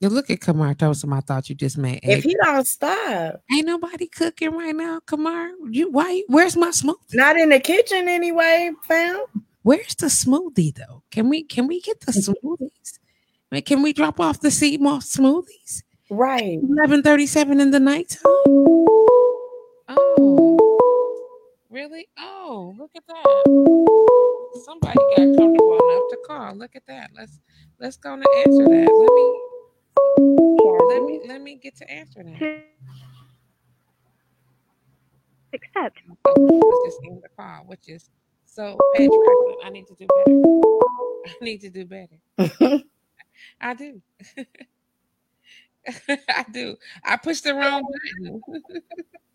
[0.00, 1.12] You look at Kamar Tosom.
[1.12, 2.00] I thought you just made.
[2.02, 4.98] If he don't stop, ain't nobody cooking right now.
[5.06, 6.24] Kamar, you why?
[6.26, 7.14] Where's my smoothie?
[7.14, 9.24] Not in the kitchen anyway, fam.
[9.62, 11.04] Where's the smoothie though?
[11.12, 12.10] Can we can we get the
[12.42, 12.98] smoothies?
[13.52, 15.84] I mean, can we drop off the sea moss smoothies?
[16.10, 16.58] Right.
[16.60, 18.22] Eleven thirty seven in the nighttime.
[19.88, 20.41] Oh,
[21.72, 22.06] really?
[22.18, 23.44] Oh, look at that.
[24.64, 26.54] Somebody got comfortable enough to call.
[26.54, 27.10] Look at that.
[27.16, 27.40] Let's
[27.80, 28.90] let's go and answer that.
[28.92, 29.38] Let me
[30.88, 32.64] let me let me get to answer that.
[35.54, 35.98] Accept.
[36.26, 38.10] Let's just end the call, which is
[38.44, 39.10] so, Patrick,
[39.64, 40.38] I need to do better.
[41.26, 42.18] I need to do better.
[43.60, 44.02] I do.
[46.28, 46.76] I do.
[47.02, 48.42] I pushed the wrong button.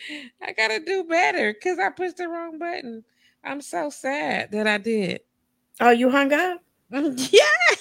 [0.42, 3.04] I gotta do better because I pushed the wrong button.
[3.44, 5.20] I'm so sad that I did.
[5.80, 6.62] Oh, you hung up?
[6.92, 7.76] Mm, yeah.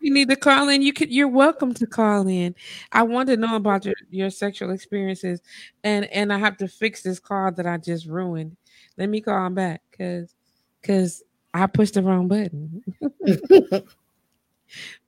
[0.00, 0.82] you need to call in.
[0.82, 1.10] You could.
[1.10, 2.54] You're welcome to call in.
[2.92, 5.40] I want to know about your your sexual experiences,
[5.84, 8.56] and and I have to fix this call that I just ruined.
[8.96, 10.34] Let me call him back because
[10.80, 11.22] because
[11.52, 12.84] I pushed the wrong button.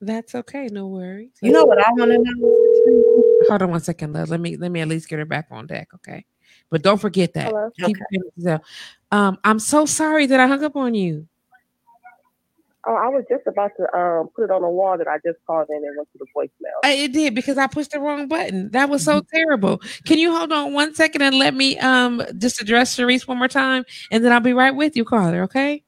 [0.01, 0.68] That's okay.
[0.70, 1.30] No worries.
[1.40, 3.48] You know what I want to know?
[3.48, 4.30] Hold on one second, love.
[4.30, 6.24] Let me let me at least get her back on deck, okay?
[6.70, 7.52] But don't forget that.
[7.78, 7.97] Keep
[8.47, 8.62] okay.
[9.10, 11.26] Um, I'm so sorry that I hung up on you.
[12.84, 15.39] Oh, I was just about to um, put it on the wall that I just
[15.47, 16.80] called in and went to the voicemail.
[16.82, 18.72] It did because I pushed the wrong button.
[18.72, 19.36] That was so mm-hmm.
[19.36, 19.80] terrible.
[20.05, 23.48] Can you hold on one second and let me um just address Cherise one more
[23.48, 25.43] time, and then I'll be right with you, caller.
[25.43, 25.84] Okay.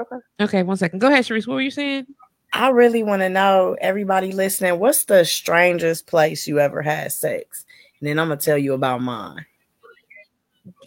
[0.00, 0.16] Okay.
[0.40, 0.62] Okay.
[0.64, 0.98] One second.
[0.98, 1.46] Go ahead, Cherise.
[1.46, 2.06] What were you saying?
[2.52, 7.64] I really want to know, everybody listening, what's the strangest place you ever had sex?
[8.00, 9.46] And then I'm gonna tell you about mine.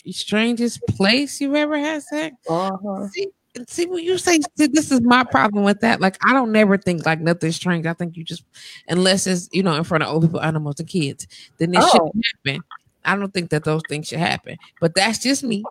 [0.08, 2.36] Strangest place you ever had sex?
[2.48, 3.08] Uh-huh.
[3.08, 3.28] See,
[3.68, 4.40] see what you say.
[4.56, 6.02] This is my problem with that.
[6.02, 7.88] Like, I don't never think like nothing's strange.
[7.88, 8.44] I think you just,
[8.88, 11.28] unless it's you know in front of old people, animals, and kids,
[11.58, 11.92] then this oh.
[11.92, 12.62] shouldn't happen.
[13.04, 14.58] I don't think that those things should happen.
[14.80, 15.64] But that's just me.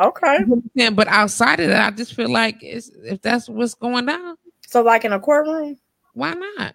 [0.00, 0.38] Okay.
[0.74, 4.36] Yeah, but outside of that, I just feel like if that's what's going on.
[4.68, 5.78] So, like in a courtroom,
[6.12, 6.74] why not?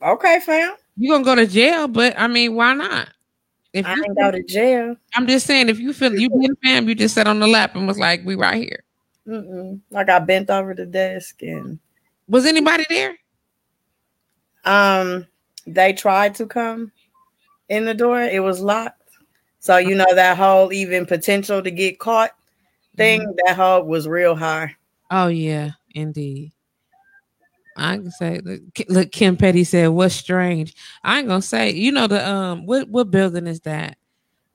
[0.00, 0.74] Okay, fam.
[0.96, 3.08] You gonna go to jail, but I mean, why not?
[3.74, 6.88] If I you go to jail, I'm just saying, if you feel you been fam,
[6.88, 8.82] you just sat on the lap and was like, "We right here."
[9.28, 9.78] Mm-mm.
[9.94, 11.78] I bent over the desk and
[12.28, 13.14] was anybody there?
[14.64, 15.26] Um,
[15.66, 16.92] they tried to come
[17.68, 18.22] in the door.
[18.22, 19.02] It was locked.
[19.58, 22.30] So you know that whole even potential to get caught
[22.96, 23.32] thing, mm-hmm.
[23.44, 24.76] that hope was real high.
[25.10, 26.52] Oh yeah, indeed.
[27.76, 28.40] I can say
[28.88, 30.74] look, Kim Petty said, What's strange?
[31.04, 33.98] I ain't gonna say, you know, the um what what building is that?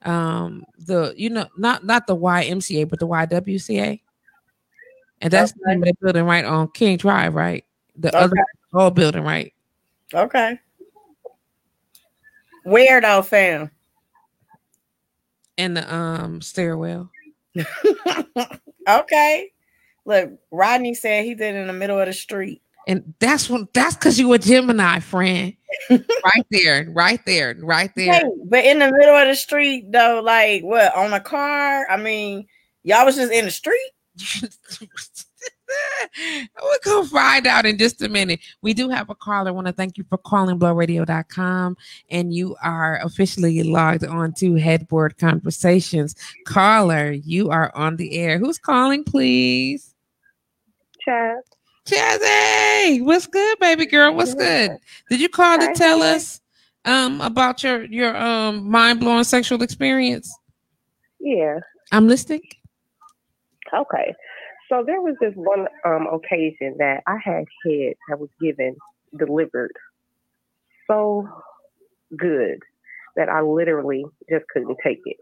[0.03, 4.02] Um the you know, not not the YMCA, but the YWCA.
[5.22, 5.60] And that's okay.
[5.64, 7.64] the name of the building right on King Drive, right?
[7.95, 8.18] The okay.
[8.18, 8.35] other
[8.73, 9.53] whole building, right?
[10.14, 10.60] Okay.
[12.64, 13.69] Where though, fam?
[15.57, 17.11] In the um stairwell.
[18.89, 19.52] okay.
[20.06, 22.64] Look, Rodney said he did in the middle of the street.
[22.87, 25.53] And that's what that's because you a Gemini friend.
[25.89, 28.13] right there, right there, right there.
[28.13, 31.89] Hey, but in the middle of the street, though, like what on a car?
[31.89, 32.47] I mean,
[32.83, 33.91] y'all was just in the street.
[36.61, 38.39] We're going to find out in just a minute.
[38.61, 39.49] We do have a caller.
[39.49, 41.77] I want to thank you for calling blowradio.com.
[42.09, 46.15] And you are officially logged on to Headboard Conversations.
[46.45, 48.37] Caller, you are on the air.
[48.37, 49.95] Who's calling, please?
[51.07, 51.39] Chaz.
[51.85, 54.13] Chazzy, what's good, baby girl?
[54.13, 54.77] What's good?
[55.09, 56.39] Did you call to tell us
[56.85, 60.31] um about your your um mind blowing sexual experience?
[61.19, 61.59] Yeah.
[61.91, 62.41] I'm listening.
[63.73, 64.13] Okay.
[64.69, 68.75] So there was this one um occasion that I had head that was given
[69.17, 69.73] delivered
[70.87, 71.27] so
[72.17, 72.59] good
[73.15, 75.17] that I literally just couldn't take it.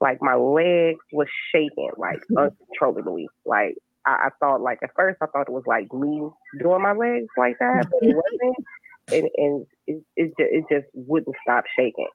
[0.00, 3.28] Like my legs was shaking like uncontrollably.
[3.44, 6.28] Like I, I thought like at first I thought it was like me
[6.58, 8.66] doing my legs like that, but it wasn't.
[9.12, 12.08] And and it it just, it just wouldn't stop shaking.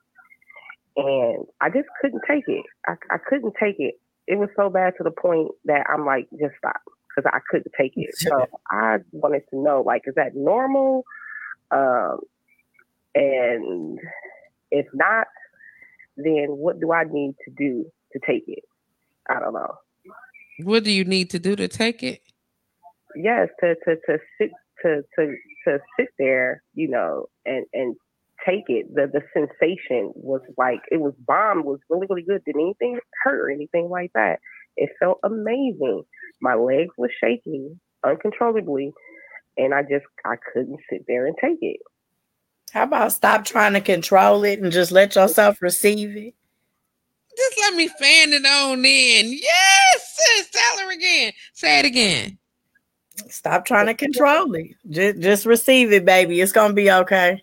[0.98, 2.66] And I just couldn't take it.
[2.88, 3.96] I, I couldn't take it
[4.30, 6.80] it was so bad to the point that I'm like, just stop,
[7.10, 8.16] because I couldn't take it.
[8.16, 11.04] So I wanted to know, like, is that normal?
[11.72, 12.20] Um,
[13.16, 13.98] and
[14.70, 15.26] if not,
[16.16, 18.64] then what do I need to do to take it?
[19.28, 19.74] I don't know.
[20.64, 22.22] What do you need to do to take it?
[23.16, 24.52] Yes, to to to sit
[24.84, 25.36] to to
[25.68, 27.96] to sit there, you know, and and
[28.46, 28.94] take it.
[28.94, 32.44] The the sensation was like it was bomb was really really good.
[32.46, 34.40] Didn't anything hurt or anything like that.
[34.78, 36.04] It felt amazing.
[36.42, 38.94] My legs were shaking uncontrollably,
[39.58, 41.80] and I just I couldn't sit there and take it.
[42.72, 46.36] How about stop trying to control it and just let yourself receive it?
[47.40, 49.32] Just let me fan it on in.
[49.32, 51.32] Yes, sis, tell her again.
[51.54, 52.38] Say it again.
[53.30, 54.72] Stop trying to control it.
[54.90, 56.42] Just, just receive it, baby.
[56.42, 57.42] It's gonna be okay.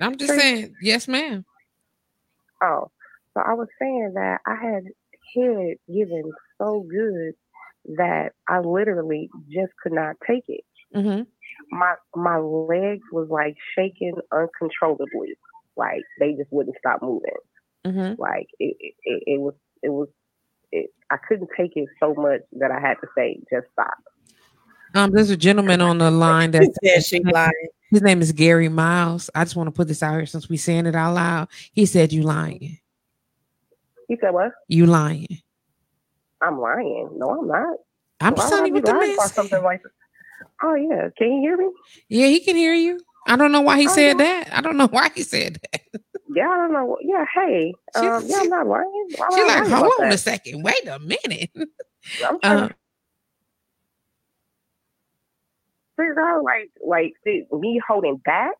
[0.00, 1.44] I'm just saying, yes, ma'am.
[2.62, 2.90] Oh,
[3.34, 4.84] so I was saying that I had
[5.34, 7.34] head given so good
[7.96, 10.64] that I literally just could not take it.
[10.94, 11.22] Mm-hmm.
[11.76, 15.34] My my legs was like shaking uncontrollably,
[15.76, 17.30] like they just wouldn't stop moving.
[17.86, 18.20] Mm-hmm.
[18.20, 20.08] Like it it, it, it was it was
[20.72, 23.94] it, I couldn't take it so much that I had to say just stop.
[24.94, 27.52] Um, there's a gentleman on the line She that said she lying.
[27.90, 29.30] his name is Gary Miles.
[29.34, 31.48] I just want to put this out here since we saying it out loud.
[31.72, 32.78] He said you lying.
[34.08, 34.52] He said, "What?
[34.68, 35.28] You lying.
[36.42, 37.10] I'm lying?
[37.16, 37.76] No, I'm not.
[38.20, 39.90] I'm Why just telling you be what the lying man something like that?
[40.62, 41.70] Oh yeah, can you hear me?
[42.08, 43.00] Yeah, he can hear you.
[43.26, 44.24] I don't know why he Oh, said yeah.
[44.44, 44.48] that.
[44.58, 45.80] I don't know why he said that.
[46.34, 46.96] Yeah, I don't know.
[47.02, 49.08] Yeah, hey, She- um, yeah, I'm not lying.
[49.16, 50.62] Why She I like, hold on a second.
[50.62, 51.50] Wait a minute.
[52.24, 52.74] I'm trying to
[55.96, 58.54] figure out like like see, me holding back.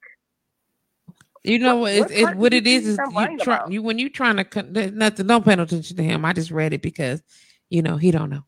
[1.45, 1.93] You know what?
[1.93, 2.87] It's, what it's what it is.
[2.87, 5.27] Is you try you when you trying to nothing.
[5.27, 6.25] Don't pay no attention to him.
[6.25, 7.23] I just read it because
[7.71, 8.45] you know he don't know.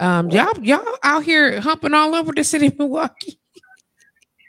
[0.00, 3.38] Um, y'all y'all out here humping all over the city of Milwaukee.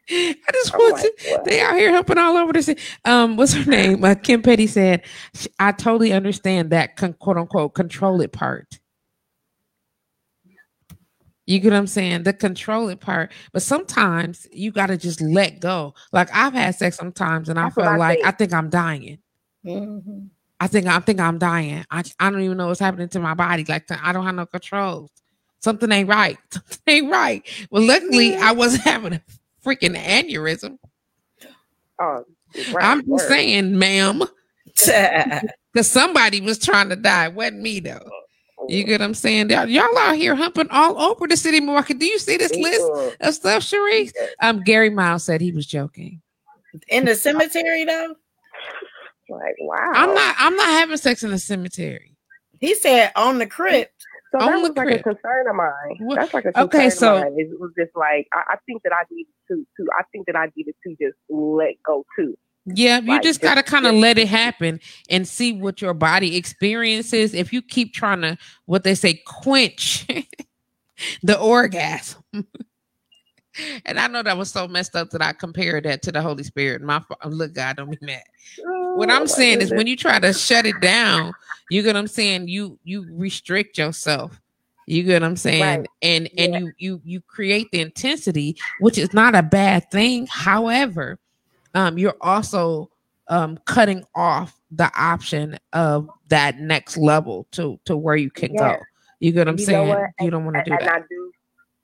[0.10, 1.30] I just I'm want like, to.
[1.32, 1.46] what?
[1.46, 2.82] They out here helping all over the city.
[3.06, 4.04] Um, what's her name?
[4.04, 5.04] Uh, Kim Petty said,
[5.60, 8.80] "I totally understand that con- quote unquote control it part."
[11.48, 12.24] You get what I'm saying?
[12.24, 13.32] The control it part.
[13.54, 15.94] But sometimes you got to just let go.
[16.12, 18.28] Like I've had sex sometimes and I That's felt I like think.
[18.28, 19.20] I think I'm dying.
[19.66, 20.30] Mhm.
[20.60, 21.86] I think I think I'm dying.
[21.92, 23.64] I, I don't even know what's happening to my body.
[23.68, 25.10] Like I don't have no control.
[25.60, 26.38] Something ain't right.
[26.52, 27.68] Something ain't right.
[27.70, 29.22] Well, luckily I wasn't having a
[29.66, 30.78] freaking aneurysm.
[32.00, 32.24] Oh,
[32.72, 34.24] right, I'm just saying, ma'am,
[34.68, 37.28] because somebody was trying to die.
[37.28, 38.10] It wasn't me though.
[38.68, 39.50] You get what I'm saying?
[39.50, 41.94] Y'all, y'all out here humping all over the city of Milwaukee.
[41.94, 44.12] Do you see this list of stuff, Cherise?
[44.42, 46.22] Um, Gary Miles said he was joking.
[46.88, 48.16] In the cemetery though,
[49.30, 49.92] Like wow.
[49.94, 50.36] I'm not.
[50.40, 52.16] I'm not having sex in the cemetery.
[52.60, 53.94] he said on the crypt.
[54.40, 55.72] So that was like a concern of mine.
[56.00, 57.36] What- That's like a concern Okay, so- of mine.
[57.38, 60.36] It was just like I, I think that I needed to to I think that
[60.36, 62.38] I needed to just let go too.
[62.66, 64.80] Yeah, you Like, just just- gotta kind of let it happen
[65.10, 67.34] and see what your body experiences.
[67.34, 70.08] If you keep trying to, what they say, quench
[71.24, 72.24] the orgasm.
[73.86, 76.44] and I know that was so messed up that I compared that to the Holy
[76.44, 76.82] Spirit.
[76.82, 78.24] My look, God, don't be mad.
[78.96, 81.34] What I'm saying is, when you try to shut it down,
[81.70, 82.48] you get what I'm saying.
[82.48, 84.42] You you restrict yourself.
[84.88, 85.90] You get what I'm saying, Right.
[86.02, 86.60] and and Yeah.
[86.60, 90.28] you you you create the intensity, which is not a bad thing.
[90.30, 91.20] However,
[91.74, 92.90] um, you're also
[93.28, 98.76] um cutting off the option of that next level to to where you can Yeah.
[98.76, 98.84] go.
[99.20, 99.88] You get what I'm You saying?
[99.88, 100.10] what?
[100.20, 100.98] You don't want to do and that.
[100.98, 101.32] I do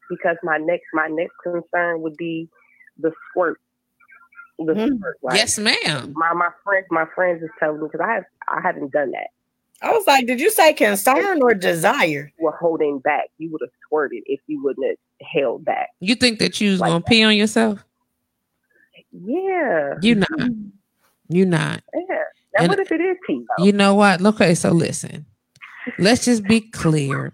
[0.10, 2.48] because my next my next concern would be
[3.00, 3.60] the squirt.
[4.66, 4.98] The Mm.
[4.98, 5.18] squirt.
[5.22, 6.14] Like, yes, ma'am.
[6.16, 9.28] My my friends my friends is telling me because I have I haven't done that.
[9.84, 12.32] I was like, did you say concern or desire?
[12.40, 13.26] Were holding back.
[13.40, 15.90] You would have squirted if you wouldn't have held back.
[16.00, 17.08] You think that you was like gonna that.
[17.08, 17.84] pee on yourself?
[19.12, 19.96] Yeah.
[20.02, 20.50] You not.
[21.30, 21.82] You not.
[21.94, 22.04] Yeah.
[22.10, 23.44] Now, and what if it is pee?
[23.58, 23.64] Though?
[23.66, 24.22] You know what?
[24.24, 25.26] Okay, so listen.
[25.98, 27.34] Let's just be clear.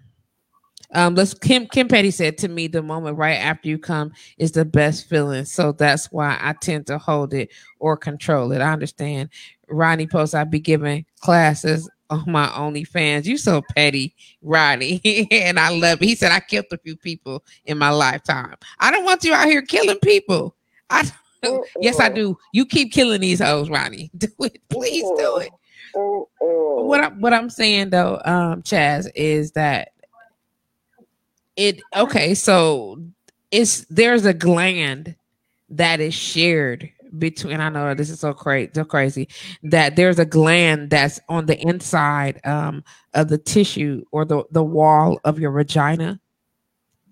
[0.94, 4.52] Um, let's Kim Kim Petty said to me the moment right after you come is
[4.52, 5.44] the best feeling.
[5.44, 8.60] So that's why I tend to hold it or control it.
[8.60, 9.30] I understand.
[9.68, 13.26] Ronnie posts I'd be giving classes on my OnlyFans.
[13.26, 15.00] You so petty, Ronnie.
[15.30, 16.06] and I love it.
[16.06, 18.56] He said I killed a few people in my lifetime.
[18.80, 20.56] I don't want you out here killing people.
[20.88, 21.10] I
[21.80, 22.36] yes, I do.
[22.52, 24.10] You keep killing these hoes, Ronnie.
[24.16, 24.60] Do it.
[24.68, 25.50] Please do it.
[25.94, 29.90] What I, what I'm saying though, um, Chaz, is that
[31.58, 33.02] it okay, so
[33.50, 35.16] it's there's a gland
[35.68, 39.28] that is shared between I know this is so crazy so crazy
[39.64, 44.62] that there's a gland that's on the inside um, of the tissue or the, the
[44.62, 46.20] wall of your vagina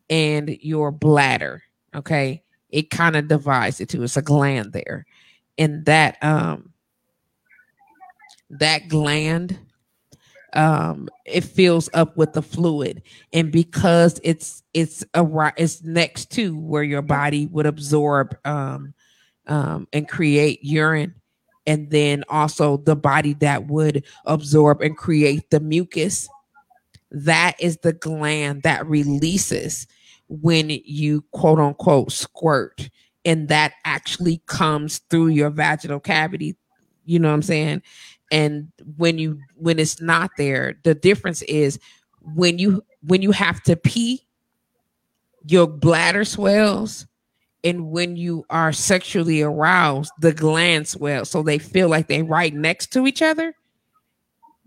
[0.09, 1.63] and your bladder.
[1.95, 2.43] Okay.
[2.71, 4.03] It kind of divides it too.
[4.05, 5.07] It's a gland there.
[5.59, 6.73] And that um
[8.51, 9.59] that gland
[10.53, 13.03] um it fills up with the fluid.
[13.33, 18.95] And because it's it's a it's next to where your body would absorb um
[19.47, 21.15] um and create urine
[21.67, 26.29] and then also the body that would absorb and create the mucus
[27.11, 29.87] that is the gland that releases
[30.29, 32.89] when you quote unquote squirt.
[33.25, 36.57] And that actually comes through your vaginal cavity.
[37.05, 37.83] You know what i'm saying
[38.31, 41.79] and when you when it's not there the difference is
[42.35, 44.27] when you when you have to pee
[45.47, 47.07] your bladder swells
[47.63, 51.25] and when you are sexually aroused the glands swell.
[51.25, 53.55] So they feel like they're right next to each other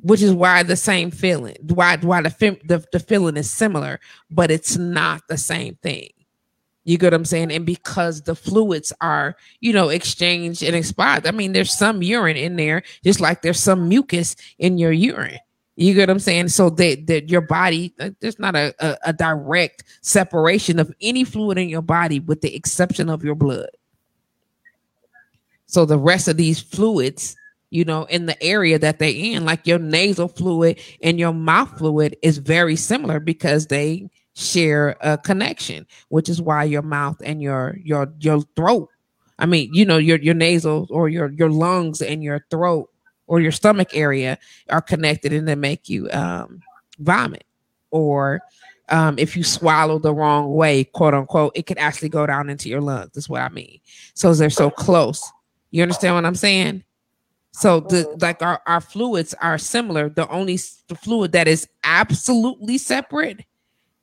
[0.02, 2.30] which is why the same feeling why why the,
[2.66, 4.00] the the feeling is similar
[4.32, 6.10] but it's not the same thing
[6.90, 7.52] you get what I'm saying?
[7.52, 11.28] And because the fluids are, you know, exchanged and expired.
[11.28, 15.38] I mean, there's some urine in there, just like there's some mucus in your urine.
[15.76, 16.50] You get what I'm saying?
[16.50, 21.24] So that that your body, uh, there's not a, a, a direct separation of any
[21.24, 23.70] fluid in your body, with the exception of your blood.
[25.68, 27.36] So the rest of these fluids,
[27.70, 31.78] you know, in the area that they in, like your nasal fluid and your mouth
[31.78, 34.10] fluid, is very similar because they
[34.40, 38.90] share a connection, which is why your mouth and your your your throat,
[39.38, 42.90] I mean, you know, your your nasal or your your lungs and your throat
[43.28, 44.38] or your stomach area
[44.70, 46.62] are connected and they make you um,
[47.00, 47.44] vomit
[47.92, 48.42] or
[48.90, 52.70] um, if you swallow the wrong way, quote unquote, it could actually go down into
[52.70, 53.12] your lungs.
[53.14, 53.80] That's what I mean.
[54.16, 55.32] So they're so close.
[55.72, 56.84] You understand what I'm saying?
[57.52, 60.10] So the like our, our fluids are similar.
[60.10, 63.46] The only fluid that is absolutely separate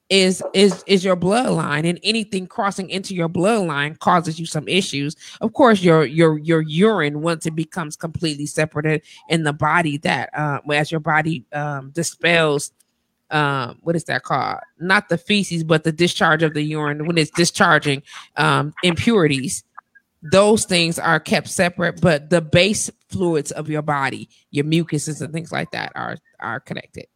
[0.09, 5.17] is is is your bloodline and anything crossing into your bloodline causes you some issues.
[5.41, 10.31] Of course your your your urine once it becomes completely separated in the body that
[10.33, 12.71] uh as your body um dispels
[13.31, 14.61] um what is that called?
[14.79, 17.07] Not the feces but the discharge of the urine.
[17.07, 18.03] When it's discharging
[18.37, 19.65] um impurities
[20.23, 25.33] those things are kept separate but the base fluids of your body your mucuses and
[25.33, 27.07] things like that are are connected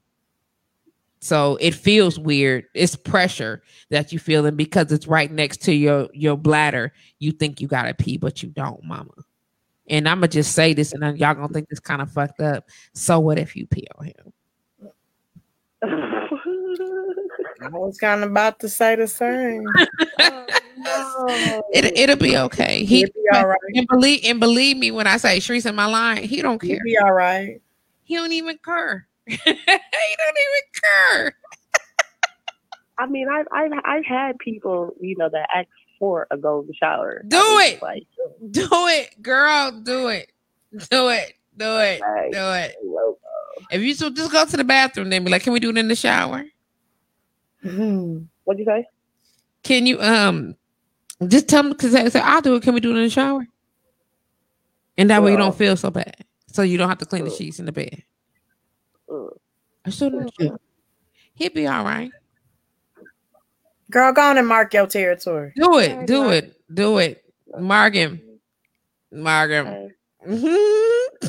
[1.21, 2.65] so it feels weird.
[2.75, 7.33] It's pressure that you feel, and because it's right next to your your bladder, you
[7.33, 9.13] think you gotta pee, but you don't, mama.
[9.89, 12.41] And I'm gonna just say this, and then y'all gonna think this kind of fucked
[12.41, 12.69] up.
[12.95, 14.33] So what if you pee on him?
[17.63, 19.67] I was kind of about to say the same.
[20.87, 22.85] oh, it, it'll be okay.
[22.85, 23.59] He will be all right.
[23.75, 26.71] And believe and believe me when I say Shree's in my line, he don't care.
[26.71, 27.61] He'll be all right.
[28.05, 29.07] He don't even care.
[29.45, 31.37] he don't even care.
[32.99, 37.23] I mean, I've I've I've had people, you know, that ask for a golden shower.
[37.27, 38.07] Do it, like,
[38.51, 39.73] do it, girl.
[39.73, 40.31] Do it,
[40.91, 42.77] do it, do it, like, do it.
[43.71, 45.79] If you so just go to the bathroom, then be like, "Can we do it
[45.79, 46.45] in the shower?"
[47.65, 48.25] Mm-hmm.
[48.45, 48.87] What'd you say?
[49.63, 50.57] Can you um
[51.27, 52.63] just tell me because I said I'll do it.
[52.63, 53.47] Can we do it in the shower?
[54.97, 57.25] And that well, way you don't feel so bad, so you don't have to clean
[57.25, 58.03] the sheets in the bed.
[59.87, 60.33] I shouldn't.
[61.35, 62.11] He'd be all right.
[63.91, 65.53] Girl, go on and mark your territory.
[65.57, 66.07] Do it.
[66.07, 66.55] Do it.
[66.73, 67.25] Do it.
[67.59, 68.21] Mark him.
[69.11, 69.91] Mark him.
[70.27, 71.27] Mm-hmm.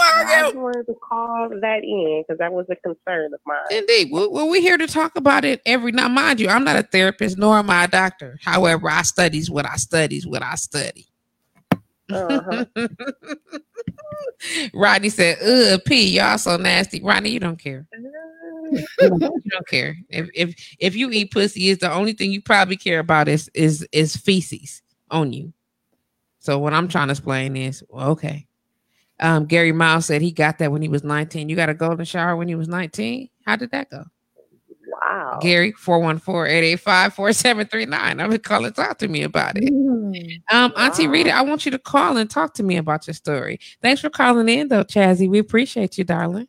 [0.00, 3.56] I wanted to call that in because that was a concern of mine.
[3.70, 4.10] Indeed.
[4.12, 6.06] Well, well, we're here to talk about it every now.
[6.08, 8.38] Mind you, I'm not a therapist nor am I a doctor.
[8.44, 11.06] However, I studies what I studies what I study.
[12.12, 12.64] Uh-huh.
[14.74, 17.86] Rodney said, "Ugh, P, y'all so nasty." Rodney, you don't care.
[19.00, 19.96] you don't care.
[20.08, 23.50] If if if you eat pussy, is the only thing you probably care about is
[23.54, 25.52] is is feces on you.
[26.38, 28.46] So what I'm trying to explain is, well, okay.
[29.18, 31.48] Um, Gary Miles said he got that when he was 19.
[31.48, 33.30] You got a golden shower when he was 19.
[33.46, 34.04] How did that go?
[34.86, 35.38] Wow.
[35.42, 37.92] Gary, 414-885-4739.
[37.94, 39.72] I'm gonna call and talk to me about it.
[40.50, 41.12] Um, Auntie Wow.
[41.12, 43.58] Rita, I want you to call and talk to me about your story.
[43.82, 45.28] Thanks for calling in though, Chazzy.
[45.28, 46.48] We appreciate you, darling.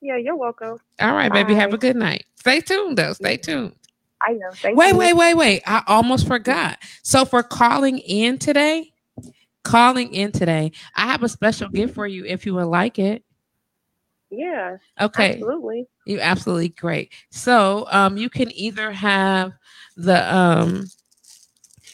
[0.00, 0.78] Yeah, you're welcome.
[1.00, 1.54] All right, baby.
[1.54, 2.24] Have a good night.
[2.36, 3.12] Stay tuned though.
[3.12, 3.74] Stay tuned.
[4.20, 4.50] I know.
[4.54, 4.98] Thank Wait, you.
[4.98, 5.62] wait, wait, wait.
[5.66, 6.78] I almost forgot.
[7.02, 8.92] So for calling in today,
[9.64, 13.24] calling in today, I have a special gift for you if you would like it.
[14.32, 15.34] Yeah, Okay.
[15.34, 15.86] absolutely.
[16.06, 17.12] You absolutely great.
[17.30, 19.52] So um you can either have
[19.96, 20.86] the um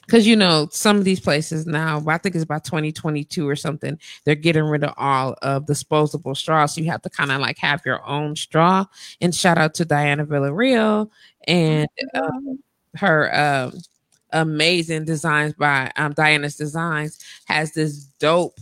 [0.06, 3.98] because you know some of these places now, I think it's about 2022 or something,
[4.24, 6.74] they're getting rid of all of disposable straws.
[6.74, 8.86] So you have to kind of like have your own straw.
[9.20, 11.10] And shout out to Diana Villarreal
[11.46, 12.58] and um,
[12.96, 13.72] her um
[14.32, 18.58] amazing designs by um Diana's Designs has this dope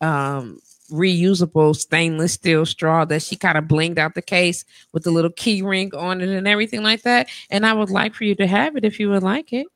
[0.00, 0.58] um
[0.90, 5.30] reusable stainless steel straw that she kind of blinged out the case with the little
[5.32, 7.28] key ring on it and everything like that.
[7.50, 9.66] And I would like for you to have it if you would like it.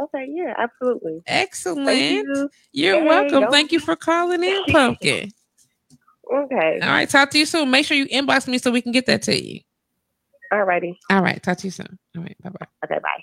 [0.00, 1.22] Okay, yeah, absolutely.
[1.26, 1.88] Excellent.
[1.88, 2.50] You.
[2.72, 3.40] You're Hey, welcome.
[3.42, 5.30] don't- Thank you for calling in, Pumpkin.
[6.32, 6.80] Okay.
[6.82, 7.70] All right, talk to you soon.
[7.70, 9.60] Make sure you inbox me so we can get that to you.
[10.52, 10.98] All righty.
[11.10, 11.98] All right, talk to you soon.
[12.16, 12.66] All right, bye bye.
[12.84, 13.22] Okay, bye.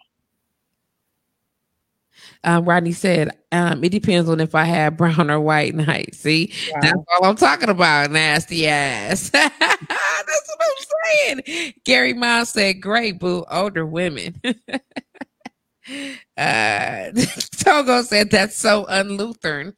[2.44, 6.14] Um, Rodney said, um, it depends on if I have brown or white night.
[6.14, 6.52] See,
[6.82, 8.12] that's all I'm talking about.
[8.12, 9.30] Nasty ass.
[9.30, 11.74] that's what I'm saying.
[11.86, 13.46] Gary Miles said, great, boo.
[13.50, 14.42] Older women.
[16.38, 17.12] uh,
[17.58, 19.74] Togo said, that's so unlutheran.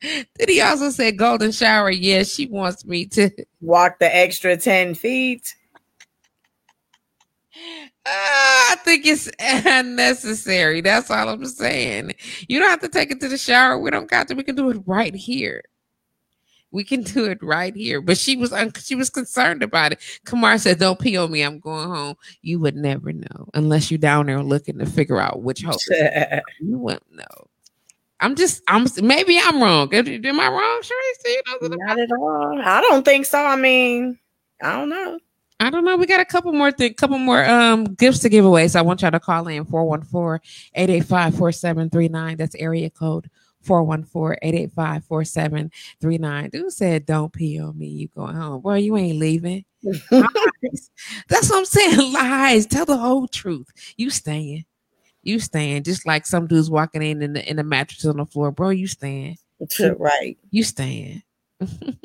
[0.00, 1.90] Did he also say golden shower?
[1.90, 3.30] Yes, she wants me to.
[3.60, 5.54] Walk the extra 10 feet.
[8.06, 10.80] Ah, I think it's unnecessary.
[10.80, 12.14] That's all I'm saying.
[12.48, 13.78] You don't have to take it to the shower.
[13.78, 14.34] We don't got to.
[14.34, 15.62] We can do it right here.
[16.72, 18.00] We can do it right here.
[18.00, 20.20] But she was un- she was concerned about it.
[20.24, 21.42] Kamar said, "Don't pee on me.
[21.42, 25.42] I'm going home." You would never know unless you're down there looking to figure out
[25.42, 25.76] which hole.
[26.60, 27.48] you wouldn't know.
[28.20, 28.62] I'm just.
[28.68, 28.86] I'm.
[29.02, 29.92] Maybe I'm wrong.
[29.92, 31.24] Am am I wrong, Cherise?
[31.24, 32.60] You know Not at all.
[32.62, 33.44] I don't think so.
[33.44, 34.18] I mean,
[34.62, 35.18] I don't know.
[35.60, 35.96] I don't know.
[35.96, 38.68] We got a couple more thing, couple more um gifts to give away.
[38.68, 42.38] So I want y'all to call in 414-885-4739.
[42.38, 43.28] That's area code
[43.66, 46.50] 414-885-4739.
[46.50, 47.86] Dude said, Don't pee on me.
[47.88, 48.62] You going home.
[48.62, 49.64] Boy, you ain't leaving.
[50.10, 52.12] That's what I'm saying.
[52.12, 52.66] Lies.
[52.66, 53.68] Tell the whole truth.
[53.96, 54.64] You staying.
[55.22, 55.82] You staying.
[55.82, 58.50] Just like some dudes walking in in the, in the mattress on the floor.
[58.50, 59.36] Bro, you staying.
[59.98, 60.38] right.
[60.50, 61.22] You staying.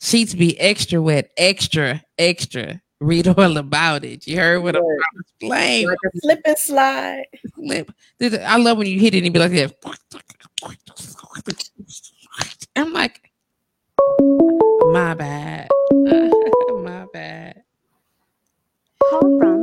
[0.00, 2.80] Sheets be extra wet, extra, extra.
[3.00, 4.26] Read all about it.
[4.26, 4.98] You heard what I'm Right.
[4.98, 5.86] trying to explain.
[5.88, 7.24] Like a slip and slide.
[7.54, 7.92] Flip.
[8.44, 9.74] I love when you hit it and be like that.
[12.76, 13.30] I'm like,
[14.92, 15.68] my bad.
[15.92, 17.62] my bad.
[19.10, 19.62] Call from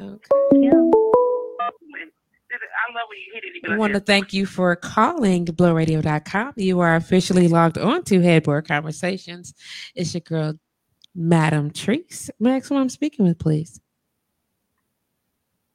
[0.00, 0.28] Okay.
[0.52, 0.90] Kim.
[2.52, 3.68] I love when you hit it.
[3.68, 6.54] Like want to thank you for calling blowradio.com.
[6.56, 9.54] You are officially logged on to Headboard Conversations.
[9.94, 10.54] It's your girl,
[11.14, 12.30] Madam Treese.
[12.40, 13.80] Max, who I'm speaking with, please.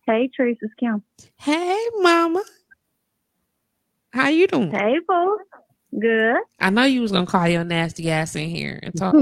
[0.05, 1.01] Hey, Teresa, it's Kim.
[1.37, 2.43] Hey, Mama.
[4.11, 4.71] How you doing?
[4.71, 5.39] Hey, boo.
[5.99, 6.37] Good.
[6.59, 9.15] I know you was gonna call your nasty ass in here and talk.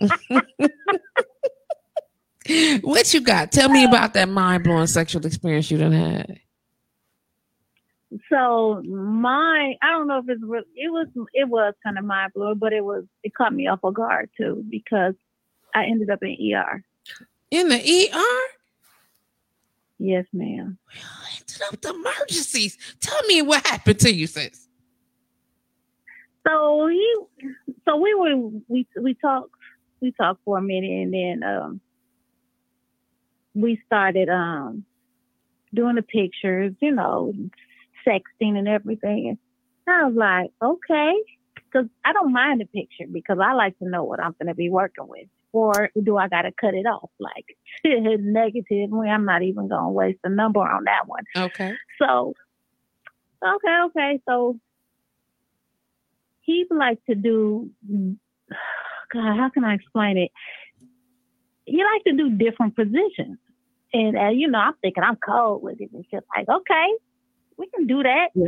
[2.82, 3.52] what you got?
[3.52, 6.40] Tell me about that mind blowing sexual experience you done had.
[8.30, 12.32] So my, I don't know if it's re- it was it was kind of mind
[12.34, 15.14] blowing, but it was it caught me off guard too because
[15.74, 16.82] I ended up in ER.
[17.50, 18.54] In the ER?
[19.98, 20.78] Yes, ma'am.
[21.32, 22.78] Ended up the emergencies.
[23.00, 24.68] Tell me what happened to you, sis.
[26.46, 27.16] So he,
[27.86, 29.50] so we were we we talked
[30.00, 31.80] we talked for a minute and then um
[33.54, 34.84] we started um
[35.74, 37.32] doing the pictures, you know,
[38.06, 39.38] sexting and everything.
[39.86, 41.12] And I was like, okay,
[41.54, 44.54] because I don't mind the picture because I like to know what I'm going to
[44.54, 45.28] be working with.
[45.52, 47.10] Or do I got to cut it off?
[47.18, 51.24] Like negatively, I'm not even going to waste a number on that one.
[51.36, 51.74] Okay.
[52.00, 52.34] So,
[53.42, 54.20] okay, okay.
[54.28, 54.58] So
[56.42, 57.70] he would like to do.
[59.10, 60.30] God, how can I explain it?
[61.68, 63.38] He like to do different positions,
[63.92, 65.90] and uh, you know, I'm thinking I'm cold with it.
[65.92, 66.86] It's just like, okay,
[67.56, 68.28] we can do that.
[68.34, 68.46] Yeah.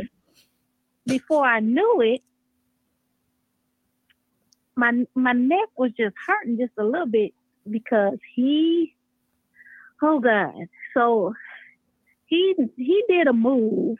[1.05, 2.21] Before I knew it,
[4.75, 7.33] my my neck was just hurting just a little bit
[7.69, 8.95] because he
[10.01, 10.53] oh god
[10.93, 11.33] so
[12.25, 13.97] he he did a move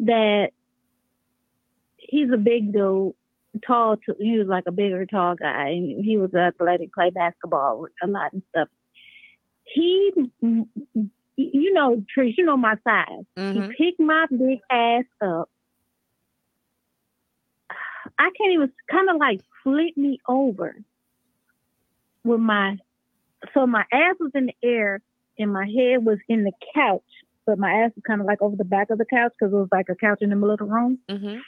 [0.00, 0.50] that
[1.96, 3.14] he's a big dude
[3.66, 7.86] tall to he was like a bigger tall guy and he was athletic play basketball
[8.02, 8.68] a lot and stuff
[9.64, 10.10] he
[10.40, 13.52] you know Trish, you know my size Mhm.
[13.76, 15.48] he picked my big ass up
[18.18, 20.76] I can't even kind of like flip me over
[22.24, 22.76] with my
[23.54, 25.00] so my ass was in the air
[25.38, 27.02] and my head was in the couch,
[27.46, 29.56] but my ass was kind of like over the back of the couch because it
[29.56, 30.98] was like a couch in the middle of the room.
[31.08, 31.40] Mhm.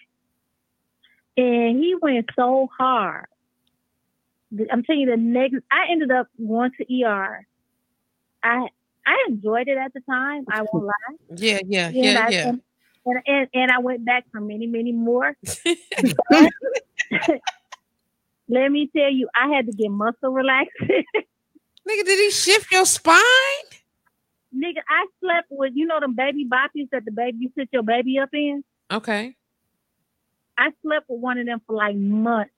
[1.36, 3.26] And he went so hard.
[4.70, 7.44] I'm telling you, the next I ended up going to ER.
[8.42, 8.68] I
[9.06, 10.44] I enjoyed it at the time.
[10.50, 11.16] I won't lie.
[11.36, 12.48] Yeah, yeah, And yeah, I- yeah.
[12.48, 12.60] And,
[13.06, 15.36] and, and, and I went back for many, many more.
[18.48, 21.04] Let me tell you, I had to get muscle relaxing.
[21.88, 23.20] Nigga, did he shift your spine?
[24.54, 27.82] Nigga, I slept with you know them baby boppies that the baby you sit your
[27.82, 28.62] baby up in.
[28.92, 29.34] Okay.
[30.58, 32.52] I slept with one of them for like months,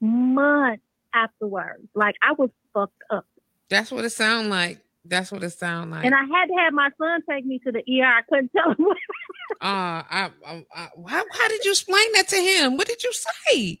[0.00, 1.86] months afterwards.
[1.94, 3.26] Like I was fucked up,
[3.68, 4.78] That's what it sound like.
[5.04, 6.04] That's what it sound like.
[6.06, 8.04] and I had to have my son take me to the ER.
[8.06, 8.76] I couldn't tell him.
[8.78, 8.96] what-
[9.60, 12.76] uh, I, I, I, how, how did you explain that to him?
[12.78, 13.80] What did you say?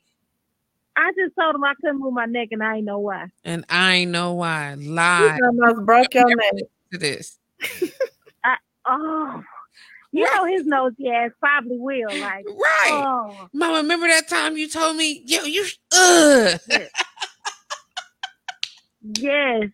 [0.96, 3.26] I just told him I couldn't move my neck, and I ain't know why.
[3.44, 4.74] And I ain't know why.
[4.74, 6.52] You Lie almost broke your neck.
[6.92, 7.38] to this.
[8.86, 9.42] Oh,
[10.14, 12.18] you know his nosy ass probably will.
[12.18, 12.90] Like, Right.
[13.04, 16.56] oh, Mama, remember that time you told me, yo, you, uh,
[19.02, 19.68] yes.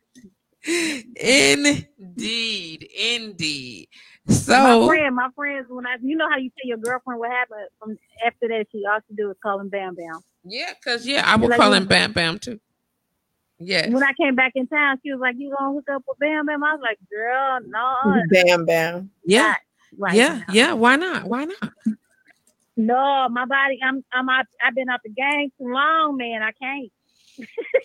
[1.16, 3.88] indeed, indeed.
[4.28, 7.18] So My So, friend, my friends, when I, you know how you tell your girlfriend
[7.20, 10.20] what happened from after that, she all she do is call him Bam Bam.
[10.44, 12.60] yeah, because, yeah, I will Like call you- him Bam Bam too.
[13.62, 13.90] Yes.
[13.92, 16.46] When I came back in town, she was like, "You gonna hook up with Bam
[16.46, 19.10] Bam?" I was like, "Girl, no, Bam, bam.
[19.22, 19.48] Yeah.
[19.48, 19.58] not
[19.98, 20.38] right Yeah.
[20.46, 20.72] now." Yeah.
[20.74, 21.24] Why not?
[21.24, 21.72] Why not?
[22.76, 26.42] No, my body, I'm, I'm, out, I've been out the game too long, man.
[26.42, 26.90] I can't.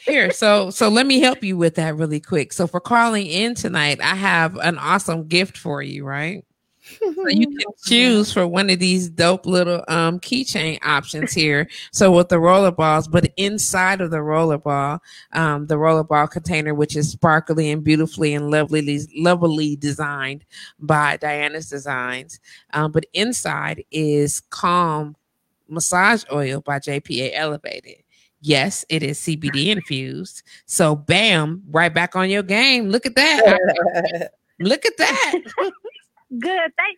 [0.05, 2.51] Here, so so let me help you with that really quick.
[2.51, 6.43] So for calling in tonight, I have an awesome gift for you, right?
[6.85, 11.67] So you can choose for one of these dope little um keychain options here.
[11.91, 14.99] So with the roller balls, but inside of the roller ball,
[15.33, 20.45] um, the roller ball container, which is sparkly and beautifully and lovely, lovely designed
[20.79, 22.39] by Diana's Designs.
[22.73, 25.15] Um, but inside is Calm
[25.67, 28.03] Massage Oil by JPA Elevated.
[28.41, 30.43] Yes, it is CBD infused.
[30.67, 32.89] So bam, right back on your game.
[32.89, 34.31] Look at that.
[34.59, 35.41] Look at that.
[36.31, 36.97] Good, thank.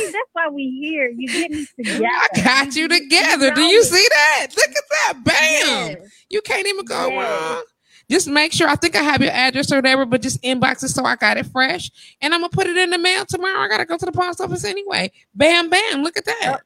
[0.00, 1.08] See, that's why we here.
[1.16, 2.06] You get me together.
[2.06, 3.52] I got you together.
[3.54, 4.46] Do you see that?
[4.56, 5.24] Look at that.
[5.24, 5.96] Bam.
[6.02, 6.10] Yes.
[6.28, 7.30] You can't even go Yes.
[7.54, 7.64] wrong.
[8.10, 8.68] Just make sure.
[8.68, 11.38] I think I have your address or whatever, but just inbox it so I got
[11.38, 11.90] it fresh.
[12.20, 13.60] And I'm gonna put it in the mail tomorrow.
[13.60, 15.10] I gotta go to the post office anyway.
[15.34, 16.02] Bam, bam.
[16.02, 16.60] Look at that.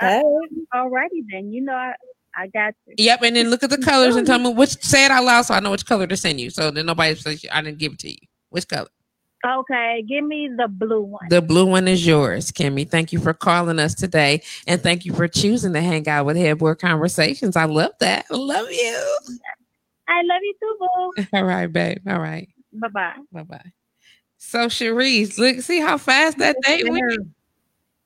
[0.00, 0.22] Hey.
[0.74, 1.52] Alrighty then.
[1.52, 1.94] You know, I,
[2.34, 2.94] I got you.
[2.96, 3.22] Yep.
[3.22, 4.82] And then look at the colors and tell me which.
[4.82, 6.48] Say it out loud so I know which color to send you.
[6.48, 8.16] So then nobody says I didn't give it to you.
[8.48, 8.88] Which color?
[9.44, 11.26] Okay, give me the blue one.
[11.28, 12.88] The blue one is yours, Kimmy.
[12.88, 16.36] Thank you for calling us today, and thank you for choosing to hang out with
[16.36, 17.56] Headboard Conversations.
[17.56, 18.26] I love that.
[18.30, 19.16] I love you.
[20.06, 21.26] I love you too, boo.
[21.38, 21.98] All right, babe.
[22.08, 22.48] All right.
[22.72, 23.14] bye bye.
[23.32, 23.72] Bye bye.
[24.38, 27.28] So, Cherise, look, see how fast that date went.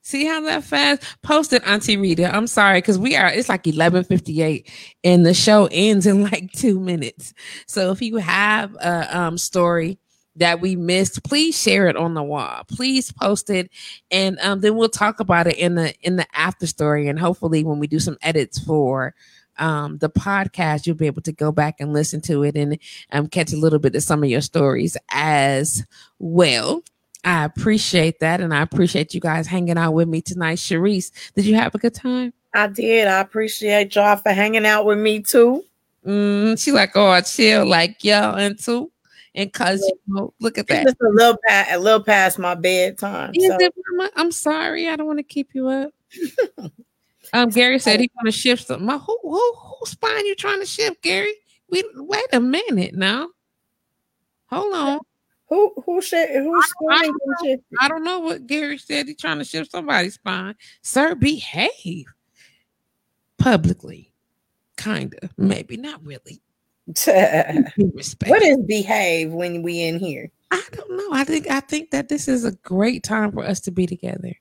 [0.02, 2.34] See how that fast posted, Auntie Rita.
[2.34, 3.28] I'm sorry because we are.
[3.28, 4.70] It's like 11:58,
[5.04, 7.34] and the show ends in like two minutes.
[7.66, 9.98] So, if you have a um, story
[10.36, 12.62] that we missed, please share it on the wall.
[12.68, 13.70] Please post it,
[14.10, 17.08] and um, then we'll talk about it in the in the after story.
[17.08, 19.14] And hopefully, when we do some edits for
[19.58, 22.78] um, the podcast, you'll be able to go back and listen to it and
[23.12, 25.84] um, catch a little bit of some of your stories as
[26.18, 26.82] well.
[27.24, 30.58] I appreciate that, and I appreciate you guys hanging out with me tonight.
[30.58, 32.32] Cherise, did you have a good time?
[32.54, 33.08] I did.
[33.08, 35.64] I appreciate y'all for hanging out with me too.
[36.06, 38.92] Mm, she like, oh, chill, like y'all and too,
[39.36, 40.84] and cause you know, look at It's that.
[40.84, 43.32] just a little past, a little past my bedtime.
[43.38, 43.58] So-?
[44.16, 45.92] I'm sorry, I don't want to keep you up.
[47.32, 48.84] um, Gary said he want to shift some.
[48.84, 51.34] My who who whose spine you trying to shift, Gary?
[51.70, 53.28] We wait a minute now.
[54.46, 55.00] Hold on.
[55.48, 57.64] Who who should who's I spinning don't shit?
[57.80, 59.06] I don't know what Gary said.
[59.06, 60.54] He trying to shift somebody's spine.
[60.82, 62.06] Sir, behave
[63.38, 64.12] publicly.
[64.76, 66.42] Kinda, maybe not really.
[68.26, 70.30] What is behave when we in here?
[70.50, 71.08] I don't know.
[71.12, 74.32] I think I think that this is a great time for us to be together.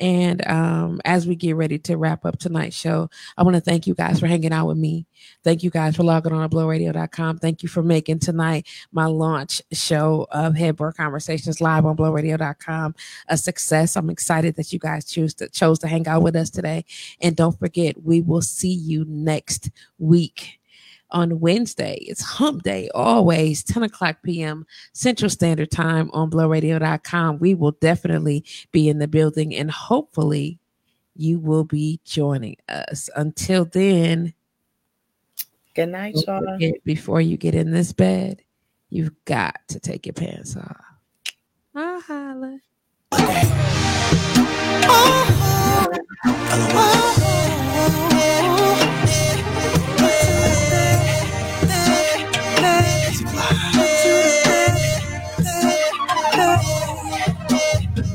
[0.00, 3.86] And um, as we get ready to wrap up tonight's show, I want to thank
[3.86, 5.06] you guys for hanging out with me.
[5.44, 7.38] Thank you guys for logging on to blowradio.com.
[7.38, 12.94] Thank you for making tonight my launch show of Headboard Conversations live on blowradio.com
[13.28, 13.96] a success.
[13.96, 16.84] I'm excited that you guys choose to chose to hang out with us today.
[17.20, 20.58] And don't forget, we will see you next week
[21.12, 21.98] on Wednesday.
[22.02, 24.66] It's hump day, always 10 o'clock p.m.
[24.92, 27.38] Central Standard Time on blowradio.com.
[27.38, 30.58] We will definitely be in the building and hopefully
[31.14, 33.08] you will be joining us.
[33.14, 34.34] Until then,
[35.74, 36.58] good night, y'all.
[36.84, 38.42] Before you get in this bed,
[38.90, 40.84] you've got to take your pants off.
[41.74, 42.58] I'll holla.
[44.84, 46.02] Oh,
[46.64, 48.41] oh,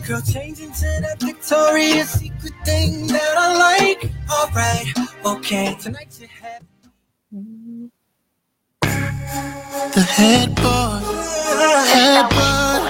[0.07, 4.09] Girl, change into that Victoria's Secret thing that I like.
[4.31, 4.88] Alright,
[5.25, 5.75] okay.
[5.81, 6.61] Tonight you have
[9.93, 11.03] the headboard,
[11.91, 12.84] headboard,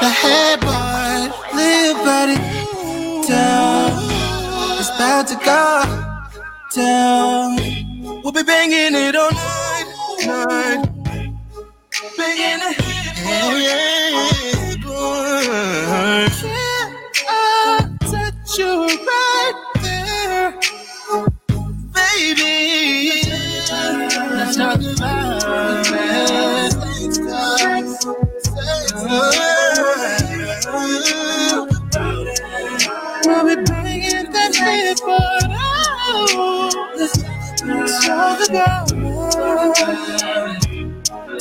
[0.00, 1.32] the headboard.
[1.54, 2.36] Live body
[3.28, 3.92] down.
[4.80, 5.84] It's about to go
[6.74, 7.58] down.
[8.22, 9.84] We'll be banging it all night,
[10.48, 10.88] night.
[12.16, 12.76] Banging it,
[13.26, 14.24] oh, yeah, yeah,
[16.28, 16.33] yeah
[18.58, 19.52] you right
[19.82, 20.52] there,
[21.94, 23.22] baby.
[24.30, 26.74] Let's talk about it.
[33.26, 37.18] We'll be bringing that head, but oh, let's
[38.06, 38.98] talk about it.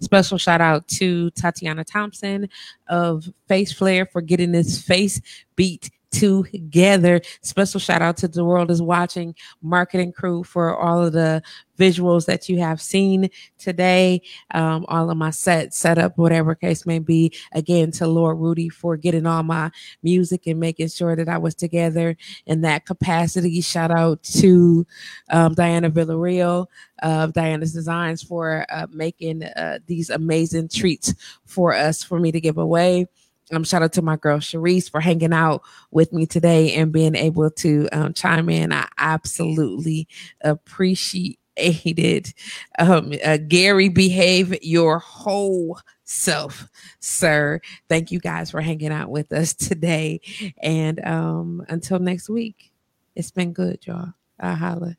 [0.00, 2.48] Special shout out to Tatiana Thompson
[2.88, 5.20] of Face Flare for getting this face
[5.56, 7.20] beat together.
[7.40, 11.42] Special shout out to the world is watching marketing crew for all of the
[11.78, 13.28] visuals that you have seen
[13.58, 14.22] today.
[14.52, 17.32] Um, all of my set setup, whatever case may be.
[17.52, 19.70] Again, to Lord Rudy for getting all my
[20.02, 22.16] music and making sure that I was together
[22.46, 23.60] in that capacity.
[23.60, 24.86] Shout out to
[25.30, 26.66] um, Diana Villarreal
[27.02, 31.14] of Diana's Designs for uh, making uh, these amazing treats
[31.46, 33.06] for us for me to give away.
[33.52, 37.14] Um, shout out to my girl Cherise for hanging out with me today and being
[37.14, 38.72] able to um, chime in.
[38.72, 40.08] I absolutely
[40.40, 42.34] appreciate it.
[42.78, 46.68] Um, uh, Gary, behave your whole self,
[47.00, 47.60] sir.
[47.88, 50.20] Thank you guys for hanging out with us today.
[50.62, 52.72] And um, until next week,
[53.14, 54.14] it's been good, y'all.
[54.40, 54.96] I holla.